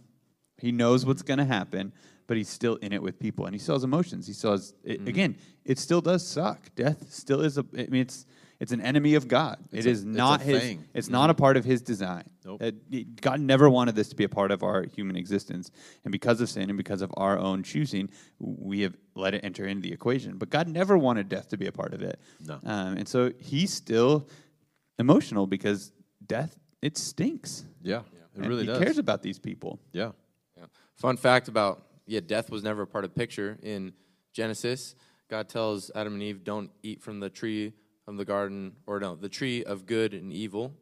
He 0.57 0.71
knows 0.71 1.05
what's 1.05 1.21
going 1.21 1.37
to 1.39 1.45
happen, 1.45 1.93
but 2.27 2.37
he's 2.37 2.49
still 2.49 2.75
in 2.77 2.91
it 2.93 3.01
with 3.01 3.19
people, 3.19 3.45
and 3.45 3.53
he 3.55 3.59
still 3.59 3.75
has 3.75 3.83
emotions. 3.83 4.25
He 4.27 4.33
still 4.33 4.51
has. 4.51 4.73
It, 4.83 4.99
Mm-hmm. 4.99 5.07
Again, 5.07 5.37
it 5.63 5.79
still 5.79 6.01
does 6.01 6.25
suck. 6.27 6.73
Death 6.75 7.11
still 7.13 7.41
is 7.41 7.57
a. 7.57 7.65
I 7.77 7.87
mean, 7.87 8.01
it's 8.01 8.25
it's 8.65 8.71
an 8.71 8.81
enemy 8.81 9.13
of 9.13 9.27
God. 9.27 9.57
It's 9.71 9.85
It 9.85 9.89
a- 9.89 9.91
it's 9.93 10.01
a 10.01 10.07
not 10.07 10.41
his. 10.41 10.59
thing. 10.61 10.85
It's 10.93 11.07
not 11.09 11.29
a 11.29 11.33
part 11.35 11.55
of 11.55 11.63
his 11.63 11.81
design. 11.83 12.23
Nope. 12.43 12.61
It- 12.63 13.21
God 13.21 13.39
never 13.39 13.69
wanted 13.69 13.95
this 13.95 14.09
to 14.09 14.15
be 14.15 14.23
a 14.23 14.29
part 14.29 14.49
of 14.51 14.63
our 14.63 14.83
human 14.87 15.15
existence, 15.15 15.69
and 16.03 16.11
because 16.11 16.41
of 16.41 16.49
sin 16.49 16.69
and 16.69 16.77
because 16.77 17.01
of 17.03 17.11
our 17.15 17.37
own 17.37 17.61
choosing, 17.63 18.09
we 18.39 18.81
have 18.81 18.97
let 19.15 19.33
it 19.35 19.41
enter 19.43 19.65
into 19.67 19.81
the 19.83 19.93
equation. 19.93 20.37
But 20.37 20.49
God 20.49 20.67
never 20.67 20.97
wanted 20.97 21.29
death 21.29 21.47
to 21.49 21.57
be 21.57 21.67
a 21.67 21.71
part 21.71 21.93
of 21.93 22.01
it. 22.01 22.19
No. 22.45 22.55
Um, 22.63 22.97
and 22.97 23.07
so 23.07 23.31
he's 23.39 23.71
still 23.71 24.27
emotional 24.99 25.47
because 25.47 25.91
death 26.25 26.57
it 26.81 26.97
stinks. 26.97 27.65
Yeah, 27.83 27.99
it 27.99 28.05
And 28.35 28.47
really 28.47 28.61
he 28.63 28.67
does. 28.67 28.79
cares 28.83 28.97
about 28.97 29.21
these 29.21 29.39
people. 29.39 29.79
yeah. 29.93 30.11
Yeah. 30.57 30.65
Fun 30.95 31.17
fact 31.17 31.47
about 31.47 31.83
yeah, 32.07 32.19
death 32.19 32.49
was 32.49 32.63
never 32.63 32.83
a 32.83 32.87
part 32.87 33.03
of 33.05 33.11
the 33.13 33.19
picture 33.19 33.57
in 33.63 33.93
Genesis. 34.33 34.95
God 35.27 35.49
tells 35.49 35.89
Adam 35.95 36.13
and 36.13 36.21
Eve, 36.21 36.43
"Don't 36.43 36.69
eat 36.83 37.01
from 37.01 37.19
the 37.19 37.29
tree 37.29 37.73
of 38.07 38.17
the 38.17 38.25
garden, 38.25 38.75
or 38.85 38.99
no, 38.99 39.15
the 39.15 39.29
tree 39.29 39.63
of 39.63 39.85
good 39.85 40.13
and 40.13 40.31
evil." 40.31 40.73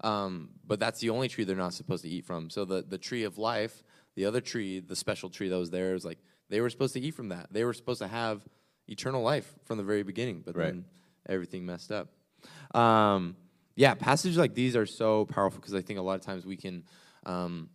Um, 0.00 0.50
but 0.66 0.80
that's 0.80 1.00
the 1.00 1.10
only 1.10 1.28
tree 1.28 1.44
they're 1.44 1.56
not 1.56 1.74
supposed 1.74 2.02
to 2.04 2.08
eat 2.08 2.24
from. 2.24 2.50
So 2.50 2.64
the 2.64 2.82
the 2.82 2.98
tree 2.98 3.24
of 3.24 3.38
life, 3.38 3.82
the 4.14 4.24
other 4.26 4.40
tree, 4.40 4.80
the 4.80 4.96
special 4.96 5.28
tree 5.30 5.48
that 5.48 5.58
was 5.58 5.70
there, 5.70 5.94
is 5.94 6.04
like 6.04 6.18
they 6.48 6.60
were 6.60 6.70
supposed 6.70 6.94
to 6.94 7.00
eat 7.00 7.14
from 7.14 7.28
that. 7.28 7.48
They 7.52 7.64
were 7.64 7.74
supposed 7.74 8.00
to 8.00 8.08
have 8.08 8.44
eternal 8.88 9.22
life 9.22 9.52
from 9.64 9.76
the 9.78 9.84
very 9.84 10.02
beginning. 10.02 10.42
But 10.44 10.56
Right. 10.56 10.66
then 10.66 10.84
everything 11.28 11.64
messed 11.66 11.92
up. 11.92 12.08
Um, 12.74 13.36
yeah, 13.76 13.94
passages 13.94 14.36
like 14.38 14.54
these 14.54 14.74
are 14.76 14.86
so 14.86 15.26
powerful 15.26 15.60
because 15.60 15.74
I 15.74 15.82
think 15.82 15.98
a 15.98 16.02
lot 16.02 16.14
of 16.14 16.22
times 16.22 16.44
we 16.46 16.56
can. 16.56 16.84
Um, 17.24 17.68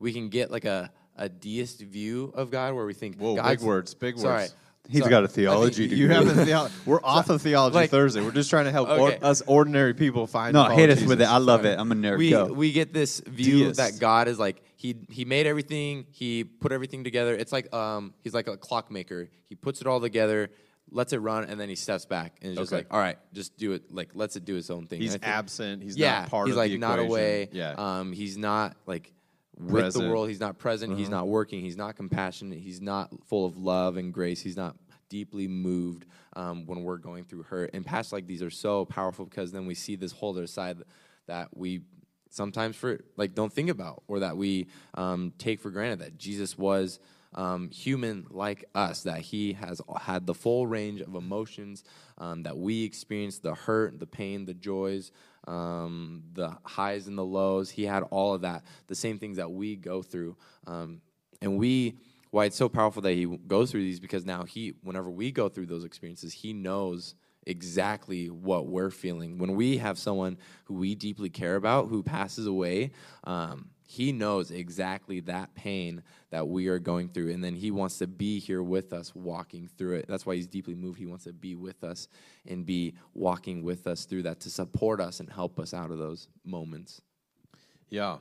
we 0.00 0.12
can 0.12 0.28
get 0.28 0.50
like 0.50 0.64
a, 0.64 0.92
a 1.16 1.28
deist 1.28 1.80
view 1.80 2.32
of 2.34 2.50
God 2.50 2.74
where 2.74 2.84
we 2.84 2.94
think 2.94 3.16
Whoa, 3.16 3.36
God's, 3.36 3.60
big 3.62 3.66
words, 3.66 3.94
big 3.94 4.18
sorry, 4.18 4.42
words. 4.42 4.54
He's 4.88 5.00
Sorry. 5.00 5.10
got 5.10 5.24
a 5.24 5.28
theology 5.28 5.84
degree. 5.88 5.98
You 5.98 6.08
have 6.10 6.26
a 6.26 6.44
theo- 6.44 6.68
We're 6.84 7.00
off 7.04 7.30
of 7.30 7.40
theology 7.40 7.74
like- 7.74 7.90
Thursday. 7.90 8.20
We're 8.22 8.32
just 8.32 8.50
trying 8.50 8.66
to 8.66 8.70
help 8.70 8.88
or- 8.90 9.16
us 9.24 9.42
ordinary 9.46 9.94
people 9.94 10.26
find. 10.26 10.52
no, 10.52 10.64
hit 10.64 10.90
us 10.90 11.02
with 11.02 11.20
it. 11.22 11.24
I 11.24 11.38
love 11.38 11.64
it. 11.64 11.78
I'm 11.78 11.90
a 11.90 11.94
nerd. 11.94 12.18
we 12.18 12.30
Go. 12.30 12.52
we 12.52 12.70
get 12.72 12.92
this 12.92 13.20
view 13.26 13.66
Deist. 13.70 13.76
that 13.76 13.98
God 13.98 14.28
is 14.28 14.38
like 14.38 14.62
he 14.76 14.96
he 15.08 15.24
made 15.24 15.46
everything, 15.46 16.04
he 16.10 16.44
put 16.44 16.70
everything 16.72 17.02
together. 17.04 17.34
It's 17.34 17.52
like 17.52 17.72
um 17.74 18.12
he's 18.22 18.34
like 18.34 18.46
a 18.48 18.56
clockmaker. 18.58 19.28
He 19.48 19.54
puts 19.54 19.80
it 19.80 19.86
all 19.86 20.00
together, 20.02 20.50
lets 20.90 21.14
it 21.14 21.18
run, 21.18 21.44
and 21.44 21.58
then 21.58 21.70
he 21.70 21.76
steps 21.76 22.04
back 22.04 22.36
and 22.42 22.52
is 22.52 22.58
just 22.58 22.72
like, 22.72 22.88
all 22.90 22.98
right, 23.00 23.16
just 23.32 23.56
do 23.56 23.72
it. 23.72 23.84
Like 23.90 24.10
lets 24.14 24.36
it 24.36 24.44
do 24.44 24.56
its 24.56 24.68
own 24.68 24.86
thing. 24.86 25.00
He's 25.00 25.12
think- 25.12 25.26
absent. 25.26 25.82
He's 25.82 25.96
yeah, 25.96 26.20
not 26.20 26.28
part 26.30 26.46
he's 26.48 26.54
of 26.56 26.58
like 26.58 26.70
the 26.72 26.76
not 26.78 26.98
equation. 26.98 27.10
away. 27.10 27.48
Yeah. 27.52 27.74
Um, 27.78 28.12
he's 28.12 28.36
not 28.36 28.76
like 28.86 29.10
with 29.58 29.70
Present. 29.70 29.96
Uh-huh. 29.96 30.04
the 30.04 30.10
world. 30.10 30.28
He's 30.28 30.40
not 30.40 30.58
present. 30.58 30.98
He's 30.98 31.08
not 31.08 31.28
working. 31.28 31.60
He's 31.60 31.76
not 31.76 31.96
compassionate. 31.96 32.58
He's 32.58 32.80
not 32.80 33.10
full 33.26 33.46
of 33.46 33.56
love 33.56 33.96
and 33.96 34.12
grace. 34.12 34.40
He's 34.40 34.56
not 34.56 34.76
deeply 35.08 35.46
moved 35.46 36.06
um, 36.34 36.66
when 36.66 36.82
we're 36.82 36.96
going 36.96 37.24
through 37.24 37.44
hurt. 37.44 37.70
And 37.72 37.84
passages 37.86 38.12
like 38.12 38.26
these 38.26 38.42
are 38.42 38.50
so 38.50 38.84
powerful 38.84 39.24
because 39.24 39.52
then 39.52 39.66
we 39.66 39.74
see 39.74 39.96
this 39.96 40.12
whole 40.12 40.30
other 40.30 40.46
side 40.46 40.78
that 41.26 41.56
we 41.56 41.82
sometimes 42.30 42.74
for 42.74 42.98
like 43.16 43.34
don't 43.34 43.52
think 43.52 43.70
about 43.70 44.02
or 44.08 44.20
that 44.20 44.36
we 44.36 44.66
um, 44.94 45.32
take 45.38 45.60
for 45.60 45.70
granted 45.70 46.00
that 46.00 46.18
Jesus 46.18 46.58
was 46.58 46.98
um, 47.34 47.70
human 47.70 48.26
like 48.30 48.64
us, 48.74 49.02
that 49.02 49.20
he 49.20 49.52
has 49.54 49.80
had 50.00 50.26
the 50.26 50.34
full 50.34 50.66
range 50.66 51.00
of 51.00 51.14
emotions 51.14 51.84
um, 52.18 52.42
that 52.44 52.56
we 52.56 52.84
experience 52.84 53.38
the 53.38 53.54
hurt, 53.54 53.98
the 53.98 54.06
pain, 54.06 54.46
the 54.46 54.54
joys, 54.54 55.10
um, 55.46 56.22
the 56.32 56.56
highs 56.64 57.06
and 57.06 57.16
the 57.16 57.24
lows. 57.24 57.70
He 57.70 57.84
had 57.84 58.02
all 58.04 58.34
of 58.34 58.42
that, 58.42 58.64
the 58.86 58.94
same 58.94 59.18
things 59.18 59.36
that 59.36 59.50
we 59.50 59.76
go 59.76 60.02
through. 60.02 60.36
Um, 60.66 61.00
and 61.40 61.58
we, 61.58 61.98
why 62.30 62.46
it's 62.46 62.56
so 62.56 62.68
powerful 62.68 63.02
that 63.02 63.12
he 63.12 63.26
goes 63.46 63.70
through 63.70 63.82
these 63.82 64.00
because 64.00 64.24
now 64.24 64.44
he, 64.44 64.74
whenever 64.82 65.10
we 65.10 65.30
go 65.30 65.48
through 65.48 65.66
those 65.66 65.84
experiences, 65.84 66.32
he 66.32 66.52
knows 66.52 67.14
exactly 67.46 68.30
what 68.30 68.66
we're 68.66 68.90
feeling. 68.90 69.38
When 69.38 69.54
we 69.54 69.76
have 69.78 69.98
someone 69.98 70.38
who 70.64 70.74
we 70.74 70.94
deeply 70.94 71.30
care 71.30 71.56
about 71.56 71.88
who 71.88 72.02
passes 72.02 72.46
away, 72.46 72.92
um, 73.24 73.70
he 73.86 74.12
knows 74.12 74.50
exactly 74.50 75.20
that 75.20 75.54
pain 75.54 76.02
that 76.30 76.48
we 76.48 76.68
are 76.68 76.78
going 76.78 77.08
through. 77.08 77.30
And 77.30 77.44
then 77.44 77.54
he 77.54 77.70
wants 77.70 77.98
to 77.98 78.06
be 78.06 78.38
here 78.40 78.62
with 78.62 78.92
us, 78.92 79.14
walking 79.14 79.68
through 79.68 79.96
it. 79.96 80.06
That's 80.08 80.24
why 80.24 80.36
he's 80.36 80.46
deeply 80.46 80.74
moved. 80.74 80.98
He 80.98 81.06
wants 81.06 81.24
to 81.24 81.32
be 81.32 81.54
with 81.54 81.84
us 81.84 82.08
and 82.46 82.64
be 82.64 82.94
walking 83.12 83.62
with 83.62 83.86
us 83.86 84.04
through 84.06 84.22
that 84.22 84.40
to 84.40 84.50
support 84.50 85.00
us 85.00 85.20
and 85.20 85.30
help 85.30 85.58
us 85.58 85.74
out 85.74 85.90
of 85.90 85.98
those 85.98 86.28
moments. 86.44 87.02
Yeah. 87.90 88.18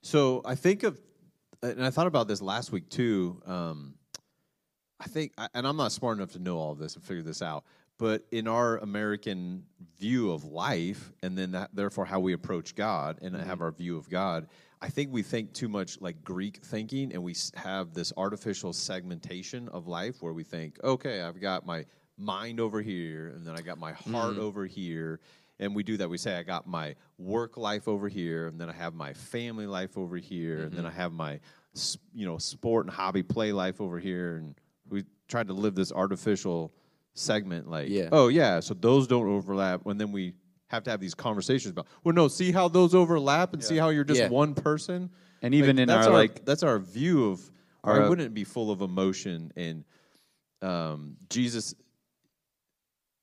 So 0.00 0.42
I 0.44 0.54
think 0.54 0.82
of, 0.82 0.98
and 1.62 1.84
I 1.84 1.90
thought 1.90 2.06
about 2.06 2.28
this 2.28 2.40
last 2.40 2.72
week 2.72 2.88
too. 2.88 3.42
Um, 3.46 3.94
I 5.00 5.04
think, 5.04 5.32
and 5.54 5.66
I'm 5.66 5.76
not 5.76 5.92
smart 5.92 6.16
enough 6.16 6.32
to 6.32 6.38
know 6.38 6.58
all 6.58 6.72
of 6.72 6.78
this 6.78 6.96
and 6.96 7.04
figure 7.04 7.22
this 7.22 7.42
out, 7.42 7.64
but 7.98 8.24
in 8.30 8.48
our 8.48 8.78
American 8.78 9.64
view 9.98 10.32
of 10.32 10.44
life, 10.44 11.12
and 11.22 11.36
then 11.36 11.52
that, 11.52 11.70
therefore 11.74 12.04
how 12.04 12.20
we 12.20 12.32
approach 12.32 12.74
God 12.74 13.18
and 13.22 13.36
have 13.36 13.60
our 13.60 13.70
view 13.70 13.96
of 13.96 14.08
God, 14.08 14.48
I 14.80 14.88
think 14.88 15.12
we 15.12 15.22
think 15.22 15.52
too 15.52 15.68
much 15.68 16.00
like 16.00 16.22
Greek 16.22 16.58
thinking, 16.58 17.12
and 17.12 17.22
we 17.22 17.34
have 17.56 17.94
this 17.94 18.12
artificial 18.16 18.72
segmentation 18.72 19.68
of 19.70 19.88
life 19.88 20.22
where 20.22 20.32
we 20.32 20.44
think, 20.44 20.78
okay, 20.84 21.22
I've 21.22 21.40
got 21.40 21.66
my 21.66 21.84
mind 22.16 22.60
over 22.60 22.80
here, 22.80 23.28
and 23.34 23.46
then 23.46 23.56
I 23.56 23.60
got 23.60 23.78
my 23.78 23.92
heart 23.92 24.34
mm-hmm. 24.34 24.40
over 24.40 24.66
here, 24.66 25.20
and 25.58 25.74
we 25.74 25.82
do 25.82 25.96
that. 25.96 26.08
We 26.08 26.18
say, 26.18 26.36
I 26.36 26.44
got 26.44 26.66
my 26.66 26.94
work 27.18 27.56
life 27.56 27.88
over 27.88 28.08
here, 28.08 28.46
and 28.46 28.60
then 28.60 28.68
I 28.68 28.72
have 28.72 28.94
my 28.94 29.12
family 29.12 29.66
life 29.66 29.98
over 29.98 30.16
here, 30.16 30.62
and 30.62 30.72
then 30.72 30.84
mm-hmm. 30.84 30.98
I 30.98 31.02
have 31.02 31.12
my, 31.12 31.40
you 32.14 32.26
know, 32.26 32.38
sport 32.38 32.86
and 32.86 32.94
hobby 32.94 33.22
play 33.24 33.52
life 33.52 33.80
over 33.80 33.98
here, 33.98 34.36
and 34.36 34.54
we 34.88 35.04
tried 35.26 35.48
to 35.48 35.54
live 35.54 35.74
this 35.74 35.92
artificial 35.92 36.72
segment, 37.14 37.68
like, 37.68 37.88
Yeah. 37.88 38.10
oh 38.12 38.28
yeah, 38.28 38.60
so 38.60 38.74
those 38.74 39.08
don't 39.08 39.28
overlap, 39.28 39.84
and 39.86 40.00
then 40.00 40.12
we 40.12 40.34
have 40.68 40.84
to 40.84 40.90
have 40.90 41.00
these 41.00 41.14
conversations 41.14 41.72
about, 41.72 41.86
well, 42.04 42.14
no, 42.14 42.28
see 42.28 42.52
how 42.52 42.68
those 42.68 42.94
overlap, 42.94 43.52
and 43.54 43.64
see 43.64 43.76
how 43.76 43.88
you're 43.88 44.04
just 44.04 44.20
Yeah. 44.20 44.28
one 44.28 44.54
person, 44.54 45.10
And 45.42 45.54
even 45.54 45.78
in 45.78 45.88
that's 45.88 46.06
our, 46.06 46.12
like- 46.12 46.44
that's 46.44 46.62
our 46.62 46.78
view 46.78 47.30
of, 47.30 47.50
Our, 47.84 48.00
why 48.00 48.08
wouldn't 48.08 48.26
it 48.26 48.34
be 48.34 48.44
full 48.44 48.70
of 48.70 48.80
emotion 48.82 49.52
and 49.56 49.84
um, 50.62 51.16
Jesus 51.30 51.74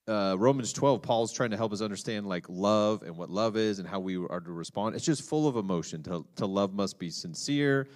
uh, 0.08 0.36
Romans 0.38 0.72
12, 0.72 1.02
Paul's 1.02 1.34
trying 1.34 1.50
to 1.50 1.58
help 1.58 1.74
us 1.74 1.82
understand 1.82 2.28
like 2.28 2.46
love 2.48 3.02
and 3.02 3.18
what 3.18 3.30
love 3.32 3.58
is 3.58 3.80
and 3.80 3.88
how 3.88 4.00
we 4.00 4.16
are 4.18 4.40
to 4.40 4.52
respond. 4.52 4.96
It's 4.96 5.04
just 5.04 5.24
full 5.24 5.48
of 5.48 5.56
emotion. 5.56 6.04
To, 6.04 6.24
to 6.36 6.46
love 6.46 6.74
must 6.76 7.00
be 7.00 7.10
sincere, 7.10 7.88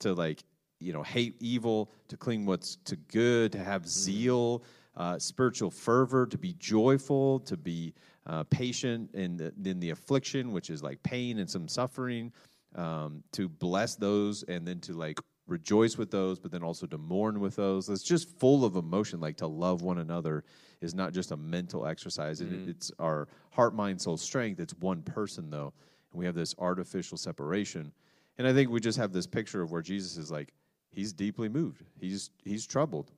to 0.00 0.12
like, 0.12 0.42
you 0.80 0.92
know, 0.92 1.04
hate 1.04 1.36
evil, 1.38 1.92
to 2.08 2.16
cling 2.16 2.46
what's 2.46 2.76
to 2.86 2.96
good, 2.96 3.52
to 3.52 3.58
have 3.62 3.86
zeal, 3.86 4.64
uh, 4.96 5.20
spiritual 5.20 5.70
fervor, 5.70 6.26
to 6.26 6.36
be 6.36 6.54
joyful, 6.58 7.38
to 7.40 7.56
be 7.56 7.94
uh, 8.26 8.44
patient 8.44 9.10
in 9.14 9.36
the, 9.36 9.52
in 9.64 9.80
the 9.80 9.90
affliction, 9.90 10.52
which 10.52 10.70
is 10.70 10.82
like 10.82 11.02
pain 11.02 11.38
and 11.38 11.50
some 11.50 11.66
suffering, 11.68 12.32
um, 12.74 13.22
to 13.32 13.48
bless 13.48 13.96
those 13.96 14.42
and 14.44 14.66
then 14.66 14.80
to 14.80 14.92
like 14.92 15.18
rejoice 15.48 15.98
with 15.98 16.10
those, 16.10 16.38
but 16.38 16.50
then 16.52 16.62
also 16.62 16.86
to 16.86 16.96
mourn 16.98 17.40
with 17.40 17.56
those. 17.56 17.88
It's 17.88 18.02
just 18.02 18.28
full 18.38 18.64
of 18.64 18.76
emotion. 18.76 19.20
Like 19.20 19.36
to 19.38 19.46
love 19.46 19.82
one 19.82 19.98
another 19.98 20.44
is 20.80 20.94
not 20.94 21.12
just 21.12 21.32
a 21.32 21.36
mental 21.36 21.86
exercise. 21.86 22.40
It- 22.40 22.48
it's 22.68 22.92
our 22.98 23.28
heart, 23.50 23.74
mind, 23.74 24.00
soul, 24.00 24.16
strength. 24.16 24.60
It's 24.60 24.74
one 24.74 25.02
person 25.02 25.50
though, 25.50 25.72
and 26.12 26.18
we 26.18 26.24
have 26.26 26.34
this 26.34 26.54
artificial 26.58 27.18
separation. 27.18 27.92
And 28.38 28.46
I 28.46 28.52
think 28.54 28.70
we 28.70 28.80
just 28.80 28.98
have 28.98 29.12
this 29.12 29.26
picture 29.26 29.60
of 29.62 29.70
where 29.72 29.82
Jesus 29.82 30.16
is 30.16 30.30
like, 30.30 30.52
he's 30.90 31.12
deeply 31.12 31.48
moved. 31.48 31.84
He's 32.00 32.30
he's 32.44 32.66
troubled 32.66 33.10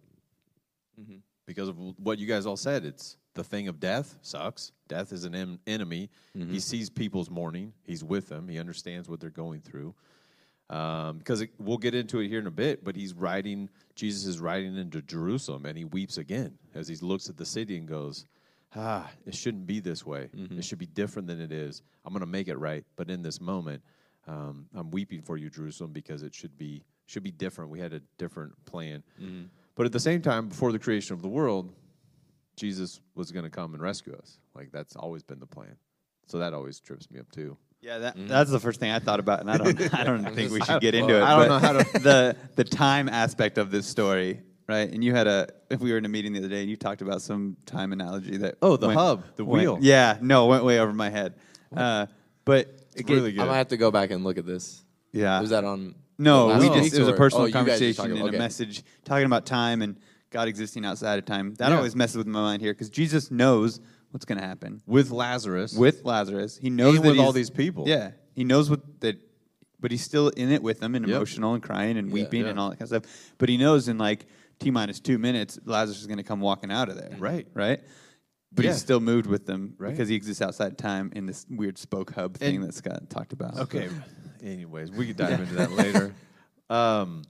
because 1.46 1.68
of 1.68 1.76
what 1.98 2.18
you 2.18 2.26
guys 2.26 2.46
all 2.46 2.57
said. 2.57 2.85
It's 2.85 3.16
the 3.35 3.44
thing 3.44 3.68
of 3.68 3.80
death 3.80 4.16
sucks. 4.22 4.72
Death 4.88 5.12
is 5.12 5.24
an 5.24 5.35
em- 5.35 5.61
enemy. 5.66 6.11
He 6.35 6.61
sees 6.61 6.90
people's 6.90 7.30
mourning. 7.30 7.72
He's 7.85 8.04
with 8.04 8.28
them. 8.28 8.48
He 8.48 8.59
understands 8.59 9.09
what 9.09 9.20
they're 9.20 9.30
going 9.30 9.61
through. 9.61 9.94
Um, 10.70 11.18
because 11.18 11.42
it, 11.42 11.50
we'll 11.59 11.78
get 11.78 11.94
into 11.94 12.20
it 12.20 12.28
here 12.28 12.38
in 12.38 12.46
a 12.46 12.50
bit, 12.50 12.85
but 12.85 12.96
he's 12.96 13.12
riding. 13.12 13.68
Jesus 13.94 14.24
is 14.24 14.40
riding 14.40 14.76
into 14.78 15.02
Jerusalem, 15.02 15.66
and 15.66 15.76
he 15.76 15.85
weeps 15.85 16.16
again 16.16 16.59
as 16.74 16.88
he 16.88 16.96
looks 16.96 17.28
at 17.28 17.37
the 17.37 17.44
city 17.44 17.76
and 17.76 17.87
goes, 17.87 18.24
ah, 18.74 19.11
it 19.26 19.35
shouldn't 19.35 19.66
be 19.66 19.80
this 19.80 20.07
way. 20.07 20.30
Mm-hmm. 20.35 20.59
It 20.59 20.64
should 20.64 20.78
be 20.78 20.87
different 20.87 21.28
than 21.28 21.40
it 21.40 21.52
is. 21.52 21.83
I'm 22.04 22.12
going 22.12 22.20
to 22.20 22.26
make 22.26 22.48
it 22.48 22.57
right. 22.57 22.85
But 22.96 23.11
in 23.11 23.22
this 23.22 23.40
moment, 23.40 23.83
um, 24.26 24.66
I'm 24.74 24.90
weeping 24.90 25.22
for 25.22 25.37
you, 25.37 25.50
Jerusalem, 25.50 25.92
because 25.92 26.22
it 26.22 26.35
should 26.35 26.57
be 26.57 26.83
should 27.07 27.22
be 27.22 27.30
different. 27.30 27.70
We 27.70 27.80
had 27.80 27.92
a 27.92 28.00
different 28.16 28.52
plan. 28.64 29.02
Mm-hmm. 29.20 29.42
But 29.77 29.87
at 29.87 29.93
the 29.93 30.01
same 30.01 30.23
time, 30.23 30.49
before 30.49 30.71
the 30.73 30.79
creation 30.79 31.15
of 31.15 31.23
the 31.23 31.29
world, 31.29 31.73
Jesus 32.57 33.01
was 33.15 33.33
going 33.33 33.45
to 33.45 33.51
come 33.51 33.75
and 33.75 33.83
rescue 33.83 34.15
us. 34.17 34.39
Like 34.55 34.71
that's 34.73 34.95
always 34.97 35.23
been 35.23 35.41
the 35.41 35.47
plan. 35.47 35.77
So 36.27 36.39
that 36.39 36.55
always 36.55 36.81
trips 36.81 37.11
me 37.11 37.19
up 37.21 37.31
too. 37.33 37.57
Yeah, 37.81 37.99
that, 37.99 38.17
Mm-hmm. 38.17 38.29
that's 38.29 38.51
the 38.51 38.61
first 38.61 38.81
thing 38.81 38.91
I 38.91 38.99
thought 38.99 39.21
about, 39.21 39.41
and 39.41 39.51
I 39.51 39.59
don't, 39.59 39.95
I 39.95 40.05
don't 40.05 40.25
think 40.35 40.53
we 40.53 40.61
should 40.63 40.81
get 40.81 40.95
into 40.95 41.13
well, 41.15 41.23
it. 41.23 41.25
I 41.27 41.39
don't 41.39 41.49
know 41.49 41.59
how 41.59 41.73
to- 41.83 41.99
the 41.99 42.37
the 42.57 42.65
time 42.65 43.09
aspect 43.11 43.59
of 43.59 43.71
this 43.71 43.87
story, 43.87 44.41
right? 44.67 44.89
And 44.91 45.05
you 45.05 45.15
had 45.15 45.27
a, 45.27 45.49
if 45.69 45.81
we 45.81 45.93
were 45.93 45.99
in 45.99 46.05
a 46.07 46.09
meeting 46.09 46.33
the 46.33 46.39
other 46.39 46.49
day, 46.49 46.61
and 46.63 46.71
you 46.71 46.77
talked 46.77 47.03
about 47.03 47.21
some 47.21 47.57
time 47.67 47.93
analogy 47.93 48.39
that 48.39 48.57
Oh, 48.63 48.77
the 48.79 48.87
went- 48.87 48.99
hub, 48.99 49.25
the 49.37 49.45
went- 49.45 49.61
wheel. 49.65 49.79
yeah, 49.83 50.17
no, 50.23 50.47
went 50.47 50.65
way 50.65 50.79
over 50.79 50.93
my 50.95 51.11
head. 51.11 51.35
Uh, 51.77 52.07
but 52.47 52.69
again, 52.97 53.17
really 53.17 53.33
good. 53.33 53.43
I 53.43 53.47
might 53.47 53.57
have 53.59 53.69
to 53.69 53.77
go 53.77 53.91
back 53.91 54.11
and 54.13 54.25
look 54.25 54.39
at 54.39 54.47
this. 54.47 54.83
Yeah. 55.13 55.41
Was 55.41 55.51
that 55.51 55.65
on? 55.65 55.95
No, 56.18 56.46
last 56.46 56.61
we 56.62 56.68
week's 56.70 56.83
just 56.85 56.96
it 56.96 57.00
was 57.00 57.09
a 57.09 57.12
or- 57.14 57.16
personal 57.16 57.44
oh, 57.44 57.46
you 57.46 57.53
guys 57.53 57.66
just 57.66 57.68
conversation 57.70 57.96
talking- 58.05 58.18
and 58.18 58.29
okay. 58.29 58.37
a 58.37 58.38
message 58.38 58.83
talking 59.05 59.27
about 59.27 59.46
time 59.46 59.83
and 59.83 59.96
God 60.31 60.48
existing 60.48 60.85
outside 60.85 61.18
of 61.18 61.24
time. 61.24 61.55
That 61.57 61.70
Yeah. 61.70 61.77
always 61.77 61.94
messes 61.96 62.16
with 62.16 62.27
my 62.27 62.40
mind 62.40 62.62
here 62.62 62.72
because 62.72 62.90
Jesus 62.90 63.31
knows 63.31 63.81
what's 64.11 64.24
going 64.24 64.38
to 64.38 64.46
happen 64.46 64.81
With 64.87 65.11
Lazarus, 65.11 65.74
with 65.77 66.05
Lazarus. 66.05 66.57
He 66.57 66.70
knows 66.70 66.96
And 66.96 67.05
that 67.05 67.09
with 67.11 67.18
all 67.18 67.33
he's- 67.33 67.35
these 67.35 67.50
people. 67.50 67.85
Yeah, 67.88 68.12
he 68.35 68.44
knows 68.44 68.70
what 68.70 69.00
that, 69.00 69.16
but 69.81 69.90
he's 69.90 70.03
still 70.03 70.29
in 70.29 70.50
it 70.53 70.62
with 70.62 70.81
them 70.81 70.94
and 70.94 71.07
Yep. 71.07 71.16
emotional 71.16 71.55
and 71.55 71.62
crying 71.62 71.96
and 71.98 72.11
weeping 72.12 72.42
yeah. 72.42 72.50
and 72.50 72.59
all 72.61 72.70
that 72.70 72.77
kind 72.79 72.90
of 72.92 73.03
stuff. 73.05 73.33
But 73.38 73.48
he 73.48 73.57
knows 73.57 73.88
in 73.88 73.98
like 73.98 74.27
t 74.61 74.70
minus 74.70 75.00
two 75.00 75.18
minutes, 75.18 75.59
Lazarus 75.64 76.00
is 76.00 76.07
going 76.07 76.18
to 76.18 76.22
come 76.24 76.40
walking 76.40 76.70
out 76.70 76.88
of 76.88 76.96
there. 76.96 77.16
Right. 77.18 77.46
right. 77.55 77.81
But 78.55 78.64
Yeah. 78.64 78.71
he's 78.73 78.81
still 78.81 79.01
moved 79.01 79.27
with 79.27 79.47
them 79.47 79.75
Right. 79.79 79.90
because 79.90 80.09
he 80.09 80.14
exists 80.14 80.40
outside 80.40 80.79
time 80.79 81.11
in 81.17 81.27
this 81.27 81.45
weird 81.51 81.77
spoke 81.77 82.12
hub 82.14 82.37
thing 82.37 82.61
that 82.61 82.75
Scott 82.75 83.11
talked 83.11 83.33
about. 83.33 83.59
Okay. 83.59 83.88
Anyways, 84.43 84.90
we 84.93 85.07
could 85.07 85.17
dive 85.17 85.40
into 85.40 85.55
that 85.55 85.73
later. 85.73 86.14
Um, 86.71 87.23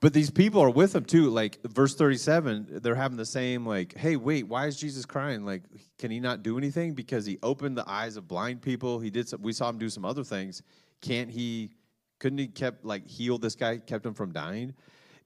but 0.00 0.12
these 0.12 0.30
people 0.30 0.60
are 0.60 0.70
with 0.70 0.94
him 0.94 1.04
too. 1.04 1.30
Like 1.30 1.58
verse 1.64 1.94
thirty-seven, 1.94 2.80
they're 2.82 2.94
having 2.94 3.16
the 3.16 3.24
same 3.24 3.64
like, 3.66 3.96
"Hey, 3.96 4.16
wait, 4.16 4.46
why 4.48 4.66
is 4.66 4.76
Jesus 4.76 5.06
crying? 5.06 5.44
Like, 5.46 5.62
can 5.98 6.10
he 6.10 6.20
not 6.20 6.42
do 6.42 6.58
anything 6.58 6.92
because 6.94 7.24
he 7.24 7.38
opened 7.42 7.78
the 7.78 7.88
eyes 7.88 8.16
of 8.16 8.28
blind 8.28 8.60
people? 8.60 8.98
He 9.00 9.08
did. 9.10 9.28
Some, 9.28 9.40
we 9.42 9.52
saw 9.52 9.68
him 9.70 9.78
do 9.78 9.88
some 9.88 10.04
other 10.04 10.24
things. 10.24 10.62
Can't 11.00 11.30
he? 11.30 11.70
Couldn't 12.18 12.38
he 12.38 12.48
kept 12.48 12.84
like 12.84 13.08
heal 13.08 13.38
this 13.38 13.54
guy, 13.54 13.78
kept 13.78 14.04
him 14.04 14.12
from 14.14 14.32
dying? 14.32 14.74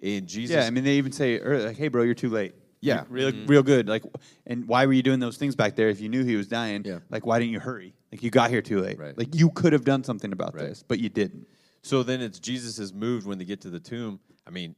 And 0.01 0.29
Jesus, 0.29 0.55
Yeah, 0.55 0.65
I 0.67 0.71
mean, 0.71 0.85
they 0.85 0.97
even 0.99 1.11
say, 1.13 1.41
like, 1.41 1.77
"Hey, 1.77 1.89
bro, 1.89 2.03
you're 2.03 2.15
too 2.15 2.31
late." 2.31 2.55
Yeah. 2.81 3.05
You're 3.11 3.31
real, 3.33 3.47
real 3.47 3.62
good. 3.62 3.88
Like, 3.88 4.05
and 4.47 4.67
why 4.69 4.87
were 4.87 4.93
you 4.93 5.03
doing 5.03 5.19
those 5.21 5.37
things 5.37 5.57
back 5.57 5.75
there 5.77 5.88
if 5.88 6.01
you 6.01 6.09
knew 6.09 6.25
he 6.25 6.37
was 6.37 6.47
dying? 6.47 6.83
Yeah. 6.85 6.99
Like, 7.11 7.27
why 7.27 7.38
didn't 7.38 7.53
you 7.53 7.61
hurry? 7.61 7.95
Like, 8.12 8.23
you 8.23 8.31
got 8.31 8.51
here 8.51 8.62
too 8.62 8.81
late. 8.81 8.99
Right. 8.99 9.17
Like, 9.19 9.35
you 9.35 9.51
could 9.51 9.73
have 9.73 9.85
done 9.85 10.05
something 10.05 10.33
about 10.33 10.55
Right. 10.55 10.69
this, 10.69 10.85
but 10.87 10.99
you 10.99 11.09
didn't. 11.09 11.47
So 11.83 12.03
then 12.03 12.21
it's 12.21 12.38
Jesus 12.38 12.79
is 12.79 12.93
moved 12.93 13.27
when 13.27 13.38
they 13.38 13.45
get 13.45 13.61
to 13.62 13.71
the 13.71 13.81
tomb. 13.81 14.21
I 14.47 14.51
mean, 14.51 14.75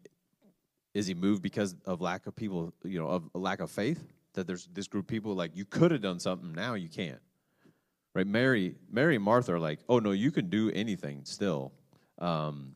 is 0.94 1.06
he 1.06 1.14
moved 1.14 1.42
because 1.42 1.74
of 1.86 2.00
lack 2.00 2.26
of 2.26 2.34
people, 2.34 2.72
you 2.84 2.98
know, 2.98 3.08
of 3.08 3.24
lack 3.34 3.60
of 3.60 3.70
faith? 3.70 4.02
That 4.34 4.46
there's 4.46 4.68
this 4.72 4.86
group 4.88 5.04
of 5.04 5.08
people 5.08 5.34
like 5.34 5.56
you 5.56 5.64
could 5.64 5.90
have 5.90 6.00
done 6.02 6.20
something, 6.20 6.52
now 6.52 6.74
you 6.74 6.88
can't. 6.88 7.20
Right? 8.14 8.26
Mary, 8.26 8.74
Mary 8.90 9.14
and 9.16 9.24
Martha 9.24 9.54
are 9.54 9.58
like, 9.60 9.80
oh 9.88 9.98
no, 9.98 10.10
you 10.12 10.30
can 10.30 10.48
do 10.48 10.70
anything 10.70 11.20
still. 11.24 11.72
Um, 12.18 12.74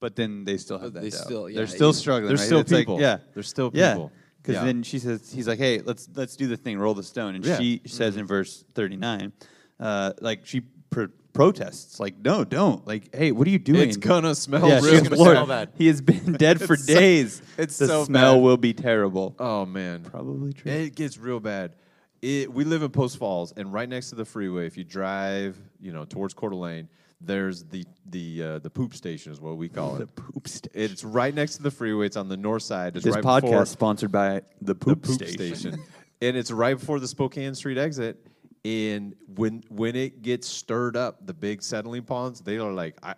But 0.00 0.16
then 0.16 0.44
they 0.44 0.56
still 0.56 0.78
have 0.78 0.92
that. 0.94 1.02
they 1.02 1.10
doubt. 1.10 1.20
still- 1.20 1.48
yeah, 1.50 1.56
they're 1.58 1.66
still 1.68 1.88
you- 1.88 1.92
struggling. 1.94 2.28
There's 2.28 2.40
right? 2.40 2.46
still 2.46 2.58
It's 2.60 2.72
like, 2.72 2.80
people. 2.80 3.00
yeah, 3.00 3.18
There's 3.34 3.48
still 3.48 3.70
yeah. 3.74 4.08
Because 4.42 4.56
Yeah. 4.56 4.64
then 4.64 4.82
she 4.82 4.98
says, 4.98 5.32
he's 5.32 5.46
like, 5.46 5.58
hey, 5.60 5.80
let's 5.80 6.08
let's 6.16 6.34
do 6.36 6.48
the 6.48 6.56
thing, 6.56 6.78
roll 6.78 6.94
the 6.94 7.02
stone, 7.04 7.34
and 7.36 7.44
Yeah. 7.44 7.58
she 7.58 7.80
says 7.86 8.16
in 8.16 8.26
verse 8.26 8.64
thirty 8.74 8.96
nine, 8.96 9.32
uh, 9.78 10.12
like 10.20 10.44
she 10.46 10.62
pr- 10.90 11.04
protests, 11.32 11.98
like, 12.00 12.14
no, 12.18 12.44
don't, 12.44 12.86
like, 12.86 13.14
hey, 13.14 13.32
what 13.32 13.46
are 13.46 13.50
you 13.50 13.58
doing? 13.58 13.88
it's 13.88 13.96
gonna 13.96 14.34
smell 14.34 14.68
yeah, 14.68 14.80
real 14.82 15.02
gonna 15.02 15.16
"Lord, 15.16 15.36
smell 15.36 15.46
bad." 15.46 15.70
He 15.78 15.86
has 15.86 16.00
been 16.00 16.32
dead 16.38 16.60
for 16.60 16.74
It's 16.74 16.86
so- 16.86 16.94
days. 16.94 17.42
it's 17.56 17.78
the 17.78 17.86
so 17.86 18.04
smell 18.04 18.34
bad. 18.34 18.42
will 18.42 18.56
be 18.56 18.72
terrible. 18.74 19.34
Oh 19.38 19.64
man. 19.64 20.02
Probably 20.02 20.52
true. 20.52 20.70
It 20.72 20.94
gets 20.94 21.16
real 21.18 21.40
bad. 21.40 21.72
It, 22.20 22.52
we 22.52 22.64
live 22.64 22.82
in 22.82 22.90
Post 22.90 23.16
Falls, 23.18 23.52
and 23.56 23.72
right 23.72 23.88
next 23.88 24.10
to 24.10 24.14
the 24.16 24.24
freeway, 24.24 24.66
if 24.66 24.76
you 24.76 24.84
drive, 24.84 25.56
you 25.80 25.92
know, 25.92 26.04
towards 26.04 26.34
Coeur 26.34 26.50
d'Alene, 26.50 26.88
there's 27.24 27.64
the 27.64 27.84
the 28.10 28.42
uh, 28.42 28.58
the 28.58 28.70
poop 28.70 28.94
station, 28.94 29.32
is 29.32 29.40
what 29.40 29.56
we 29.56 29.68
call 29.68 29.94
the 29.94 30.02
it. 30.04 30.14
poop 30.16 30.48
station. 30.48 30.70
It's 30.74 31.04
right 31.04 31.34
next 31.34 31.56
to 31.56 31.62
the 31.62 31.70
freeway. 31.70 32.06
It's 32.06 32.16
on 32.16 32.28
the 32.28 32.36
north 32.36 32.62
side. 32.62 32.96
It's 32.96 33.04
This 33.04 33.14
right 33.14 33.24
podcast 33.24 33.40
before 33.42 33.66
sponsored 33.66 34.12
by 34.12 34.42
the 34.60 34.72
the 34.72 34.74
poop, 34.74 35.06
station. 35.06 35.34
station, 35.34 35.82
and 36.22 36.36
it's 36.36 36.50
right 36.50 36.78
before 36.78 37.00
the 37.00 37.08
Spokane 37.08 37.54
Street 37.54 37.78
exit. 37.78 38.26
And 38.64 39.14
when 39.34 39.62
when 39.68 39.96
it 39.96 40.22
gets 40.22 40.46
stirred 40.48 40.96
up, 40.96 41.26
the 41.26 41.34
big 41.34 41.62
settling 41.62 42.02
ponds, 42.04 42.40
they 42.40 42.58
are 42.58 42.72
like 42.72 42.96
I. 43.02 43.14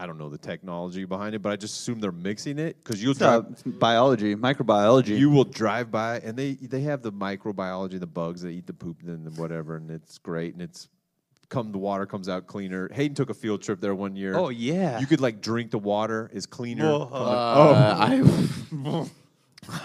I 0.00 0.06
don't 0.06 0.18
know 0.18 0.30
the 0.30 0.38
technology 0.38 1.04
behind 1.04 1.36
it, 1.36 1.42
but 1.42 1.52
I 1.52 1.56
just 1.56 1.78
assume 1.78 2.00
they're 2.00 2.10
mixing 2.10 2.58
it 2.58 2.76
because 2.82 3.00
you'll 3.00 3.12
It's, 3.12 3.22
uh, 3.22 3.42
drive. 3.42 3.78
biology, 3.78 4.34
microbiology. 4.34 5.16
You 5.16 5.30
will 5.30 5.44
drive 5.44 5.92
by, 5.92 6.18
and 6.18 6.36
they 6.36 6.54
they 6.54 6.80
have 6.80 7.02
the 7.02 7.12
microbiology, 7.12 8.00
the 8.00 8.06
bugs 8.08 8.42
that 8.42 8.48
eat 8.48 8.66
the 8.66 8.72
poop 8.72 8.96
and 9.06 9.24
the 9.24 9.40
whatever, 9.40 9.76
and 9.76 9.92
it's 9.92 10.18
great. 10.18 10.54
And 10.54 10.62
it's 10.62 10.88
come 11.52 11.70
the 11.70 11.78
water 11.78 12.06
comes 12.06 12.28
out 12.28 12.46
cleaner. 12.46 12.88
Hayden 12.92 13.14
took 13.14 13.30
a 13.30 13.34
field 13.34 13.62
trip 13.62 13.80
there 13.80 13.94
one 13.94 14.16
year. 14.16 14.34
oh 14.34 14.48
yeah. 14.48 14.98
you 14.98 15.06
could 15.06 15.20
like 15.20 15.40
drink 15.40 15.70
the 15.70 15.78
water 15.78 16.30
is 16.32 16.46
cleaner. 16.46 16.90
Whoa. 16.90 17.06
Come 17.06 17.22
Uh, 17.22 17.96
I 17.98 19.10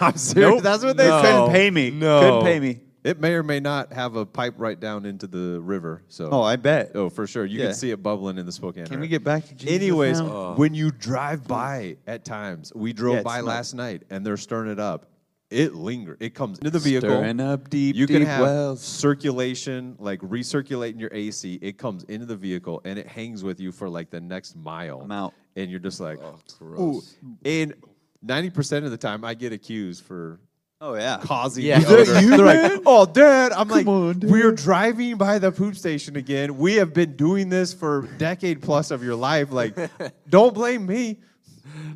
I'm 0.00 0.16
serious. 0.16 0.54
Nope. 0.54 0.62
That's 0.62 0.82
what 0.82 0.96
they 0.96 1.06
No. 1.08 1.22
said. 1.22 1.32
Couldn't 1.36 1.50
pay 1.52 1.70
me. 1.70 1.90
No, 1.90 2.20
Couldn't 2.20 2.44
pay 2.44 2.58
me. 2.60 2.80
It 3.04 3.20
may 3.20 3.34
or 3.34 3.42
may 3.44 3.60
not 3.60 3.92
have 3.92 4.16
a 4.16 4.26
pipe 4.26 4.54
right 4.58 4.78
down 4.78 5.06
into 5.06 5.26
the 5.28 5.60
river. 5.60 6.02
So 6.08 6.28
oh, 6.32 6.42
I 6.42 6.56
bet. 6.56 6.92
oh 6.96 7.08
for 7.10 7.26
sure, 7.26 7.44
you 7.46 7.58
Yeah. 7.60 7.66
can 7.66 7.74
see 7.74 7.90
it 7.92 8.02
bubbling 8.02 8.38
in 8.38 8.44
the 8.46 8.50
Spokane. 8.52 8.84
Can 8.84 8.94
River. 8.94 9.02
we 9.02 9.08
get 9.08 9.22
back 9.22 9.46
to 9.46 9.54
Jesus 9.54 9.74
Anyways, 9.76 10.20
now? 10.20 10.54
when 10.56 10.74
you 10.74 10.90
drive 10.90 11.46
by 11.46 11.96
at 12.06 12.24
times, 12.24 12.72
we 12.74 12.92
drove 12.92 13.16
Yeah, 13.16 13.22
by 13.22 13.40
last 13.40 13.74
night 13.74 14.02
and 14.10 14.26
they're 14.26 14.36
stirring 14.36 14.70
it 14.70 14.80
up. 14.80 15.06
It 15.50 15.74
lingers. 15.74 16.18
It 16.20 16.34
comes 16.34 16.58
into 16.58 16.70
the 16.70 16.78
vehicle. 16.78 17.08
Stirring 17.08 17.40
up 17.40 17.70
deep, 17.70 17.96
you 17.96 18.06
can 18.06 18.18
deep 18.18 18.28
have 18.28 18.42
wells. 18.42 18.82
circulation, 18.82 19.96
like 19.98 20.20
recirculating 20.20 21.00
your 21.00 21.10
AC. 21.12 21.58
It 21.62 21.78
comes 21.78 22.04
into 22.04 22.26
the 22.26 22.36
vehicle 22.36 22.82
and 22.84 22.98
it 22.98 23.06
hangs 23.06 23.42
with 23.42 23.58
you 23.58 23.72
for 23.72 23.88
like 23.88 24.10
the 24.10 24.20
next 24.20 24.56
mile. 24.56 25.00
I'm 25.00 25.10
out. 25.10 25.32
And 25.56 25.70
you're 25.70 25.80
just 25.80 26.00
like, 26.00 26.18
Oh, 26.22 26.80
ooh. 26.80 27.02
And 27.44 27.74
ninety 28.22 28.50
percent 28.50 28.84
of 28.84 28.90
the 28.90 28.98
time, 28.98 29.24
I 29.24 29.32
get 29.34 29.52
accused 29.54 30.04
for 30.04 30.38
Oh 30.82 30.94
yeah. 30.94 31.18
causing 31.22 31.64
Yeah. 31.64 31.78
the 31.80 31.96
Is 31.98 32.08
that 32.08 32.16
odor. 32.18 32.20
you, 32.26 32.30
They're 32.36 32.44
man? 32.44 32.72
like, 32.74 32.82
"Oh, 32.86 33.06
Dad!" 33.06 33.50
I'm 33.52 33.68
like, 33.68 33.86
on, 33.86 34.18
dude. 34.20 34.30
"We're 34.30 34.52
driving 34.52 35.16
by 35.16 35.38
the 35.40 35.50
poop 35.50 35.74
station 35.76 36.14
again. 36.16 36.56
We 36.58 36.74
have 36.74 36.92
been 36.94 37.16
doing 37.16 37.48
this 37.48 37.72
for 37.74 38.02
decade 38.18 38.60
plus 38.62 38.90
of 38.92 39.02
your 39.02 39.16
life. 39.16 39.50
Like, 39.50 39.74
don't 40.28 40.52
blame 40.54 40.84
me." 40.86 41.18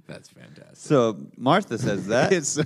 that's 0.09 0.29
fantastic. 0.31 0.77
So 0.77 1.19
Martha 1.37 1.79
says 1.79 2.07
that. 2.09 2.33
It's, 2.33 2.59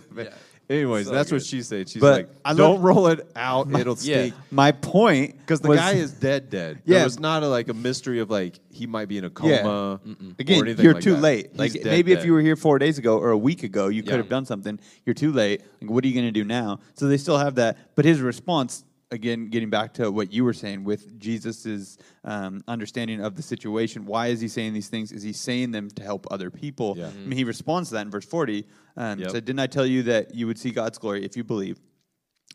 anyways, 0.69 1.07
So 1.07 1.13
that's 1.13 1.31
what 1.31 1.39
good. 1.39 1.47
she 1.47 1.63
said. 1.63 1.89
She's 1.89 2.01
But 2.01 2.13
like, 2.13 2.29
I 2.45 2.55
"Don't 2.55 2.81
roll 2.83 3.07
it 3.09 3.27
out; 3.37 3.69
it'll 3.79 3.97
Yeah. 4.01 4.17
stink." 4.27 4.35
My 4.51 4.73
point 4.73 5.37
Because 5.39 5.61
the 5.61 5.69
was- 5.69 5.79
guy 5.79 5.93
is 5.93 6.13
dead, 6.13 6.51
dead. 6.51 6.81
Yeah. 6.85 6.99
Yeah, 6.99 7.07
it's 7.07 7.19
not 7.19 7.43
a, 7.43 7.49
like 7.49 7.69
a 7.69 7.75
mystery 7.75 8.21
of 8.21 8.31
like 8.31 8.59
he 8.71 8.87
might 8.87 9.09
be 9.09 9.19
in 9.19 9.25
a 9.25 9.31
coma. 9.31 9.51
Yeah. 9.53 9.67
or 9.69 10.01
Again, 10.39 10.63
anything 10.63 10.85
you're 10.85 10.95
like 10.95 11.03
too 11.03 11.15
that. 11.15 11.21
late. 11.21 11.49
He's 11.53 11.59
Like 11.59 11.73
dead, 11.73 11.85
maybe 11.87 12.13
if 12.13 12.19
dead. 12.19 12.27
you 12.27 12.33
were 12.33 12.41
here 12.41 12.57
four 12.57 12.79
days 12.79 12.99
ago 12.99 13.19
or 13.19 13.31
a 13.31 13.39
week 13.39 13.63
ago, 13.63 13.89
you 13.89 14.03
could 14.03 14.11
Yeah. 14.13 14.17
have 14.19 14.29
done 14.29 14.45
something. 14.47 14.79
You're 15.05 15.15
too 15.15 15.33
late. 15.33 15.63
Like, 15.81 15.91
what 15.91 16.05
are 16.05 16.09
you 16.09 16.15
going 16.15 16.27
to 16.27 16.33
do 16.33 16.45
now? 16.45 16.81
So 16.95 17.07
they 17.09 17.17
still 17.17 17.39
have 17.39 17.55
that. 17.57 17.77
But 17.95 18.05
his 18.05 18.21
response, 18.21 18.85
again, 19.17 19.49
getting 19.49 19.69
back 19.71 19.93
to 19.95 20.13
what 20.13 20.33
you 20.33 20.45
were 20.45 20.53
saying 20.53 20.85
with 20.85 21.19
Jesus's 21.19 21.99
um, 22.23 22.63
understanding 22.69 23.21
of 23.21 23.35
the 23.35 23.43
situation. 23.43 24.07
Why 24.07 24.29
is 24.29 24.41
he 24.41 24.47
saying 24.47 24.73
these 24.73 24.89
things? 24.89 25.11
Is 25.11 25.25
he 25.25 25.33
saying 25.33 25.73
them 25.73 25.91
to 25.91 26.03
help 26.05 26.27
other 26.31 26.51
people? 26.51 26.95
Yeah. 26.97 27.09
I 27.09 27.13
mean, 27.13 27.37
he 27.37 27.45
responds 27.45 27.89
to 27.89 27.97
that 27.97 28.03
in 28.03 28.11
verse 28.11 28.27
40. 28.27 28.65
Um, 28.97 29.19
Yep. 29.19 29.31
Said, 29.31 29.45
"Didn't 29.45 29.61
I 29.61 29.67
tell 29.67 29.87
you 29.87 30.05
that 30.05 30.35
you 30.35 30.47
would 30.47 30.59
see 30.59 30.71
God's 30.71 30.99
glory 30.99 31.25
if 31.25 31.37
you 31.37 31.43
believe?" 31.43 31.81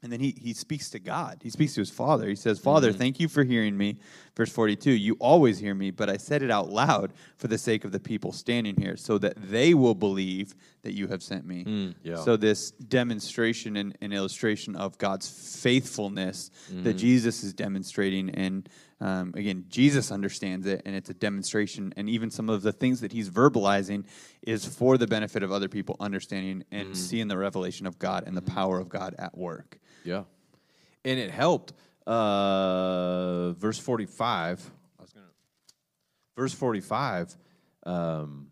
And 0.04 0.12
then 0.12 0.20
he, 0.20 0.36
he 0.42 0.54
speaks 0.54 0.90
to 0.92 1.00
God. 1.00 1.42
He 1.44 1.52
speaks 1.52 1.76
to 1.76 1.82
his 1.82 1.92
father. 1.92 2.28
He 2.28 2.36
says, 2.36 2.58
Father, 2.58 2.92
thank 2.92 3.20
you 3.20 3.28
for 3.28 3.44
hearing 3.44 3.78
me. 3.78 4.00
Verse 4.36 4.50
42, 4.50 4.92
you 4.92 5.18
always 5.20 5.60
hear 5.60 5.76
me, 5.76 5.92
but 5.92 6.10
I 6.10 6.16
said 6.16 6.42
it 6.42 6.50
out 6.50 6.70
loud 6.70 7.12
for 7.36 7.48
the 7.48 7.58
sake 7.58 7.84
of 7.84 7.92
the 7.92 8.00
people 8.00 8.32
standing 8.32 8.76
here, 8.78 8.96
so 8.96 9.18
that 9.18 9.34
they 9.36 9.74
will 9.74 9.94
believe 9.94 10.56
that 10.84 10.94
you 10.94 11.08
have 11.08 11.22
sent 11.22 11.46
me. 11.46 11.66
Mm, 11.66 11.96
yeah. 12.02 12.16
So, 12.16 12.38
this 12.38 12.72
demonstration 12.72 13.76
and, 13.76 13.98
and 14.02 14.14
illustration 14.14 14.78
of 14.78 14.98
God's 14.98 15.30
faithfulness 15.62 16.50
that 16.70 16.76
mm-hmm. 16.76 16.98
Jesus 16.98 17.44
is 17.44 17.54
demonstrating. 17.54 18.30
And 18.30 18.70
um, 19.02 19.34
again, 19.36 19.66
Jesus 19.68 20.12
understands 20.12 20.66
it, 20.66 20.82
and 20.86 20.96
it's 20.96 21.10
a 21.10 21.14
demonstration. 21.14 21.94
And 21.98 22.10
even 22.10 22.32
some 22.32 22.50
of 22.50 22.62
the 22.62 22.72
things 22.72 23.02
that 23.02 23.12
he's 23.12 23.30
verbalizing 23.30 24.06
is 24.44 24.66
for 24.66 24.98
the 24.98 25.08
benefit 25.08 25.44
of 25.44 25.52
other 25.52 25.68
people 25.68 25.98
understanding 26.00 26.64
and 26.72 26.86
mm-hmm. 26.86 26.94
seeing 26.94 27.28
the 27.28 27.38
revelation 27.38 27.86
of 27.86 28.00
God 28.00 28.24
and 28.26 28.38
the 28.38 28.42
mm-hmm. 28.42 28.56
power 28.56 28.80
of 28.80 28.88
God 28.88 29.14
at 29.20 29.38
work. 29.38 29.78
Yeah. 30.06 30.24
And 31.04 31.20
it 31.20 31.32
helped. 31.32 31.74
Uh, 32.12 33.52
verse 33.54 33.80
45. 33.80 34.70
I 35.00 35.02
was 35.02 35.12
gonna, 35.14 35.26
verse 36.36 36.54
45. 36.54 37.36
Um, 37.86 38.48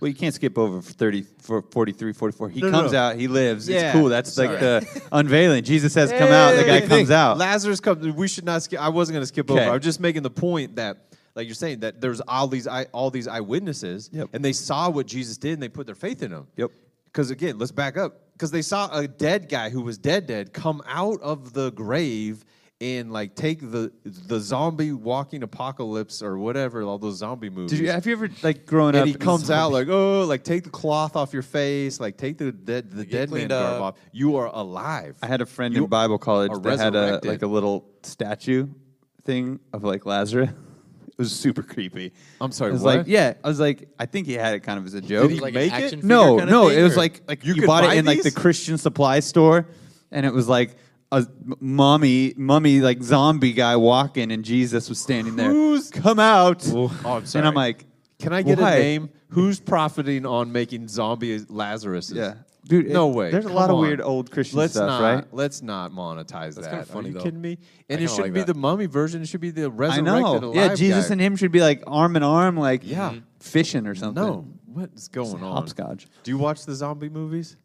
Well, 0.00 0.08
you 0.08 0.14
can't 0.14 0.34
skip 0.34 0.56
over 0.58 0.80
for 0.80 0.92
30, 0.92 1.22
for 1.42 1.62
43, 1.62 2.12
44. 2.14 2.48
He 2.48 2.60
No, 2.62 2.70
comes 2.70 2.92
no. 2.92 2.98
out, 2.98 3.16
he 3.16 3.28
lives. 3.28 3.68
Yeah, 3.68 3.90
It's 3.90 3.92
cool. 3.92 4.08
That's 4.08 4.36
like 4.38 4.58
the 4.58 5.02
unveiling. 5.12 5.62
Jesus 5.62 5.92
says, 5.92 6.10
come 6.10 6.30
out. 6.30 6.56
The 6.56 6.64
guy 6.64 6.80
comes 6.80 7.10
out. 7.10 7.36
Lazarus 7.38 7.80
comes. 7.80 8.06
We 8.08 8.26
should 8.26 8.44
not 8.46 8.62
skip. 8.62 8.80
I 8.80 8.88
wasn't 8.88 9.14
going 9.16 9.22
to 9.22 9.26
skip 9.26 9.50
Okay. 9.50 9.60
over. 9.60 9.70
I 9.70 9.74
was 9.74 9.84
just 9.84 10.00
making 10.00 10.22
the 10.22 10.30
point 10.30 10.76
that, 10.76 10.96
like 11.34 11.46
you're 11.46 11.54
saying, 11.54 11.80
that 11.80 12.00
there's 12.00 12.20
all 12.22 12.48
these 12.48 12.66
all 12.66 13.10
these 13.10 13.28
eyewitnesses, 13.28 14.08
Yep. 14.12 14.30
and 14.32 14.44
they 14.44 14.52
saw 14.54 14.88
what 14.90 15.06
Jesus 15.06 15.36
did, 15.36 15.52
and 15.52 15.62
they 15.62 15.68
put 15.68 15.84
their 15.86 15.94
faith 15.94 16.22
in 16.22 16.32
him. 16.32 16.46
Yep. 16.56 16.70
Because 17.04 17.30
again, 17.30 17.58
let's 17.58 17.70
back 17.72 17.96
up. 17.98 18.20
Because 18.40 18.52
they 18.52 18.62
saw 18.62 18.88
a 18.90 19.06
dead 19.06 19.50
guy 19.50 19.68
who 19.68 19.82
was 19.82 19.98
dead, 19.98 20.26
dead, 20.26 20.54
come 20.54 20.82
out 20.86 21.20
of 21.20 21.52
the 21.52 21.72
grave 21.72 22.42
and 22.80 23.12
like 23.12 23.34
take 23.34 23.60
the 23.60 23.92
the 24.02 24.40
zombie 24.40 24.92
walking 24.92 25.42
apocalypse 25.42 26.22
or 26.22 26.38
whatever, 26.38 26.80
all 26.80 26.96
those 26.96 27.18
zombie 27.18 27.50
movies. 27.50 27.72
Did 27.72 27.80
you, 27.80 27.90
have 27.90 28.06
you 28.06 28.12
ever, 28.14 28.30
like, 28.42 28.64
growing 28.64 28.94
up? 28.94 29.02
and 29.02 29.10
he 29.10 29.14
comes 29.14 29.50
out 29.50 29.72
like, 29.72 29.88
oh, 29.88 30.24
like 30.24 30.42
take 30.42 30.64
the 30.64 30.70
cloth 30.70 31.16
off 31.16 31.34
your 31.34 31.42
face, 31.42 32.00
like 32.00 32.16
take 32.16 32.38
the 32.38 32.50
dead 32.50 32.90
the 32.90 33.04
get 33.04 33.28
dead 33.28 33.30
man 33.30 33.48
garb 33.48 33.82
off. 33.82 33.98
You 34.10 34.36
are 34.36 34.46
alive. 34.46 35.18
I 35.22 35.26
had 35.26 35.42
a 35.42 35.46
friend 35.46 35.74
You 35.74 35.84
in 35.84 35.90
Bible 35.90 36.16
college 36.16 36.52
that 36.62 36.78
had 36.78 36.96
a 36.96 37.20
like 37.22 37.42
a 37.42 37.46
little 37.46 37.90
statue 38.04 38.68
thing 39.22 39.60
of 39.74 39.84
like 39.84 40.06
Lazarus. 40.06 40.48
It 41.20 41.24
was 41.24 41.36
super 41.38 41.62
creepy. 41.62 42.14
I'm 42.40 42.50
sorry, 42.50 42.70
I 42.70 42.72
was 42.72 42.80
what? 42.82 42.96
like, 42.96 43.06
yeah, 43.06 43.34
I 43.44 43.48
was 43.48 43.60
like, 43.60 43.90
I 43.98 44.06
think 44.06 44.26
he 44.26 44.32
had 44.32 44.54
it 44.54 44.60
kind 44.60 44.78
of 44.78 44.86
as 44.86 44.94
a 44.94 45.02
joke. 45.02 45.28
Did 45.28 45.34
he 45.34 45.40
like 45.40 45.52
make 45.52 45.70
an 45.70 45.82
it? 45.82 46.02
no, 46.02 46.38
kind 46.38 46.44
of 46.44 46.48
no, 46.48 46.68
thing, 46.70 46.78
it 46.78 46.82
was 46.82 46.96
like 46.96 47.20
like 47.28 47.44
You 47.44 47.52
you, 47.52 47.66
bought 47.66 47.84
it 47.84 47.92
in 47.98 48.06
like 48.06 48.22
the? 48.22 48.30
Christian 48.30 48.78
supply 48.78 49.20
store, 49.20 49.66
and 50.10 50.24
it 50.24 50.32
was 50.32 50.48
like 50.48 50.76
a 51.12 51.26
mommy, 51.60 52.32
mummy, 52.38 52.80
like 52.80 53.02
zombie 53.02 53.52
guy 53.52 53.76
walking, 53.76 54.32
and 54.32 54.42
Jesus 54.46 54.88
was 54.88 54.98
standing 54.98 55.36
there. 55.36 55.50
Who's- 55.50 55.90
come 55.90 56.18
out? 56.18 56.66
Oh, 56.72 56.88
I'm 57.04 57.26
sorry. 57.26 57.40
And 57.40 57.48
I'm 57.48 57.54
like, 57.54 57.84
Can 58.18 58.32
I 58.32 58.40
get 58.40 58.58
why? 58.58 58.76
a 58.76 58.78
name? 58.78 59.10
Who's 59.28 59.60
profiting 59.60 60.24
on 60.24 60.52
making 60.52 60.88
zombie 60.88 61.38
Lazarus? 61.50 62.10
Yeah, 62.10 62.34
dude. 62.64 62.88
No 62.90 63.10
it- 63.10 63.14
way. 63.16 63.30
There's 63.30 63.44
a 63.44 63.48
Come 63.48 63.56
lot 63.56 63.70
of 63.70 63.78
weird 63.78 64.00
old 64.00 64.30
Christian 64.30 64.58
Let's 64.58 64.74
stuff, 64.74 64.88
not, 64.88 65.02
right? 65.02 65.24
Let's 65.32 65.62
not 65.62 65.92
monetize 65.92 66.54
That's 66.54 66.56
that. 66.66 66.70
kinda 66.70 66.84
funny, 66.86 67.08
Are 67.08 67.12
you 67.12 67.14
though. 67.18 67.22
kidding 67.24 67.40
me? 67.40 67.58
I 67.60 67.94
And 67.94 68.00
it 68.02 68.08
shouldn't 68.08 68.18
like 68.26 68.32
be 68.34 68.40
that. 68.40 68.46
the 68.46 68.54
mummy 68.54 68.86
version. 68.86 69.22
It 69.22 69.26
should 69.28 69.40
be 69.40 69.50
the 69.50 69.70
resurrected 69.70 70.08
I 70.08 70.20
know. 70.20 70.36
alive 70.38 70.54
Yeah, 70.54 70.74
Jesus 70.74 71.08
guy. 71.08 71.12
and 71.12 71.20
him 71.20 71.36
should 71.36 71.52
be 71.52 71.60
like 71.60 71.82
arm 71.86 72.16
in 72.16 72.22
arm, 72.22 72.56
like 72.56 72.82
Yeah. 72.84 73.14
fishing 73.40 73.86
or 73.86 73.94
something. 73.94 74.22
No, 74.22 74.46
what 74.66 74.90
is 74.94 75.08
going 75.08 75.42
on? 75.42 75.52
hopscotch. 75.56 76.06
Do 76.22 76.30
you 76.30 76.38
watch 76.38 76.64
the 76.66 76.74
zombie 76.74 77.08
movies? 77.08 77.56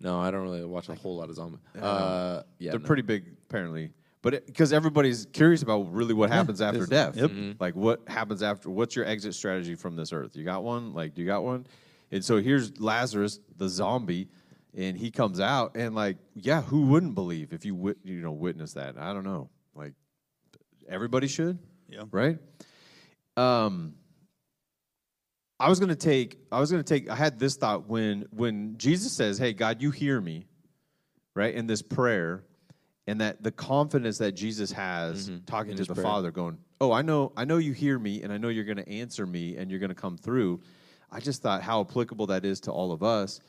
No, 0.00 0.18
I 0.20 0.30
don't 0.30 0.42
really 0.42 0.64
watch 0.64 0.88
a 0.88 0.94
whole 0.94 1.16
lot 1.16 1.28
of 1.28 1.34
zombie. 1.36 1.58
Uh, 1.80 2.42
yeah, 2.58 2.70
They're 2.70 2.80
no. 2.80 2.86
pretty 2.86 3.02
big, 3.02 3.24
apparently. 3.48 3.90
But 4.22 4.46
because 4.46 4.72
everybody's 4.72 5.26
curious 5.32 5.62
about 5.62 5.92
really 5.92 6.12
what 6.14 6.30
happens 6.30 6.60
after 6.60 6.82
It's- 6.84 6.88
death. 6.88 7.16
yep. 7.16 7.30
Mm-hmm. 7.30 7.52
Like 7.60 7.76
what 7.76 8.02
happens 8.08 8.42
after? 8.42 8.68
What's 8.68 8.96
your 8.96 9.04
exit 9.04 9.34
strategy 9.34 9.74
from 9.76 9.94
this 9.96 10.12
earth? 10.12 10.36
You 10.36 10.44
got 10.44 10.64
one? 10.64 10.92
Like, 10.92 11.14
do 11.14 11.22
you 11.22 11.26
got 11.26 11.44
one? 11.44 11.66
And 12.10 12.24
so 12.24 12.38
here's 12.38 12.80
Lazarus, 12.80 13.38
the 13.58 13.68
zombie, 13.68 14.28
and 14.76 14.96
he 14.96 15.10
comes 15.10 15.40
out, 15.40 15.76
and 15.76 15.94
like, 15.94 16.18
yeah, 16.34 16.62
who 16.62 16.86
wouldn't 16.86 17.14
believe 17.14 17.52
if 17.52 17.64
you 17.64 17.74
wit- 17.74 17.98
you 18.04 18.20
know 18.20 18.32
witness 18.32 18.74
that? 18.74 18.98
I 18.98 19.12
don't 19.12 19.24
know. 19.24 19.50
Like, 19.74 19.94
everybody 20.88 21.26
should. 21.26 21.58
Yeah. 21.88 22.04
Right. 22.10 22.38
Um. 23.36 23.94
I 25.60 25.68
was 25.68 25.80
gonna 25.80 25.96
take. 25.96 26.38
I 26.52 26.60
was 26.60 26.70
gonna 26.70 26.84
take. 26.84 27.10
I 27.10 27.16
had 27.16 27.38
this 27.38 27.56
thought 27.56 27.88
when 27.88 28.26
when 28.30 28.78
Jesus 28.78 29.12
says, 29.12 29.38
"Hey, 29.38 29.52
God, 29.52 29.82
you 29.82 29.90
hear 29.90 30.20
me," 30.20 30.46
right? 31.34 31.52
In 31.52 31.66
this 31.66 31.82
prayer, 31.82 32.44
and 33.08 33.20
that 33.20 33.42
the 33.42 33.50
confidence 33.50 34.18
that 34.18 34.32
Jesus 34.32 34.70
has 34.72 35.28
talking 35.46 35.72
In 35.72 35.78
to 35.78 35.84
the 35.84 35.94
prayer. 35.94 36.04
Father, 36.04 36.30
going, 36.30 36.58
"Oh, 36.80 36.92
I 36.92 37.02
know, 37.02 37.32
I 37.36 37.44
know 37.44 37.56
you 37.56 37.72
hear 37.72 37.98
me, 37.98 38.22
and 38.22 38.32
I 38.32 38.38
know 38.38 38.48
you're 38.50 38.64
going 38.64 38.76
to 38.76 38.88
answer 38.88 39.26
me, 39.26 39.56
and 39.56 39.68
you're 39.70 39.80
going 39.80 39.88
to 39.88 39.96
come 39.96 40.16
through." 40.16 40.60
I 41.10 41.18
just 41.20 41.42
thought 41.42 41.62
how 41.62 41.80
applicable 41.80 42.26
that 42.26 42.44
is 42.44 42.60
to 42.60 42.70
all 42.70 42.92
of 42.92 43.02
us. 43.02 43.40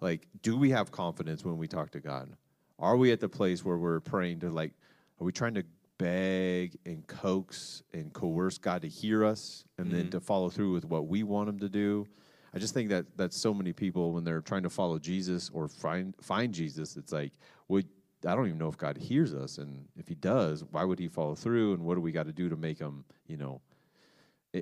Like, 0.00 0.26
do 0.42 0.56
we 0.56 0.70
have 0.70 0.90
confidence 0.90 1.44
when 1.44 1.58
we 1.58 1.66
talk 1.66 1.90
to 1.90 2.00
God? 2.00 2.30
Are 2.78 2.96
we 2.96 3.10
at 3.10 3.20
the 3.20 3.28
place 3.28 3.64
where 3.64 3.78
we're 3.78 4.00
praying 4.00 4.40
to 4.40 4.50
like? 4.50 4.72
Are 5.20 5.24
we 5.24 5.32
trying 5.32 5.54
to 5.54 5.64
beg 5.98 6.78
and 6.86 7.04
coax 7.08 7.82
and 7.92 8.12
coerce 8.12 8.56
God 8.56 8.82
to 8.82 8.88
hear 8.88 9.24
us, 9.24 9.64
and 9.78 9.90
then 9.90 10.02
mm-hmm. 10.02 10.10
to 10.10 10.20
follow 10.20 10.48
through 10.48 10.72
with 10.72 10.84
what 10.84 11.08
we 11.08 11.24
want 11.24 11.48
Him 11.48 11.58
to 11.58 11.68
do? 11.68 12.06
I 12.54 12.58
just 12.58 12.74
think 12.74 12.88
that 12.90 13.06
that 13.16 13.32
so 13.32 13.52
many 13.52 13.72
people 13.72 14.12
when 14.12 14.24
they're 14.24 14.40
trying 14.40 14.62
to 14.62 14.70
follow 14.70 14.98
Jesus 14.98 15.50
or 15.52 15.66
find 15.66 16.14
find 16.20 16.54
Jesus, 16.54 16.96
it's 16.96 17.12
like, 17.12 17.32
would 17.66 17.86
I 18.26 18.34
don't 18.34 18.46
even 18.46 18.58
know 18.58 18.68
if 18.68 18.78
God 18.78 18.96
hears 18.96 19.34
us, 19.34 19.58
and 19.58 19.86
if 19.96 20.06
He 20.06 20.14
does, 20.14 20.64
why 20.70 20.84
would 20.84 20.98
He 20.98 21.08
follow 21.08 21.34
through, 21.34 21.74
and 21.74 21.82
what 21.82 21.96
do 21.96 22.00
we 22.00 22.12
got 22.12 22.26
to 22.26 22.32
do 22.32 22.48
to 22.48 22.56
make 22.56 22.78
Him, 22.78 23.04
you 23.26 23.36
know? 23.36 23.60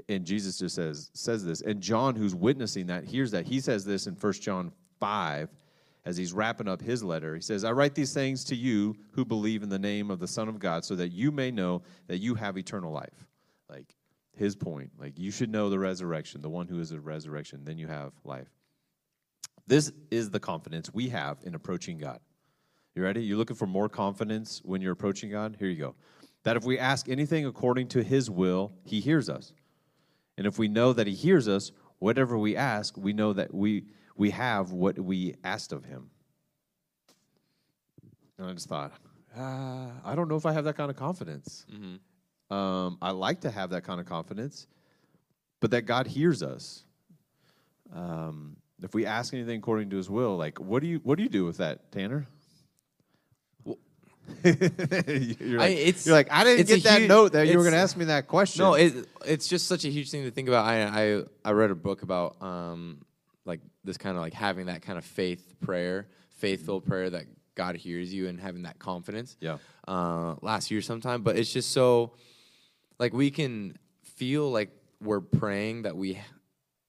And 0.08 0.24
Jesus 0.24 0.58
just 0.58 0.74
says 0.74 1.10
says 1.12 1.44
this, 1.44 1.60
and 1.60 1.80
John, 1.80 2.16
who's 2.16 2.34
witnessing 2.34 2.86
that, 2.86 3.04
hears 3.04 3.30
that. 3.30 3.46
He 3.46 3.60
says 3.60 3.84
this 3.84 4.06
in 4.06 4.14
1 4.14 4.32
John 4.34 4.72
five, 4.98 5.48
as 6.04 6.16
he's 6.16 6.32
wrapping 6.32 6.68
up 6.68 6.80
his 6.80 7.02
letter. 7.02 7.34
He 7.34 7.40
says, 7.40 7.64
"I 7.64 7.72
write 7.72 7.94
these 7.94 8.14
things 8.14 8.44
to 8.44 8.54
you 8.54 8.96
who 9.12 9.24
believe 9.24 9.62
in 9.62 9.68
the 9.68 9.78
name 9.78 10.10
of 10.10 10.20
the 10.20 10.28
Son 10.28 10.48
of 10.48 10.58
God, 10.58 10.84
so 10.84 10.94
that 10.96 11.08
you 11.08 11.32
may 11.32 11.50
know 11.50 11.82
that 12.06 12.18
you 12.18 12.34
have 12.36 12.56
eternal 12.56 12.92
life." 12.92 13.26
Like 13.68 13.96
his 14.32 14.54
point, 14.54 14.92
like 14.98 15.18
you 15.18 15.30
should 15.30 15.50
know 15.50 15.68
the 15.68 15.78
resurrection, 15.78 16.42
the 16.42 16.50
one 16.50 16.68
who 16.68 16.78
is 16.78 16.92
a 16.92 17.00
resurrection, 17.00 17.64
then 17.64 17.78
you 17.78 17.88
have 17.88 18.12
life. 18.24 18.48
This 19.66 19.90
is 20.10 20.30
the 20.30 20.38
confidence 20.38 20.94
we 20.94 21.08
have 21.08 21.38
in 21.42 21.54
approaching 21.56 21.98
God. 21.98 22.20
You 22.94 23.02
ready? 23.02 23.24
You're 23.24 23.38
looking 23.38 23.56
for 23.56 23.66
more 23.66 23.88
confidence 23.88 24.62
when 24.64 24.80
you're 24.80 24.92
approaching 24.92 25.30
God? 25.30 25.56
Here 25.58 25.68
you 25.68 25.76
go. 25.76 25.94
That 26.44 26.56
if 26.56 26.64
we 26.64 26.78
ask 26.78 27.08
anything 27.08 27.46
according 27.46 27.88
to 27.88 28.04
his 28.04 28.30
will, 28.30 28.72
he 28.84 29.00
hears 29.00 29.28
us. 29.28 29.52
And 30.38 30.46
if 30.46 30.58
we 30.58 30.68
know 30.68 30.92
that 30.92 31.08
he 31.08 31.14
hears 31.14 31.48
us, 31.48 31.72
whatever 31.98 32.38
we 32.38 32.54
ask, 32.54 32.96
we 32.96 33.12
know 33.12 33.32
that 33.32 33.52
we 33.52 33.86
we 34.16 34.30
have 34.30 34.72
what 34.72 34.98
we 34.98 35.34
asked 35.44 35.72
of 35.72 35.84
him. 35.84 36.10
And 38.38 38.48
I 38.48 38.52
just 38.52 38.68
thought, 38.68 38.92
ah, 39.36 39.90
I 40.04 40.14
don't 40.14 40.28
know 40.28 40.36
if 40.36 40.46
I 40.46 40.52
have 40.52 40.64
that 40.64 40.76
kind 40.76 40.90
of 40.90 40.96
confidence. 40.96 41.64
Um, 42.50 42.98
I 43.02 43.10
like 43.12 43.40
to 43.42 43.50
have 43.50 43.70
that 43.70 43.82
kind 43.84 44.00
of 44.00 44.06
confidence, 44.06 44.66
but 45.60 45.70
that 45.72 45.82
God 45.82 46.06
hears 46.06 46.42
us. 46.42 46.84
Um, 47.94 48.56
if 48.82 48.94
we 48.94 49.06
ask 49.06 49.32
anything 49.32 49.58
according 49.58 49.90
to 49.90 49.96
His 49.96 50.10
will, 50.10 50.36
like 50.36 50.58
what 50.60 50.80
do 50.82 50.86
you 50.88 51.00
what 51.02 51.16
do 51.16 51.22
you 51.22 51.28
do 51.30 51.44
with 51.44 51.56
that, 51.58 51.90
Tanner? 51.92 52.26
you're, 54.44 55.58
like, 55.58 55.60
I- 55.60 55.68
it's- 55.68 56.04
you're 56.06 56.14
like 56.14 56.28
I 56.32 56.44
didn't 56.44 56.66
get 56.66 56.82
that 56.82 56.98
huge- 57.00 57.08
note 57.08 57.32
that 57.32 57.46
you 57.46 57.56
were 57.56 57.62
going 57.64 57.74
to 57.74 57.78
ask 57.80 57.96
me 57.96 58.06
that 58.06 58.26
question. 58.26 58.62
No, 58.64 58.74
it, 58.74 59.06
it's 59.24 59.46
just 59.48 59.66
such 59.66 59.84
a 59.84 59.88
huge 59.88 60.10
thing 60.10 60.24
to 60.24 60.30
think 60.30 60.48
about. 60.48 60.64
I 60.66 60.82
I, 60.82 61.22
I 61.44 61.50
read 61.52 61.70
a 61.70 61.74
book 61.76 62.02
about 62.02 62.40
um 62.42 62.98
this 63.86 63.96
kind 63.96 64.16
of 64.16 64.22
like 64.22 64.34
having 64.34 64.66
that 64.66 64.82
kind 64.82 64.98
of 64.98 65.04
faith 65.04 65.54
prayer, 65.60 66.08
faithful 66.36 66.80
prayer 66.80 67.08
that 67.10 67.24
God 67.54 67.76
hears 67.76 68.12
you 68.12 68.28
and 68.28 68.38
having 68.40 68.62
that 68.62 68.78
confidence. 68.78 69.36
Yeah. 69.40 69.58
Uh, 69.88 70.34
last 70.42 70.70
year 70.70 70.82
sometime, 70.82 71.22
but 71.22 71.36
it's 71.36 71.52
just 71.52 71.72
so 71.72 72.12
like 72.98 73.12
we 73.12 73.30
can 73.30 73.76
feel 74.02 74.50
like 74.50 74.70
we're 75.00 75.20
praying 75.20 75.82
that 75.82 75.96
we 75.96 76.18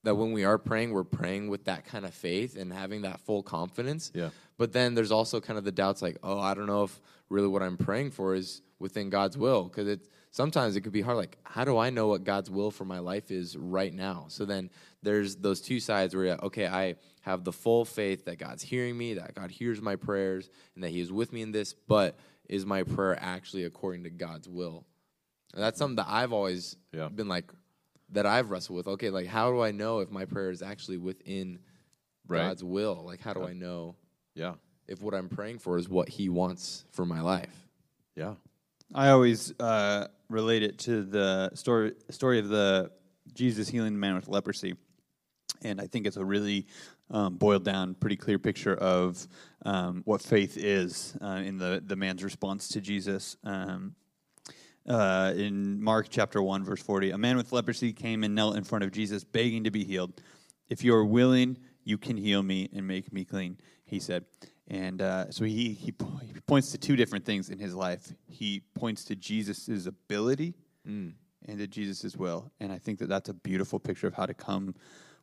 that 0.04 0.14
when 0.14 0.32
we 0.32 0.44
are 0.44 0.58
praying, 0.58 0.92
we're 0.92 1.04
praying 1.04 1.48
with 1.48 1.64
that 1.64 1.84
kind 1.84 2.04
of 2.04 2.14
faith 2.14 2.56
and 2.56 2.72
having 2.72 3.02
that 3.02 3.20
full 3.20 3.42
confidence. 3.42 4.12
Yeah. 4.14 4.30
But 4.56 4.72
then 4.72 4.94
there's 4.94 5.10
also 5.10 5.40
kind 5.40 5.58
of 5.58 5.64
the 5.64 5.72
doubts 5.72 6.02
like, 6.02 6.16
oh, 6.22 6.38
I 6.38 6.54
don't 6.54 6.66
know 6.66 6.84
if 6.84 7.00
really 7.28 7.48
what 7.48 7.62
I'm 7.62 7.76
praying 7.76 8.12
for 8.12 8.34
is 8.34 8.62
within 8.78 9.10
God's 9.10 9.36
will. 9.36 9.64
Because 9.64 9.88
it 9.88 10.00
sometimes 10.30 10.76
it 10.76 10.82
could 10.82 10.92
be 10.92 11.00
hard. 11.00 11.16
Like, 11.16 11.38
how 11.44 11.64
do 11.64 11.78
I 11.78 11.90
know 11.90 12.08
what 12.08 12.24
God's 12.24 12.50
will 12.50 12.70
for 12.70 12.84
my 12.84 12.98
life 12.98 13.30
is 13.30 13.56
right 13.56 13.92
now? 13.92 14.26
So 14.28 14.44
then 14.44 14.70
there's 15.02 15.36
those 15.36 15.60
two 15.60 15.80
sides 15.80 16.14
where, 16.14 16.26
you're, 16.26 16.44
okay, 16.46 16.66
I 16.66 16.96
have 17.22 17.44
the 17.44 17.52
full 17.52 17.84
faith 17.84 18.24
that 18.26 18.38
God's 18.38 18.62
hearing 18.62 18.96
me, 18.96 19.14
that 19.14 19.34
God 19.34 19.50
hears 19.50 19.80
my 19.80 19.96
prayers, 19.96 20.50
and 20.74 20.84
that 20.84 20.90
He 20.90 21.00
is 21.00 21.10
with 21.12 21.32
me 21.32 21.42
in 21.42 21.52
this. 21.52 21.72
But 21.74 22.16
is 22.48 22.64
my 22.64 22.82
prayer 22.82 23.18
actually 23.20 23.64
according 23.64 24.04
to 24.04 24.10
God's 24.10 24.48
will? 24.48 24.84
And 25.54 25.62
that's 25.62 25.78
something 25.78 25.96
that 25.96 26.08
I've 26.08 26.32
always 26.32 26.76
Yeah. 26.92 27.08
been 27.08 27.28
like, 27.28 27.50
that 28.10 28.26
I've 28.26 28.50
wrestled 28.50 28.76
with. 28.76 28.88
Okay, 28.88 29.10
like 29.10 29.26
how 29.26 29.50
do 29.50 29.60
I 29.60 29.70
know 29.70 30.00
if 30.00 30.10
my 30.10 30.24
prayer 30.24 30.50
is 30.50 30.62
actually 30.62 30.96
within 30.98 31.58
Right. 32.26 32.40
God's 32.40 32.62
will? 32.64 33.02
Like 33.04 33.20
how 33.20 33.32
do 33.32 33.42
I 33.44 33.52
know 33.54 33.96
yeah, 34.34 34.54
if 34.86 35.02
what 35.02 35.14
I'm 35.14 35.28
praying 35.28 35.58
for 35.58 35.78
is 35.78 35.88
what 35.88 36.08
He 36.08 36.28
wants 36.28 36.84
for 36.92 37.04
my 37.06 37.20
life? 37.20 37.66
yeah, 38.14 38.34
I 38.94 39.10
always 39.10 39.52
uh, 39.60 40.06
relate 40.30 40.62
it 40.62 40.78
to 40.80 41.02
the 41.02 41.50
story 41.54 41.92
story 42.08 42.38
of 42.38 42.48
the 42.48 42.90
Jesus 43.34 43.68
healing 43.68 43.92
the 43.92 43.98
man 43.98 44.14
with 44.14 44.28
leprosy, 44.28 44.74
and 45.62 45.80
I 45.80 45.86
think 45.86 46.06
it's 46.06 46.16
a 46.16 46.24
really 46.24 46.66
um, 47.10 47.36
boiled 47.36 47.64
down, 47.64 47.94
pretty 47.94 48.16
clear 48.16 48.38
picture 48.38 48.74
of 48.74 49.28
um, 49.66 50.02
what 50.06 50.22
faith 50.22 50.56
is 50.56 51.14
uh, 51.22 51.42
in 51.44 51.58
the 51.58 51.82
the 51.84 51.96
man's 51.96 52.24
response 52.24 52.68
to 52.68 52.80
Jesus. 52.80 53.36
Um, 53.44 53.94
uh, 54.88 55.34
in 55.36 55.82
Mark 55.82 56.06
chapter 56.08 56.42
1, 56.42 56.64
verse 56.64 56.82
40, 56.82 57.10
a 57.10 57.18
man 57.18 57.36
with 57.36 57.52
leprosy 57.52 57.92
came 57.92 58.24
and 58.24 58.34
knelt 58.34 58.56
in 58.56 58.64
front 58.64 58.84
of 58.84 58.90
Jesus, 58.90 59.22
begging 59.22 59.64
to 59.64 59.70
be 59.70 59.84
healed. 59.84 60.22
If 60.70 60.82
you 60.82 60.94
are 60.94 61.04
willing, 61.04 61.58
you 61.84 61.98
can 61.98 62.16
heal 62.16 62.42
me 62.42 62.70
and 62.72 62.86
make 62.86 63.12
me 63.12 63.26
clean, 63.26 63.58
he 63.84 64.00
said. 64.00 64.24
And 64.68 65.00
uh, 65.00 65.30
so 65.30 65.44
he, 65.44 65.72
he, 65.72 65.94
he 66.22 66.40
points 66.46 66.70
to 66.72 66.78
two 66.78 66.94
different 66.94 67.24
things 67.24 67.48
in 67.48 67.58
his 67.58 67.74
life. 67.74 68.12
He 68.26 68.62
points 68.74 69.04
to 69.04 69.16
Jesus' 69.16 69.86
ability 69.86 70.54
and 71.46 71.58
to 71.58 71.66
Jesus' 71.66 72.16
will. 72.16 72.50
And 72.60 72.70
I 72.70 72.78
think 72.78 72.98
that 72.98 73.08
that's 73.08 73.30
a 73.30 73.34
beautiful 73.34 73.78
picture 73.78 74.06
of 74.06 74.14
how 74.14 74.26
to 74.26 74.34
come 74.34 74.74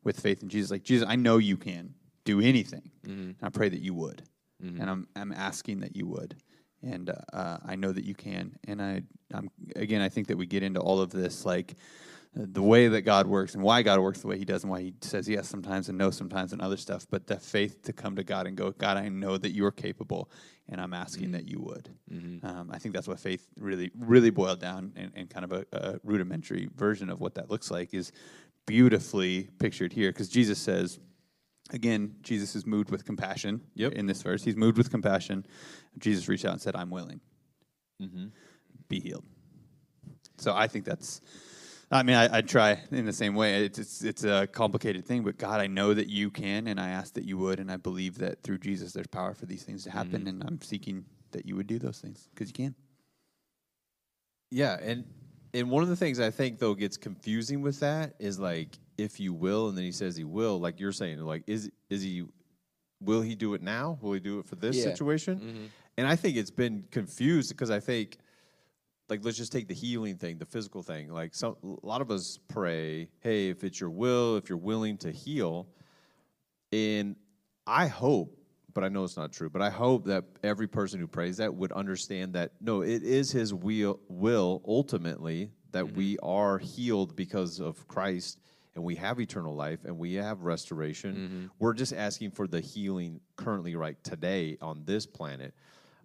with 0.03 0.19
faith 0.19 0.41
in 0.41 0.49
Jesus. 0.49 0.71
Like 0.71 0.83
Jesus, 0.83 1.07
I 1.07 1.15
know 1.15 1.37
you 1.37 1.57
can 1.57 1.93
do 2.23 2.41
anything. 2.41 2.89
Mm-hmm. 3.05 3.21
And 3.21 3.35
I 3.43 3.49
pray 3.49 3.69
that 3.69 3.81
you 3.81 3.93
would, 3.93 4.23
and 4.79 4.89
I'm 4.89 5.07
I'm 5.15 5.31
asking 5.31 5.81
that 5.81 5.95
you 5.95 6.07
would, 6.07 6.35
and 6.81 7.09
uh, 7.09 7.13
uh, 7.33 7.57
I 7.65 7.75
know 7.75 7.91
that 7.91 8.03
you 8.05 8.15
can. 8.15 8.55
And 8.67 8.81
I 8.81 9.01
I'm 9.33 9.49
again, 9.75 10.01
I 10.01 10.09
think 10.09 10.27
that 10.27 10.37
we 10.37 10.45
get 10.45 10.63
into 10.63 10.79
all 10.79 11.01
of 11.01 11.11
this 11.11 11.45
like 11.45 11.75
the 12.37 12.61
way 12.61 12.89
that 12.89 13.03
God 13.03 13.27
works 13.27 13.55
and 13.55 13.63
why 13.63 13.81
God 13.81 13.99
works 14.01 14.19
the 14.19 14.27
way 14.27 14.37
He 14.37 14.43
does 14.43 14.63
and 14.63 14.69
why 14.71 14.81
He 14.81 14.93
says 15.01 15.27
yes 15.29 15.47
sometimes 15.47 15.87
and 15.87 15.97
no 15.97 16.11
sometimes 16.11 16.51
and 16.51 16.61
other 16.61 16.75
stuff. 16.77 17.07
But 17.09 17.27
the 17.27 17.37
faith 17.37 17.81
to 17.83 17.93
come 17.93 18.17
to 18.17 18.23
God 18.23 18.45
and 18.45 18.57
go, 18.57 18.71
God, 18.71 18.97
I 18.97 19.07
know 19.07 19.37
that 19.37 19.51
you 19.51 19.65
are 19.65 19.71
capable, 19.71 20.29
and 20.67 20.81
I'm 20.81 20.93
asking 20.93 21.31
that 21.31 21.47
you 21.47 21.61
would. 21.61 21.89
Um, 22.43 22.69
I 22.73 22.77
think 22.77 22.93
that's 22.93 23.07
what 23.07 23.19
faith 23.19 23.47
really, 23.57 23.89
really 23.97 24.31
boiled 24.31 24.59
down 24.59 24.91
and, 24.97 25.11
and 25.15 25.29
kind 25.29 25.45
of 25.45 25.51
a, 25.53 25.65
a 25.71 25.99
rudimentary 26.03 26.67
version 26.75 27.09
of 27.09 27.21
what 27.21 27.35
that 27.35 27.49
looks 27.49 27.71
like 27.71 27.93
is 27.93 28.11
beautifully 28.65 29.49
pictured 29.59 29.93
here 29.93 30.11
because 30.11 30.29
Jesus 30.29 30.59
says. 30.59 30.99
Again, 31.71 32.17
Jesus 32.21 32.55
is 32.55 32.63
moved 32.63 32.91
with 32.91 33.05
compassion 33.05 33.59
Yep. 33.73 33.93
in 33.93 34.05
this 34.05 34.21
verse. 34.21 34.43
He's 34.43 34.55
moved 34.55 34.77
with 34.77 34.91
compassion. 34.91 35.47
Jesus 35.97 36.27
reached 36.27 36.45
out 36.45 36.51
and 36.51 36.61
said, 36.61 36.75
I'm 36.75 36.91
willing. 36.91 37.21
Mm-hmm. 37.99 38.25
Be 38.87 38.99
healed. 38.99 39.25
So 40.37 40.53
I 40.53 40.67
think 40.67 40.85
that's. 40.85 41.21
I 41.91 42.03
mean, 42.03 42.15
I, 42.15 42.37
I 42.37 42.41
try 42.41 42.79
in 42.91 43.05
the 43.05 43.13
same 43.13 43.35
way. 43.35 43.65
It's, 43.65 43.77
it's 43.77 44.03
it's 44.03 44.23
a 44.23 44.47
complicated 44.47 45.05
thing, 45.05 45.23
but 45.23 45.37
God, 45.37 45.61
I 45.61 45.67
know 45.67 45.93
that 45.93 46.09
you 46.09 46.31
can, 46.31 46.67
and 46.67 46.79
I 46.79 46.89
ask 46.89 47.13
that 47.13 47.25
you 47.25 47.37
would, 47.37 47.59
and 47.59 47.71
I 47.71 47.77
believe 47.77 48.17
that 48.19 48.41
through 48.41 48.59
Jesus, 48.59 48.93
there's 48.93 49.07
power 49.07 49.33
for 49.33 49.45
these 49.45 49.63
things 49.63 49.83
to 49.83 49.89
mm-hmm. 49.89 49.97
happen, 49.97 50.27
and 50.27 50.43
I'm 50.43 50.61
seeking 50.61 51.05
that 51.31 51.45
you 51.45 51.55
would 51.55 51.67
do 51.67 51.77
those 51.77 51.99
things 51.99 52.27
because 52.33 52.49
you 52.49 52.53
can. 52.53 52.75
Yeah, 54.51 54.77
and 54.81 55.05
and 55.53 55.69
one 55.69 55.83
of 55.83 55.89
the 55.89 55.95
things 55.95 56.19
I 56.19 56.31
think 56.31 56.59
though 56.59 56.73
gets 56.73 56.97
confusing 56.97 57.61
with 57.61 57.79
that 57.81 58.15
is 58.19 58.39
like 58.39 58.77
if 58.97 59.19
you 59.19 59.33
will, 59.33 59.69
and 59.69 59.77
then 59.77 59.83
he 59.83 59.91
says 59.91 60.15
he 60.15 60.23
will, 60.23 60.59
like 60.59 60.79
you're 60.79 60.91
saying, 60.91 61.19
like 61.19 61.43
is 61.47 61.69
is 61.89 62.01
he 62.01 62.25
will 63.01 63.21
he 63.21 63.35
do 63.35 63.53
it 63.53 63.61
now? 63.61 63.99
Will 64.01 64.13
he 64.13 64.19
do 64.19 64.39
it 64.39 64.45
for 64.45 64.55
this 64.55 64.77
Yeah. 64.77 64.83
situation? 64.83 65.39
Mm-hmm. 65.39 65.65
And 65.97 66.07
I 66.07 66.15
think 66.15 66.35
it's 66.37 66.51
been 66.51 66.85
confused 66.91 67.49
because 67.49 67.69
I 67.69 67.79
think 67.79 68.17
like 69.09 69.23
let's 69.23 69.37
just 69.37 69.51
take 69.51 69.67
the 69.67 69.73
healing 69.73 70.17
thing, 70.17 70.37
the 70.37 70.45
physical 70.45 70.81
thing. 70.81 71.09
Like 71.09 71.35
some 71.35 71.55
a 71.63 71.85
lot 71.85 72.01
of 72.01 72.11
us 72.11 72.39
pray, 72.47 73.09
hey, 73.19 73.49
if 73.49 73.63
it's 73.63 73.79
your 73.79 73.89
will, 73.89 74.37
if 74.37 74.49
you're 74.49 74.57
willing 74.57 74.97
to 74.99 75.11
heal, 75.11 75.67
and 76.71 77.15
I 77.67 77.87
hope, 77.87 78.37
but 78.73 78.83
I 78.83 78.89
know 78.89 79.03
it's 79.03 79.17
not 79.17 79.31
true, 79.31 79.49
but 79.49 79.61
I 79.61 79.69
hope 79.69 80.05
that 80.05 80.25
every 80.43 80.67
person 80.67 80.99
who 80.99 81.07
prays 81.07 81.37
that 81.37 81.53
would 81.53 81.71
understand 81.71 82.33
that 82.33 82.53
no, 82.61 82.81
it 82.81 83.03
is 83.03 83.31
his 83.31 83.53
will, 83.53 83.99
will 84.07 84.61
ultimately 84.67 85.51
that 85.71 85.91
we 85.93 86.15
mm-hmm. 86.15 86.25
are 86.25 86.57
healed 86.57 87.15
because 87.15 87.59
of 87.59 87.87
Christ 87.87 88.39
and 88.75 88.83
we 88.83 88.95
have 88.95 89.19
eternal 89.19 89.55
life 89.55 89.79
and 89.85 89.97
we 89.97 90.15
have 90.15 90.41
restoration. 90.41 91.15
Mm-hmm. 91.15 91.45
We're 91.59 91.73
just 91.73 91.93
asking 91.93 92.31
for 92.31 92.47
the 92.47 92.59
healing 92.59 93.21
currently, 93.35 93.75
right 93.75 94.01
today 94.03 94.57
on 94.61 94.83
this 94.85 95.05
planet. 95.05 95.53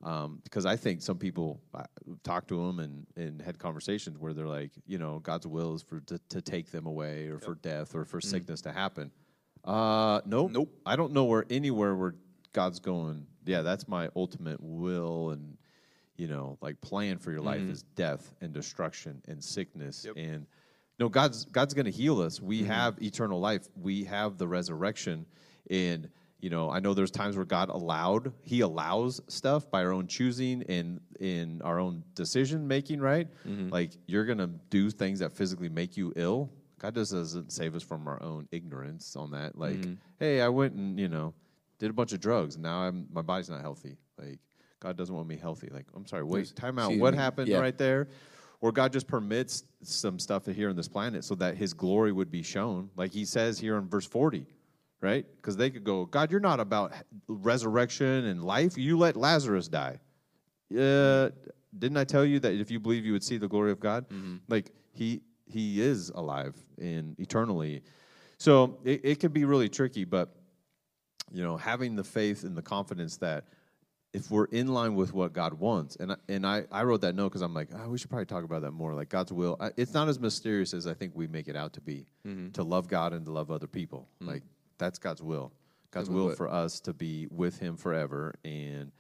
Um, 0.03 0.41
because 0.45 0.65
I 0.65 0.77
think 0.77 1.03
some 1.03 1.19
people 1.19 1.61
I 1.75 1.85
talk 2.25 2.47
to 2.49 2.67
them 2.67 2.79
and, 2.79 3.07
and 3.17 3.43
had 3.43 3.59
conversations 3.59 4.19
where 4.19 4.33
they're 4.33 4.47
like, 4.47 4.71
you 4.87 4.99
know, 4.99 5.19
God's 5.19 5.47
will 5.47 5.75
is 5.75 5.83
for 5.83 6.01
to, 6.01 6.19
to 6.31 6.41
take 6.41 6.71
them 6.71 6.87
away 6.87 7.29
or 7.29 7.39
for 7.39 7.55
death 7.55 7.95
or 7.95 8.05
for 8.05 8.21
sickness 8.21 8.63
to 8.63 8.73
happen. 8.73 9.11
Uh, 9.63 10.23
nope. 10.25 10.53
Nope. 10.53 10.73
I 10.87 10.97
don't 10.97 11.13
know 11.13 11.25
where 11.25 11.45
anywhere 11.51 11.95
where 11.95 12.15
God's 12.55 12.81
going. 12.81 13.27
Yeah, 13.45 13.61
that's 13.61 13.89
my 13.89 14.09
ultimate 14.17 14.59
will 14.63 15.31
and 15.31 15.59
you 16.17 16.29
know, 16.29 16.59
like 16.61 16.81
plan 16.83 17.19
for 17.19 17.31
your 17.31 17.41
life 17.41 17.63
is 17.63 17.83
death 17.83 18.35
and 18.43 18.53
destruction 18.53 19.23
and 19.29 19.43
sickness 19.43 20.07
and 20.17 20.47
no, 21.01 21.09
God's 21.09 21.47
God's 21.47 21.73
going 21.73 21.87
to 21.87 21.91
heal 21.91 22.21
us. 22.21 22.41
We 22.41 22.63
have 22.65 23.03
eternal 23.03 23.41
life. 23.41 23.67
We 23.75 24.05
have 24.05 24.37
the 24.37 24.47
resurrection, 24.47 25.25
and 25.71 26.11
you 26.41 26.51
know, 26.51 26.71
I 26.71 26.81
know 26.81 26.95
there's 26.95 27.11
times 27.11 27.37
where 27.37 27.45
God 27.45 27.69
allowed, 27.69 28.33
He 28.43 28.61
allows 28.61 29.21
stuff 29.29 29.71
by 29.71 29.85
our 29.85 29.93
own 29.93 30.07
choosing 30.07 30.63
and 30.69 31.01
in 31.19 31.61
our 31.63 31.79
own 31.79 32.03
decision 32.15 32.67
making. 32.67 33.01
Right, 33.01 33.29
like 33.71 33.93
you're 34.07 34.25
going 34.25 34.39
to 34.39 34.49
do 34.71 34.91
things 34.91 35.19
that 35.21 35.33
physically 35.33 35.69
make 35.69 35.97
you 35.97 36.13
ill. 36.17 36.51
God 36.79 36.95
just 36.95 37.13
doesn't 37.13 37.53
save 37.53 37.75
us 37.75 37.83
from 37.83 38.09
our 38.09 38.23
own 38.23 38.49
ignorance 38.53 39.15
on 39.17 39.33
that. 39.33 39.59
Like, 39.59 39.85
hey, 40.19 40.41
I 40.41 40.49
went 40.49 40.75
and 40.75 40.99
you 40.99 41.09
know 41.09 41.35
did 41.79 41.91
a 41.91 41.95
bunch 41.95 42.13
of 42.13 42.21
drugs, 42.21 42.55
and 42.55 42.63
now 42.63 42.81
I'm 42.81 43.07
my 43.13 43.23
body's 43.23 43.51
not 43.51 43.61
healthy. 43.61 43.97
Like, 44.19 44.39
God 44.81 44.97
doesn't 44.97 45.15
want 45.15 45.29
me 45.29 45.37
healthy. 45.37 45.69
Like, 45.71 45.87
I'm 45.95 46.07
sorry, 46.07 46.25
wait, 46.25 46.55
time 46.57 46.79
out. 46.79 46.95
What 46.97 47.13
me. 47.13 47.19
happened 47.19 47.49
Yeah. 47.49 47.59
right 47.59 47.77
there? 47.77 48.09
Or 48.63 48.73
God 48.73 48.93
just 48.93 49.07
permits 49.07 49.65
some 49.83 50.19
stuff 50.19 50.45
here 50.45 50.69
on 50.69 50.77
this 50.77 50.89
planet 50.89 51.25
so 51.25 51.35
that 51.37 51.57
His 51.57 51.73
glory 51.73 52.13
would 52.13 52.31
be 52.31 52.43
shown, 52.43 52.91
like 52.97 53.11
He 53.13 53.25
says 53.25 53.59
here 53.59 53.77
in 53.79 53.89
verse 53.89 54.07
40, 54.07 54.47
right? 55.01 55.25
Because 55.37 55.57
they 55.57 55.71
could 55.71 55.85
go, 55.85 56.05
God, 56.07 56.31
you're 56.31 56.41
not 56.41 56.61
about 56.61 56.93
resurrection 57.29 58.27
and 58.27 58.43
life. 58.43 58.77
You 58.77 58.99
let 58.99 59.17
Lazarus 59.17 59.69
die. 59.69 59.99
Uh, 60.73 61.31
didn't 61.79 61.97
I 61.97 62.05
tell 62.05 62.25
you 62.25 62.41
that 62.41 62.55
if 62.55 62.71
you 62.71 62.81
believe, 62.81 63.05
you 63.05 63.13
would 63.13 63.25
see 63.25 63.39
the 63.39 63.49
glory 63.49 63.73
of 63.73 63.81
God? 63.81 64.09
Mm-hmm. 64.09 64.37
Like 64.49 64.71
He 64.93 65.23
He 65.47 65.81
is 65.81 66.11
alive 66.11 66.57
and 66.79 67.19
eternally. 67.19 67.83
So 68.39 68.79
it, 68.85 69.01
it 69.05 69.21
can 69.21 69.33
be 69.33 69.45
really 69.45 69.69
tricky, 69.69 70.05
but 70.05 70.35
you 71.33 71.43
know, 71.43 71.57
having 71.57 71.95
the 71.95 72.05
faith 72.05 72.45
and 72.45 72.57
the 72.57 72.63
confidence 72.63 73.17
that 73.19 73.45
if 74.13 74.31
we're 74.31 74.47
in 74.47 74.67
line 74.69 74.97
with 74.97 75.13
what 75.15 75.33
God 75.33 75.55
wants, 75.55 75.97
and 75.97 76.13
I, 76.13 76.17
and 76.29 76.45
I, 76.45 76.65
I 76.73 76.83
wrote 76.83 77.03
that 77.03 77.15
note 77.15 77.29
because 77.29 77.43
I'm 77.43 77.55
like, 77.55 77.69
oh, 77.73 77.89
we 77.91 77.99
should 77.99 78.11
probably 78.11 78.27
talk 78.27 78.43
about 78.43 78.63
that 78.63 78.73
more. 78.73 78.93
Like 78.93 79.09
God's 79.09 79.33
will, 79.33 79.57
I, 79.61 79.71
it's 79.77 79.95
not 79.95 80.09
as 80.09 80.19
mysterious 80.19 80.75
as 80.75 80.87
I 80.87 80.95
think 80.95 81.13
we 81.15 81.29
make 81.29 81.47
it 81.47 81.55
out 81.55 81.73
to 81.75 81.81
be. 81.81 82.07
Mm-hmm. 82.27 82.51
To 82.53 82.65
love 82.65 82.89
God 82.89 83.13
and 83.13 83.25
to 83.27 83.33
love 83.33 83.51
other 83.51 83.69
people, 83.69 84.09
mm. 84.23 84.27
like 84.27 84.43
that's 84.81 84.99
God's 84.99 85.23
will. 85.23 85.53
God's 85.93 86.11
will 86.11 86.31
for 86.35 86.49
us 86.49 86.81
to 86.81 86.93
be 86.93 87.27
with 87.31 87.59
Him 87.59 87.77
forever. 87.77 88.35
And 88.45 88.91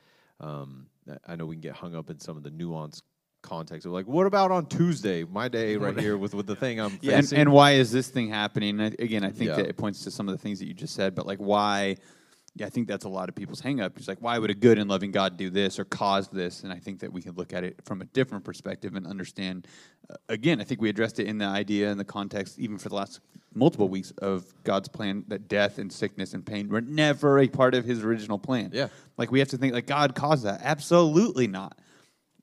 um, 0.41 0.87
I- 1.26 1.37
know 1.37 1.47
we 1.47 1.57
can 1.57 1.61
get 1.61 1.74
hung 1.74 1.95
up 1.97 2.11
in 2.11 2.18
some 2.20 2.37
of 2.37 2.43
the 2.43 2.51
nuanced 2.51 3.03
context 3.43 3.87
of 3.87 3.93
like, 3.93 4.07
what 4.07 4.26
about 4.26 4.51
on 4.51 4.66
Tuesday, 4.66 5.24
my 5.24 5.49
day 5.49 5.76
right 5.85 5.99
here 5.99 6.16
with 6.18 6.35
with 6.35 6.47
the 6.47 6.57
thing 6.57 6.81
I'm 6.81 6.99
Yeah, 7.01 7.16
and, 7.18 7.33
and 7.33 7.53
why 7.53 7.72
is 7.72 7.91
this 7.91 8.09
thing 8.09 8.28
happening? 8.28 8.81
And 8.81 8.95
I- 8.99 9.03
again, 9.03 9.24
I 9.24 9.31
think 9.31 9.51
Yeah. 9.51 9.57
that 9.57 9.66
it 9.68 9.76
points 9.76 10.05
to 10.05 10.11
some 10.11 10.28
of 10.28 10.33
the 10.37 10.39
things 10.39 10.59
that 10.61 10.66
you 10.66 10.74
just 10.74 10.95
said, 10.95 11.14
but 11.14 11.26
like 11.26 11.39
why? 11.39 11.97
Yeah, 12.57 12.66
I 12.66 12.70
think 12.70 12.89
that's 12.89 13.05
a 13.05 13.09
lot 13.09 13.28
of 13.28 13.37
people's 13.37 13.61
hang 13.61 13.81
up. 13.81 13.97
It's 13.97 14.09
like, 14.09 14.20
why 14.20 14.37
would 14.37 14.51
a 14.51 14.55
good 14.55 14.76
and 14.76 14.91
loving 14.91 15.12
God 15.12 15.37
do 15.37 15.51
this 15.51 15.78
or 15.78 15.85
cause 15.85 16.26
this? 16.28 16.64
And 16.64 16.72
I 16.72 16.81
think 16.81 16.99
that 16.99 17.12
we 17.12 17.22
can 17.22 17.35
look 17.37 17.53
at 17.53 17.62
it 17.62 17.76
from 17.85 18.03
a 18.03 18.05
different 18.07 18.43
perspective 18.45 18.97
and 18.97 19.07
understand. 19.07 19.68
Uh, 20.11 20.16
again, 20.28 20.61
I 20.61 20.64
think 20.64 20.81
we 20.81 20.89
addressed 20.89 21.20
it 21.20 21.28
in 21.28 21.39
the 21.39 21.45
idea 21.45 21.89
and 21.93 21.99
the 22.01 22.05
context, 22.05 22.59
even 22.59 22.76
for 22.76 22.89
the 22.89 22.97
last 22.97 23.20
multiple 23.55 23.88
weeks, 23.88 24.12
of 24.18 24.44
God's 24.64 24.88
plan 24.88 25.24
that 25.28 25.48
death 25.48 25.78
and 25.78 25.92
sickness 25.92 26.34
and 26.34 26.44
pain 26.46 26.68
were 26.68 26.80
never 26.80 27.38
a 27.38 27.48
part 27.48 27.74
of 27.74 27.84
His 27.84 28.03
original 28.05 28.38
plan. 28.38 28.70
Yeah. 28.72 28.88
like 29.16 29.30
we 29.30 29.38
have 29.40 29.48
to 29.48 29.57
think 29.59 29.74
like 29.74 29.86
God 29.86 30.14
caused 30.14 30.44
that. 30.44 30.61
Absolutely 30.62 31.46
not. 31.46 31.78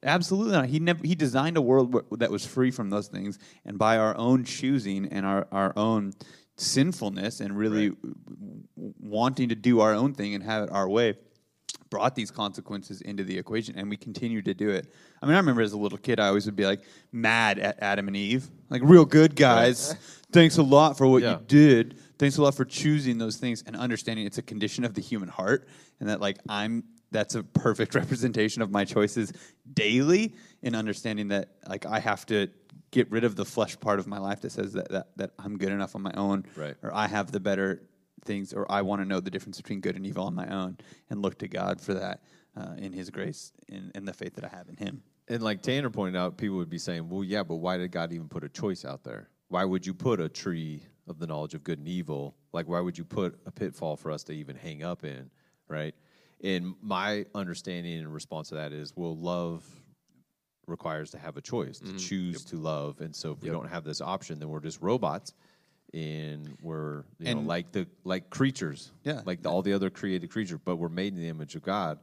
Absolutely 0.04 0.52
not. 0.54 0.66
He 0.68 0.80
never. 0.80 1.06
He 1.06 1.16
designed 1.16 1.58
a 1.58 1.62
world 1.62 1.94
wh- 1.94 2.18
that 2.20 2.30
was 2.30 2.46
free 2.46 2.70
from 2.72 2.90
those 2.92 3.08
things, 3.08 3.40
and 3.66 3.78
by 3.80 3.98
our 3.98 4.16
own 4.16 4.44
choosing 4.44 5.08
and 5.08 5.26
our 5.26 5.48
our 5.52 5.74
own 5.76 6.14
sinfulness 6.56 7.40
and 7.40 7.58
really 7.58 7.90
w- 7.90 8.64
wanting 9.00 9.50
to 9.50 9.56
do 9.56 9.80
our 9.80 9.94
own 9.94 10.14
thing 10.14 10.34
and 10.36 10.44
have 10.44 10.64
it 10.64 10.72
our 10.72 10.88
way, 10.88 11.16
brought 11.90 12.16
these 12.16 12.32
consequences 12.32 13.02
into 13.02 13.24
the 13.24 13.38
equation, 13.38 13.76
and 13.78 13.90
we 13.90 13.98
continue 13.98 14.42
to 14.42 14.54
do 14.54 14.70
it. 14.70 14.92
I 15.22 15.26
mean, 15.26 15.36
I 15.36 15.38
remember 15.40 15.62
as 15.62 15.74
a 15.74 15.78
little 15.78 15.98
kid, 15.98 16.20
I 16.20 16.28
always 16.28 16.46
would 16.46 16.56
be 16.56 16.66
like 16.66 16.82
mad 17.12 17.60
at 17.60 17.78
Adam 17.82 18.08
and 18.08 18.16
Eve, 18.18 18.48
like 18.70 18.82
real 18.84 19.06
good 19.06 19.36
guys. 19.36 19.96
Thanks 20.32 20.58
a 20.58 20.64
lot 20.64 20.98
for 20.98 21.08
what 21.08 21.24
Yeah. 21.24 21.40
you 21.40 21.46
did. 21.48 22.00
Thanks 22.20 22.38
a 22.38 22.42
lot 22.42 22.56
for 22.56 22.66
choosing 22.66 23.18
those 23.18 23.38
things 23.38 23.64
and 23.66 23.76
understanding 23.76 24.26
it's 24.26 24.38
a 24.38 24.42
condition 24.42 24.84
of 24.84 24.94
the 24.94 25.02
human 25.02 25.30
heart, 25.30 25.68
and 26.00 26.10
that 26.10 26.20
like 26.20 26.38
I'm 26.50 26.84
that's 27.12 27.36
a 27.36 27.44
perfect 27.44 27.96
representation 28.02 28.62
of 28.62 28.70
my 28.70 28.84
choices 28.84 29.32
daily 29.74 30.36
in 30.62 30.76
understanding 30.76 31.30
that 31.30 31.52
like 31.68 31.86
I 31.86 32.00
have 32.00 32.26
to 32.28 32.50
get 32.92 33.10
rid 33.12 33.24
of 33.24 33.36
the 33.36 33.46
flesh 33.46 33.80
part 33.80 34.00
of 34.00 34.08
my 34.08 34.18
life 34.18 34.42
that 34.42 34.52
says 34.52 34.74
that 34.74 34.90
that, 34.90 35.08
that 35.18 35.32
I'm 35.40 35.58
good 35.58 35.72
enough 35.72 35.96
on 35.96 36.02
my 36.02 36.12
own 36.16 36.46
Right. 36.56 36.76
or 36.84 36.94
I 36.94 37.08
have 37.08 37.32
the 37.32 37.40
better 37.40 37.84
things 38.26 38.52
or 38.54 38.70
I 38.70 38.82
want 38.82 39.02
to 39.02 39.08
know 39.08 39.22
the 39.22 39.32
difference 39.32 39.58
between 39.58 39.80
good 39.80 39.96
and 39.96 40.06
evil 40.06 40.26
on 40.26 40.36
my 40.36 40.48
own 40.48 40.78
and 41.10 41.22
look 41.22 41.38
to 41.40 41.48
God 41.48 41.80
for 41.80 41.94
that 41.94 42.24
uh, 42.58 42.74
in 42.78 42.92
his 42.92 43.10
grace 43.10 43.54
and, 43.72 43.92
and 43.96 44.06
the 44.08 44.14
faith 44.14 44.36
that 44.36 44.44
I 44.44 44.50
have 44.50 44.68
in 44.68 44.76
him. 44.76 45.02
And 45.30 45.42
like 45.42 45.62
Tanner 45.62 45.90
pointed 45.90 46.18
out, 46.18 46.38
people 46.38 46.58
would 46.58 46.70
be 46.70 46.78
saying, 46.80 47.08
well, 47.08 47.24
yeah, 47.24 47.44
but 47.44 47.56
why 47.58 47.78
did 47.78 47.92
God 47.92 48.12
even 48.12 48.28
put 48.28 48.44
a 48.44 48.50
choice 48.50 48.84
out 48.84 49.04
there? 49.04 49.30
Why 49.50 49.64
would 49.64 49.86
you 49.86 49.94
put 49.94 50.20
a 50.20 50.30
tree 50.30 50.84
of 51.08 51.20
the 51.20 51.28
knowledge 51.28 51.54
of 51.54 51.64
good 51.64 51.80
and 51.80 51.88
evil? 51.88 52.36
Like, 52.52 52.68
why 52.68 52.80
would 52.80 52.98
you 52.98 53.06
put 53.06 53.40
a 53.46 53.52
pitfall 53.52 53.96
for 53.96 54.12
us 54.12 54.24
to 54.26 54.34
even 54.34 54.56
hang 54.56 54.84
up 54.84 55.04
in, 55.04 55.30
right? 55.68 55.96
And 56.44 56.76
my 56.82 57.26
understanding 57.34 58.00
and 58.00 58.14
response 58.14 58.50
to 58.50 58.56
that 58.56 58.74
is, 58.74 58.94
well, 58.96 59.16
love 59.16 59.64
requires 60.68 61.12
to 61.12 61.18
have 61.18 61.38
a 61.38 61.42
choice, 61.42 61.80
to 61.80 61.86
mm-hmm. 61.86 61.98
choose 61.98 62.44
to 62.46 62.58
love. 62.58 63.00
And 63.00 63.16
so 63.16 63.32
if 63.32 63.42
we 63.42 63.50
don't 63.50 63.70
have 63.70 63.84
this 63.84 64.02
option, 64.02 64.38
then 64.40 64.50
we're 64.50 64.60
just 64.60 64.82
robots. 64.82 65.34
And 65.94 66.58
we're 66.62 67.06
you 67.18 67.34
know 67.34 67.40
like 67.40 67.72
the 67.72 67.88
like 68.04 68.30
creatures, 68.30 68.92
Yeah. 69.06 69.22
like 69.26 69.42
the, 69.42 69.50
all 69.50 69.62
the 69.62 69.72
other 69.72 69.90
created 69.90 70.30
creatures, 70.30 70.60
but 70.64 70.76
we're 70.76 70.90
made 70.90 71.14
in 71.14 71.22
the 71.22 71.30
image 71.30 71.56
of 71.56 71.62
God, 71.62 71.98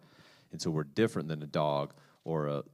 and 0.53 0.61
so 0.61 0.71
we're 0.71 0.85
different 0.85 1.29
than 1.29 1.43
a 1.43 1.47
dog 1.47 1.93
or 2.25 2.47
a 2.47 2.65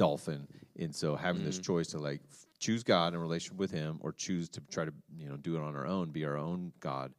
dolphin. 0.00 0.48
And 0.78 0.94
so 0.94 1.14
having 1.14 1.44
this 1.44 1.58
mm. 1.58 1.64
choice 1.70 1.88
to 1.88 1.98
like 1.98 2.20
f- 2.30 2.46
choose 2.58 2.82
God 2.82 3.12
in 3.14 3.20
relation 3.20 3.56
with 3.58 3.70
Him, 3.70 3.98
or 4.00 4.12
choose 4.12 4.48
to 4.50 4.60
try 4.74 4.84
to 4.86 4.92
you 5.20 5.28
know 5.28 5.36
do 5.36 5.56
it 5.56 5.62
on 5.62 5.76
our 5.76 5.86
own, 5.86 6.10
be 6.10 6.24
our 6.24 6.38
own 6.38 6.72
God, 6.80 7.12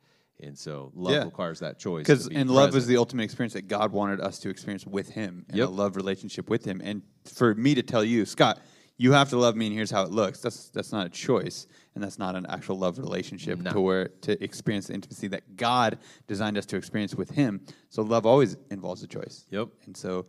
And 0.43 0.57
so 0.57 0.91
love 0.95 1.13
Yeah. 1.13 1.23
requires 1.25 1.59
that 1.59 1.77
choice. 1.77 2.03
Because 2.07 2.27
and 2.27 2.49
love 2.49 2.75
is 2.75 2.87
the 2.87 2.97
ultimate 2.97 3.25
experience 3.29 3.53
that 3.53 3.67
God 3.67 3.91
wanted 3.91 4.19
us 4.19 4.39
to 4.39 4.49
experience 4.49 4.87
with 4.87 5.09
Him, 5.09 5.45
and 5.49 5.57
Yep. 5.59 5.67
a 5.67 5.71
love 5.71 5.95
relationship 5.95 6.49
with 6.49 6.63
Him. 6.65 6.81
And 6.83 7.03
for 7.25 7.53
me 7.53 7.75
to 7.75 7.83
tell 7.83 8.03
you, 8.03 8.25
Scott, 8.25 8.59
you 8.97 9.11
have 9.13 9.29
to 9.29 9.37
love 9.37 9.55
me, 9.55 9.67
and 9.67 9.75
here's 9.75 9.91
how 9.91 10.03
it 10.03 10.11
looks. 10.11 10.41
That's 10.41 10.69
that's 10.69 10.91
not 10.91 11.05
a 11.05 11.09
choice, 11.27 11.67
and 11.93 12.03
that's 12.03 12.17
not 12.17 12.35
an 12.35 12.45
actual 12.55 12.77
love 12.85 12.97
relationship 12.97 13.59
No. 13.59 13.71
to 13.73 13.79
where 13.87 14.07
to 14.27 14.31
experience 14.43 14.87
the 14.87 14.95
intimacy 14.95 15.27
that 15.35 15.43
God 15.57 15.99
designed 16.27 16.57
us 16.57 16.65
to 16.71 16.75
experience 16.77 17.13
with 17.21 17.29
Him. 17.41 17.61
So 17.89 18.01
love 18.01 18.25
always 18.25 18.57
involves 18.71 19.03
a 19.03 19.07
choice. 19.17 19.45
Yep. 19.51 19.67
And 19.85 19.95
so, 19.95 20.25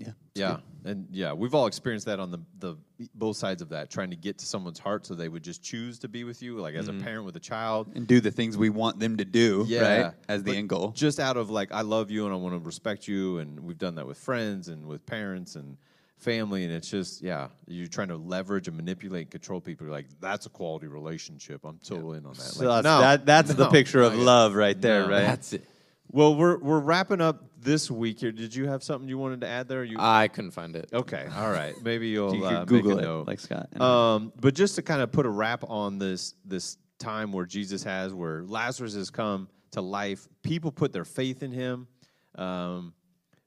yeah, 0.00 0.12
Yeah, 0.34 0.56
good. 0.82 0.90
and 0.90 1.08
yeah, 1.12 1.32
we've 1.34 1.54
all 1.54 1.66
experienced 1.66 2.06
that 2.06 2.18
on 2.18 2.30
the 2.30 2.38
the 2.58 2.76
both 3.14 3.36
sides 3.36 3.60
of 3.62 3.68
that, 3.70 3.90
trying 3.90 4.10
to 4.10 4.16
get 4.16 4.38
to 4.38 4.46
someone's 4.46 4.78
heart 4.78 5.06
so 5.06 5.14
they 5.14 5.28
would 5.28 5.44
just 5.44 5.62
choose 5.62 5.98
to 6.00 6.08
be 6.08 6.24
with 6.24 6.42
you, 6.42 6.58
like 6.58 6.74
as 6.74 6.88
a 6.88 6.92
mm-hmm. 6.92 7.04
parent 7.04 7.24
with 7.26 7.36
a 7.36 7.40
child. 7.40 7.88
and 7.94 8.06
do 8.06 8.20
the 8.20 8.30
things 8.30 8.56
we 8.56 8.70
want 8.70 8.98
them 8.98 9.18
to 9.18 9.24
do, 9.24 9.64
Yeah, 9.68 10.02
right? 10.04 10.14
As 10.28 10.42
the 10.42 10.52
but 10.52 10.58
end 10.58 10.68
goal. 10.70 10.90
Just 10.92 11.20
out 11.20 11.36
of 11.36 11.50
like, 11.50 11.70
I 11.72 11.82
love 11.82 12.10
you 12.10 12.24
and 12.24 12.32
I 12.32 12.36
want 12.36 12.54
to 12.54 12.58
respect 12.58 13.06
you, 13.06 13.38
and 13.38 13.60
we've 13.60 13.78
done 13.78 13.96
that 13.96 14.06
with 14.06 14.18
friends 14.18 14.68
and 14.68 14.86
with 14.86 15.04
parents 15.06 15.54
and 15.54 15.76
family, 16.18 16.64
and 16.64 16.72
it's 16.72 16.90
just 16.90 17.22
yeah, 17.22 17.48
you're 17.66 17.86
trying 17.86 18.08
to 18.08 18.16
leverage 18.16 18.68
and 18.68 18.76
manipulate 18.76 19.22
and 19.22 19.30
control 19.30 19.60
people. 19.60 19.86
You're 19.86 19.94
like, 19.94 20.06
that's 20.20 20.46
a 20.46 20.50
quality 20.50 20.86
relationship. 20.86 21.60
I'm 21.64 21.78
totally 21.84 22.18
in 22.18 22.26
on 22.26 22.32
that. 22.32 22.40
So 22.40 22.66
Like, 22.66 22.82
that's, 22.82 22.84
no, 22.84 23.00
that, 23.00 23.26
that's 23.26 23.54
the 23.54 23.64
no, 23.64 23.70
picture 23.70 24.02
of 24.02 24.14
love 24.16 24.54
right 24.54 24.80
there, 24.80 25.02
No. 25.02 25.10
right? 25.10 25.22
That's 25.22 25.52
it. 25.54 25.64
Well, 26.12 26.34
we're 26.34 26.58
we're 26.58 26.80
wrapping 26.80 27.20
up 27.20 27.44
this 27.60 27.90
week 27.90 28.20
here. 28.20 28.32
Did 28.32 28.54
you 28.54 28.66
have 28.66 28.82
something 28.82 29.08
you 29.08 29.18
wanted 29.18 29.42
to 29.42 29.46
add 29.48 29.68
there? 29.68 29.84
You 29.84 29.96
I 30.00 30.28
couldn't 30.28 30.50
find 30.50 30.74
it. 30.74 30.90
okay? 30.92 31.26
All 31.36 31.50
right, 31.50 31.74
maybe 31.82 32.08
you'll 32.08 32.34
you 32.34 32.44
uh, 32.44 32.64
Google 32.64 32.96
make 32.96 33.00
a 33.00 33.02
it, 33.02 33.08
note. 33.08 33.26
like 33.28 33.38
Scott. 33.40 33.80
Um, 33.80 34.32
but 34.40 34.54
just 34.54 34.74
to 34.76 34.82
kind 34.82 35.02
of 35.02 35.12
put 35.12 35.24
a 35.24 35.28
wrap 35.28 35.64
on 35.68 35.98
this 35.98 36.34
this 36.44 36.78
time 36.98 37.32
where 37.32 37.46
Jesus 37.46 37.84
has, 37.84 38.12
where 38.12 38.42
Lazarus 38.42 38.94
has 38.94 39.10
come 39.10 39.48
to 39.72 39.80
life, 39.80 40.26
people 40.42 40.72
put 40.72 40.92
their 40.92 41.04
faith 41.04 41.42
in 41.42 41.52
him, 41.52 41.86
um, 42.34 42.92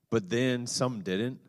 but 0.09 0.29
then 0.29 0.65
some 0.65 1.01
didn't, 1.01 1.39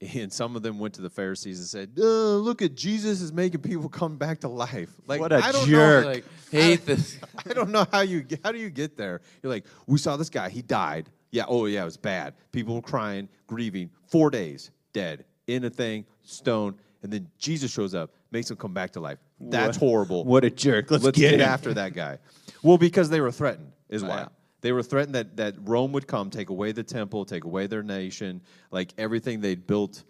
and 0.00 0.32
some 0.32 0.54
of 0.56 0.62
them 0.62 0.78
went 0.78 0.94
to 0.94 1.02
the 1.02 1.10
Pharisees 1.10 1.58
and 1.58 1.66
said, 1.68 1.90
"Uh, 1.98 2.36
"Look 2.36 2.62
at 2.62 2.74
Jesus 2.74 3.20
is 3.20 3.32
making 3.32 3.60
people 3.62 3.88
come 3.88 4.16
back 4.16 4.40
to 4.40 4.48
life." 4.48 4.90
Like 5.06 5.20
What 5.20 5.32
a 5.32 5.36
I 5.36 5.50
don't 5.52 5.66
jerk. 5.66 6.04
Know, 6.04 6.10
Like 6.12 6.24
hate 6.50 6.86
this. 6.86 7.18
I 7.48 7.52
don't 7.52 7.70
know 7.70 7.86
how 7.90 8.00
you 8.02 8.24
how 8.44 8.52
do 8.52 8.58
you 8.58 8.70
get 8.70 8.96
there. 8.96 9.20
You're 9.42 9.52
like, 9.52 9.64
we 9.86 9.98
saw 9.98 10.16
this 10.16 10.30
guy, 10.30 10.48
he 10.50 10.62
died. 10.62 11.08
Yeah, 11.30 11.44
oh 11.48 11.66
yeah, 11.66 11.82
it 11.82 11.84
was 11.86 11.96
bad. 11.96 12.34
People 12.52 12.74
were 12.76 12.82
crying, 12.82 13.28
grieving. 13.46 13.90
Four 14.06 14.30
days, 14.30 14.70
dead 14.92 15.24
in 15.46 15.64
a 15.64 15.70
thing, 15.70 16.04
stone, 16.22 16.76
and 17.02 17.12
then 17.12 17.28
Jesus 17.38 17.70
shows 17.72 17.94
up, 17.94 18.10
makes 18.30 18.50
him 18.50 18.56
come 18.56 18.72
back 18.72 18.92
to 18.92 19.00
life. 19.00 19.18
That's 19.40 19.78
What- 19.78 19.88
horrible. 19.88 20.24
What 20.24 20.44
a 20.44 20.50
jerk. 20.50 20.90
Let's, 20.90 21.04
Let's 21.04 21.18
get, 21.18 21.32
get 21.32 21.40
after 21.40 21.74
that 21.74 21.92
guy. 21.94 22.18
Well, 22.62 22.78
because 22.78 23.08
they 23.10 23.20
were 23.20 23.30
threatened, 23.32 23.72
is 23.88 24.02
why. 24.02 24.20
Yeah. 24.20 24.28
They 24.60 24.72
were 24.72 24.82
threatened 24.82 25.14
that, 25.14 25.36
that 25.36 25.54
Rome 25.60 25.92
would 25.92 26.06
come, 26.06 26.30
take 26.30 26.50
away 26.50 26.72
the 26.72 26.82
temple, 26.82 27.24
take 27.24 27.44
away 27.44 27.66
their 27.66 27.82
nation, 27.82 28.42
like 28.70 28.92
everything 28.98 29.40
they'd 29.40 29.66
built, 29.66 30.04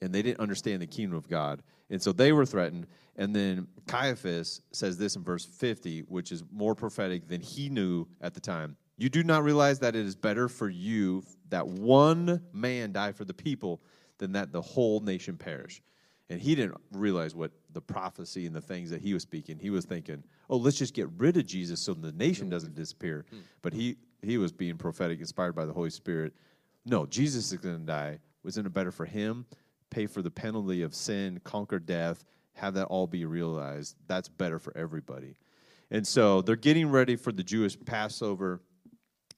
and 0.00 0.12
they 0.12 0.22
didn't 0.22 0.40
understand 0.40 0.82
the 0.82 0.86
kingdom 0.86 1.16
of 1.16 1.28
God. 1.28 1.62
And 1.90 2.02
so 2.02 2.12
they 2.12 2.32
were 2.32 2.46
threatened. 2.46 2.86
And 3.16 3.36
then 3.36 3.68
Caiaphas 3.86 4.62
says 4.72 4.96
this 4.96 5.16
in 5.16 5.22
verse 5.22 5.44
50, 5.44 6.00
which 6.08 6.32
is 6.32 6.42
more 6.50 6.74
prophetic 6.74 7.28
than 7.28 7.40
he 7.40 7.68
knew 7.68 8.06
at 8.20 8.34
the 8.34 8.40
time. 8.40 8.76
You 8.96 9.08
do 9.08 9.22
not 9.22 9.44
realize 9.44 9.78
that 9.80 9.94
it 9.94 10.04
is 10.04 10.16
better 10.16 10.48
for 10.48 10.68
you 10.68 11.22
that 11.50 11.66
one 11.66 12.42
man 12.52 12.92
die 12.92 13.12
for 13.12 13.24
the 13.24 13.34
people 13.34 13.82
than 14.18 14.32
that 14.32 14.52
the 14.52 14.62
whole 14.62 15.00
nation 15.00 15.36
perish. 15.36 15.82
And 16.30 16.40
he 16.40 16.54
didn't 16.54 16.80
realize 16.92 17.34
what 17.34 17.52
the 17.72 17.80
prophecy 17.80 18.46
and 18.46 18.54
the 18.54 18.60
things 18.60 18.90
that 18.90 19.00
he 19.00 19.14
was 19.14 19.22
speaking. 19.22 19.58
He 19.58 19.70
was 19.70 19.84
thinking, 19.84 20.22
"Oh, 20.48 20.56
let's 20.56 20.78
just 20.78 20.94
get 20.94 21.08
rid 21.16 21.36
of 21.36 21.46
Jesus 21.46 21.80
so 21.80 21.94
the 21.94 22.12
nation 22.12 22.48
doesn't 22.48 22.74
disappear." 22.74 23.24
But 23.62 23.72
he 23.72 23.96
he 24.22 24.38
was 24.38 24.52
being 24.52 24.76
prophetic, 24.76 25.20
inspired 25.20 25.54
by 25.54 25.64
the 25.64 25.72
Holy 25.72 25.90
Spirit. 25.90 26.34
No, 26.84 27.06
Jesus 27.06 27.52
is 27.52 27.58
going 27.58 27.78
to 27.78 27.86
die. 27.86 28.18
Wasn't 28.44 28.66
it 28.66 28.72
better 28.72 28.90
for 28.90 29.04
him 29.04 29.46
pay 29.92 30.06
for 30.06 30.22
the 30.22 30.30
penalty 30.30 30.82
of 30.82 30.94
sin, 30.94 31.38
conquer 31.44 31.78
death, 31.78 32.24
have 32.54 32.74
that 32.74 32.86
all 32.86 33.06
be 33.06 33.24
realized? 33.24 33.94
That's 34.08 34.28
better 34.28 34.58
for 34.58 34.76
everybody. 34.76 35.36
And 35.90 36.06
so 36.06 36.40
they're 36.40 36.56
getting 36.56 36.90
ready 36.90 37.14
for 37.14 37.30
the 37.30 37.42
Jewish 37.42 37.78
Passover. 37.84 38.60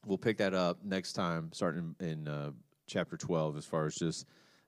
We'll 0.07 0.19
pick 0.19 0.39
that 0.39 0.55
up 0.55 0.79
next 0.85 1.15
time, 1.15 1.51
starting 1.53 1.97
in 1.99 2.29
uh, 2.29 2.53
chapter 2.87 3.17
12, 3.17 3.57
as 3.57 3.65
far 3.65 3.87
as 3.87 3.97
just 3.97 4.27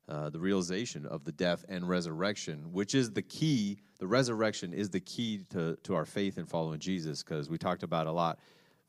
uh, 0.08 0.30
the 0.30 0.38
realization 0.38 1.04
of 1.06 1.24
the 1.24 1.32
death 1.32 1.64
and 1.68 1.88
resurrection, 1.88 2.72
which 2.72 2.94
is 2.94 3.10
the 3.10 3.22
key. 3.22 3.78
The 3.98 4.06
resurrection 4.06 4.72
is 4.72 4.90
the 4.90 5.00
key 5.00 5.44
to, 5.50 5.76
to 5.82 5.94
our 5.94 6.04
faith 6.04 6.38
in 6.38 6.46
following 6.46 6.78
Jesus, 6.78 7.22
because 7.22 7.50
we 7.50 7.58
talked 7.58 7.82
about 7.82 8.06
a 8.06 8.12
lot. 8.12 8.38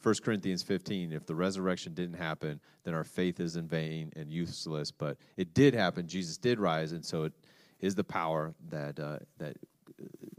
1 0.03 0.15
Corinthians 0.23 0.61
15, 0.61 1.11
if 1.11 1.25
the 1.25 1.33
resurrection 1.33 1.93
didn't 1.93 2.17
happen, 2.17 2.59
then 2.83 2.93
our 2.93 3.03
faith 3.03 3.39
is 3.39 3.55
in 3.55 3.67
vain 3.67 4.11
and 4.15 4.31
useless. 4.31 4.91
But 4.91 5.17
it 5.37 5.53
did 5.53 5.73
happen. 5.73 6.07
Jesus 6.07 6.37
did 6.37 6.59
rise, 6.59 6.91
and 6.91 7.03
so 7.03 7.23
it 7.23 7.33
is 7.79 7.95
the 7.95 8.03
power 8.03 8.53
that, 8.69 8.99
uh, 8.99 9.17
that 9.39 9.57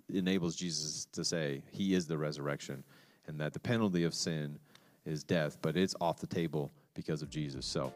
enables 0.09 0.55
Jesus 0.55 1.07
to 1.13 1.25
say 1.25 1.63
he 1.73 1.95
is 1.95 2.07
the 2.07 2.17
resurrection 2.17 2.85
and 3.27 3.39
that 3.41 3.53
the 3.53 3.61
penalty 3.61 4.05
of 4.05 4.15
sin 4.15 4.59
is 5.05 5.23
death, 5.23 5.59
but 5.63 5.77
it's 5.77 5.95
off 6.01 6.19
the 6.19 6.27
table 6.27 6.71
because 6.95 7.23
of 7.23 7.31
Jesus. 7.31 7.67
So, 7.67 7.93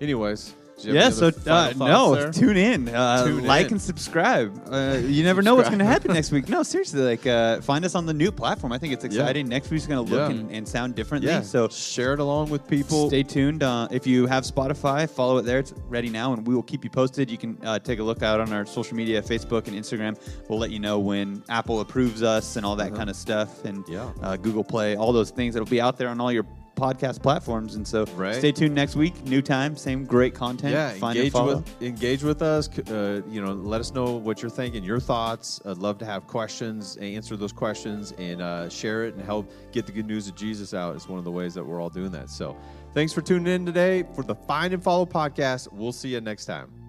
anyways, 0.00 0.54
do 0.80 0.88
you 0.88 0.94
have 0.94 1.12
Yeah, 1.20 1.30
so 1.30 1.30
uh, 1.50 1.72
no, 1.76 2.30
tune 2.32 2.56
in, 2.56 2.88
uh, 2.88 3.26
Tune 3.26 3.44
like 3.44 3.66
in. 3.66 3.72
and 3.72 3.82
subscribe. 3.82 4.58
Uh, 4.72 4.96
you 5.04 5.22
never 5.22 5.42
know 5.42 5.54
what's 5.54 5.68
going 5.68 5.78
to 5.80 5.84
happen 5.84 6.14
next 6.14 6.32
week. 6.32 6.48
No, 6.48 6.62
seriously, 6.62 7.02
like 7.02 7.26
uh, 7.26 7.60
find 7.60 7.84
us 7.84 7.94
on 7.94 8.06
the 8.06 8.14
new 8.14 8.32
platform. 8.32 8.72
I 8.72 8.78
think 8.78 8.94
it's 8.94 9.04
Yeah. 9.04 9.10
exciting. 9.20 9.46
Next 9.46 9.68
week's 9.70 9.86
going 9.86 10.06
to 10.06 10.10
look 10.10 10.30
Yeah. 10.32 10.38
and, 10.38 10.50
and 10.50 10.66
sound 10.66 10.94
differently. 10.94 11.28
yeah. 11.30 11.42
So 11.42 11.68
share 11.68 12.14
it 12.14 12.18
along 12.18 12.48
with 12.48 12.66
people. 12.66 13.08
stay 13.08 13.22
tuned. 13.22 13.62
Uh, 13.62 13.88
if 13.90 14.06
you 14.06 14.26
have 14.26 14.44
Spotify, 14.44 15.06
follow 15.08 15.36
it 15.36 15.42
there. 15.42 15.58
It's 15.58 15.74
ready 15.90 16.08
now, 16.08 16.32
and 16.32 16.46
we 16.46 16.54
will 16.54 16.62
keep 16.62 16.82
you 16.82 16.88
posted. 16.88 17.30
You 17.30 17.36
can 17.36 17.58
uh, 17.62 17.78
take 17.78 17.98
a 17.98 18.02
look 18.02 18.22
out 18.22 18.40
on 18.40 18.50
our 18.54 18.64
social 18.64 18.96
media, 18.96 19.20
Facebook 19.20 19.68
and 19.68 19.76
Instagram. 19.76 20.16
We'll 20.48 20.58
let 20.58 20.70
you 20.70 20.78
know 20.78 20.98
when 20.98 21.42
Apple 21.50 21.80
approves 21.80 22.22
us 22.22 22.56
and 22.56 22.64
all 22.64 22.76
that 22.76 22.94
kind 22.94 23.10
of 23.10 23.16
stuff, 23.16 23.66
and 23.66 23.80
Uh-huh. 23.80 24.12
Yeah. 24.22 24.26
uh, 24.26 24.36
Google 24.36 24.64
Play, 24.64 24.96
all 24.96 25.12
those 25.12 25.30
things. 25.30 25.56
It'll 25.56 25.66
be 25.68 25.80
out 25.82 25.98
there 25.98 26.08
on 26.08 26.22
all 26.22 26.32
your 26.32 26.46
podcast 26.80 27.22
platforms. 27.22 27.74
And 27.74 27.86
so 27.86 28.04
Right. 28.16 28.34
stay 28.36 28.50
tuned 28.52 28.74
next 28.74 28.96
week. 28.96 29.22
New 29.26 29.42
time, 29.42 29.76
same 29.76 30.04
great 30.04 30.34
content. 30.34 30.72
yeah, 30.72 30.90
Find 30.94 31.16
engage 31.18 31.32
follow. 31.32 31.56
with 31.56 31.82
engage 31.82 32.22
with 32.22 32.40
us. 32.42 32.68
Uh, 32.90 33.20
you 33.28 33.40
know, 33.44 33.52
let 33.52 33.80
us 33.80 33.92
know 33.92 34.12
what 34.16 34.40
you're 34.42 34.50
thinking, 34.50 34.82
your 34.82 34.98
thoughts. 35.00 35.60
I'd 35.66 35.76
love 35.78 35.98
to 35.98 36.04
have 36.06 36.26
questions, 36.26 36.96
answer 36.96 37.36
those 37.36 37.52
questions, 37.52 38.12
and 38.18 38.40
uh, 38.40 38.68
share 38.68 39.04
it 39.04 39.14
and 39.14 39.22
help 39.24 39.50
get 39.72 39.86
the 39.86 39.92
good 39.92 40.06
news 40.06 40.26
of 40.28 40.34
Jesus 40.34 40.72
out. 40.74 40.96
It's 40.96 41.08
one 41.08 41.18
of 41.18 41.24
the 41.24 41.30
ways 41.30 41.54
that 41.54 41.64
we're 41.64 41.80
all 41.80 41.90
doing 41.90 42.10
that. 42.12 42.30
So, 42.30 42.56
thanks 42.94 43.12
for 43.12 43.20
tuning 43.20 43.52
in 43.52 43.66
today 43.66 44.04
for 44.14 44.22
the 44.24 44.34
Find 44.34 44.72
and 44.72 44.82
Follow 44.82 45.04
podcast. 45.06 45.68
We'll 45.72 45.92
see 45.92 46.08
you 46.08 46.20
next 46.20 46.46
time. 46.46 46.79